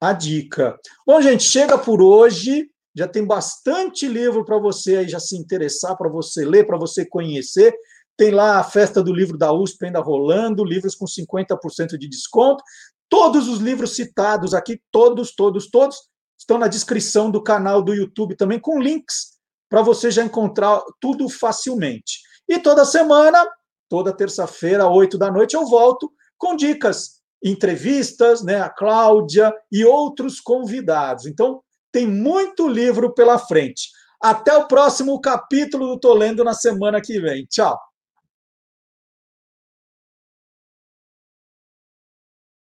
a 0.01 0.15
dica. 0.15 0.81
Bom, 1.07 1.21
gente, 1.21 1.43
chega 1.43 1.77
por 1.77 2.01
hoje. 2.01 2.71
Já 2.95 3.07
tem 3.07 3.23
bastante 3.23 4.09
livro 4.09 4.47
para 4.47 4.57
você 4.59 4.97
aí 4.97 5.09
já 5.09 5.21
se 5.21 5.37
interessar, 5.37 5.95
para 5.95 6.09
você 6.09 6.43
ler, 6.43 6.67
para 6.67 6.79
você 6.79 7.05
conhecer. 7.05 7.77
Tem 8.17 8.31
lá 8.31 8.59
a 8.59 8.65
festa 8.65 9.03
do 9.03 9.13
livro 9.13 9.37
da 9.37 9.53
USP 9.53 9.85
ainda 9.85 10.01
rolando, 10.01 10.65
livros 10.65 10.95
com 10.95 11.05
50% 11.05 11.99
de 11.99 12.09
desconto. 12.09 12.65
Todos 13.09 13.49
os 13.49 13.61
livros 13.61 13.95
citados 13.95 14.55
aqui, 14.55 14.81
todos, 14.91 15.35
todos, 15.35 15.71
todos, 15.71 15.97
estão 16.39 16.59
na 16.59 16.69
descrição 16.69 17.31
do 17.31 17.43
canal 17.43 17.83
do 17.83 17.95
YouTube 17.95 18.37
também, 18.37 18.59
com 18.59 18.81
links 18.81 19.37
para 19.69 19.83
você 19.83 20.11
já 20.11 20.25
encontrar 20.25 20.83
tudo 21.01 21.29
facilmente. 21.29 22.21
E 22.49 22.59
toda 22.59 22.85
semana, 22.85 23.45
toda 23.89 24.17
terça-feira, 24.17 24.89
oito 24.89 25.19
da 25.19 25.31
noite, 25.31 25.55
eu 25.55 25.67
volto 25.67 26.13
com 26.39 26.55
dicas, 26.55 27.21
entrevistas, 27.43 28.43
né, 28.43 28.61
a 28.61 28.69
Cláudia 28.69 29.53
e 29.71 29.85
outros 29.85 30.41
convidados. 30.41 31.27
Então, 31.27 31.63
tem 31.91 32.07
muito 32.07 32.69
livro 32.69 33.15
pela 33.15 33.39
frente. 33.39 33.89
Até 34.21 34.57
o 34.57 34.67
próximo 34.67 35.21
capítulo 35.21 35.87
do 35.89 36.01
Tô 36.01 36.15
Lendo 36.15 36.45
na 36.45 36.55
semana 36.55 37.01
que 37.01 37.21
vem. 37.21 37.47
Tchau! 37.47 37.79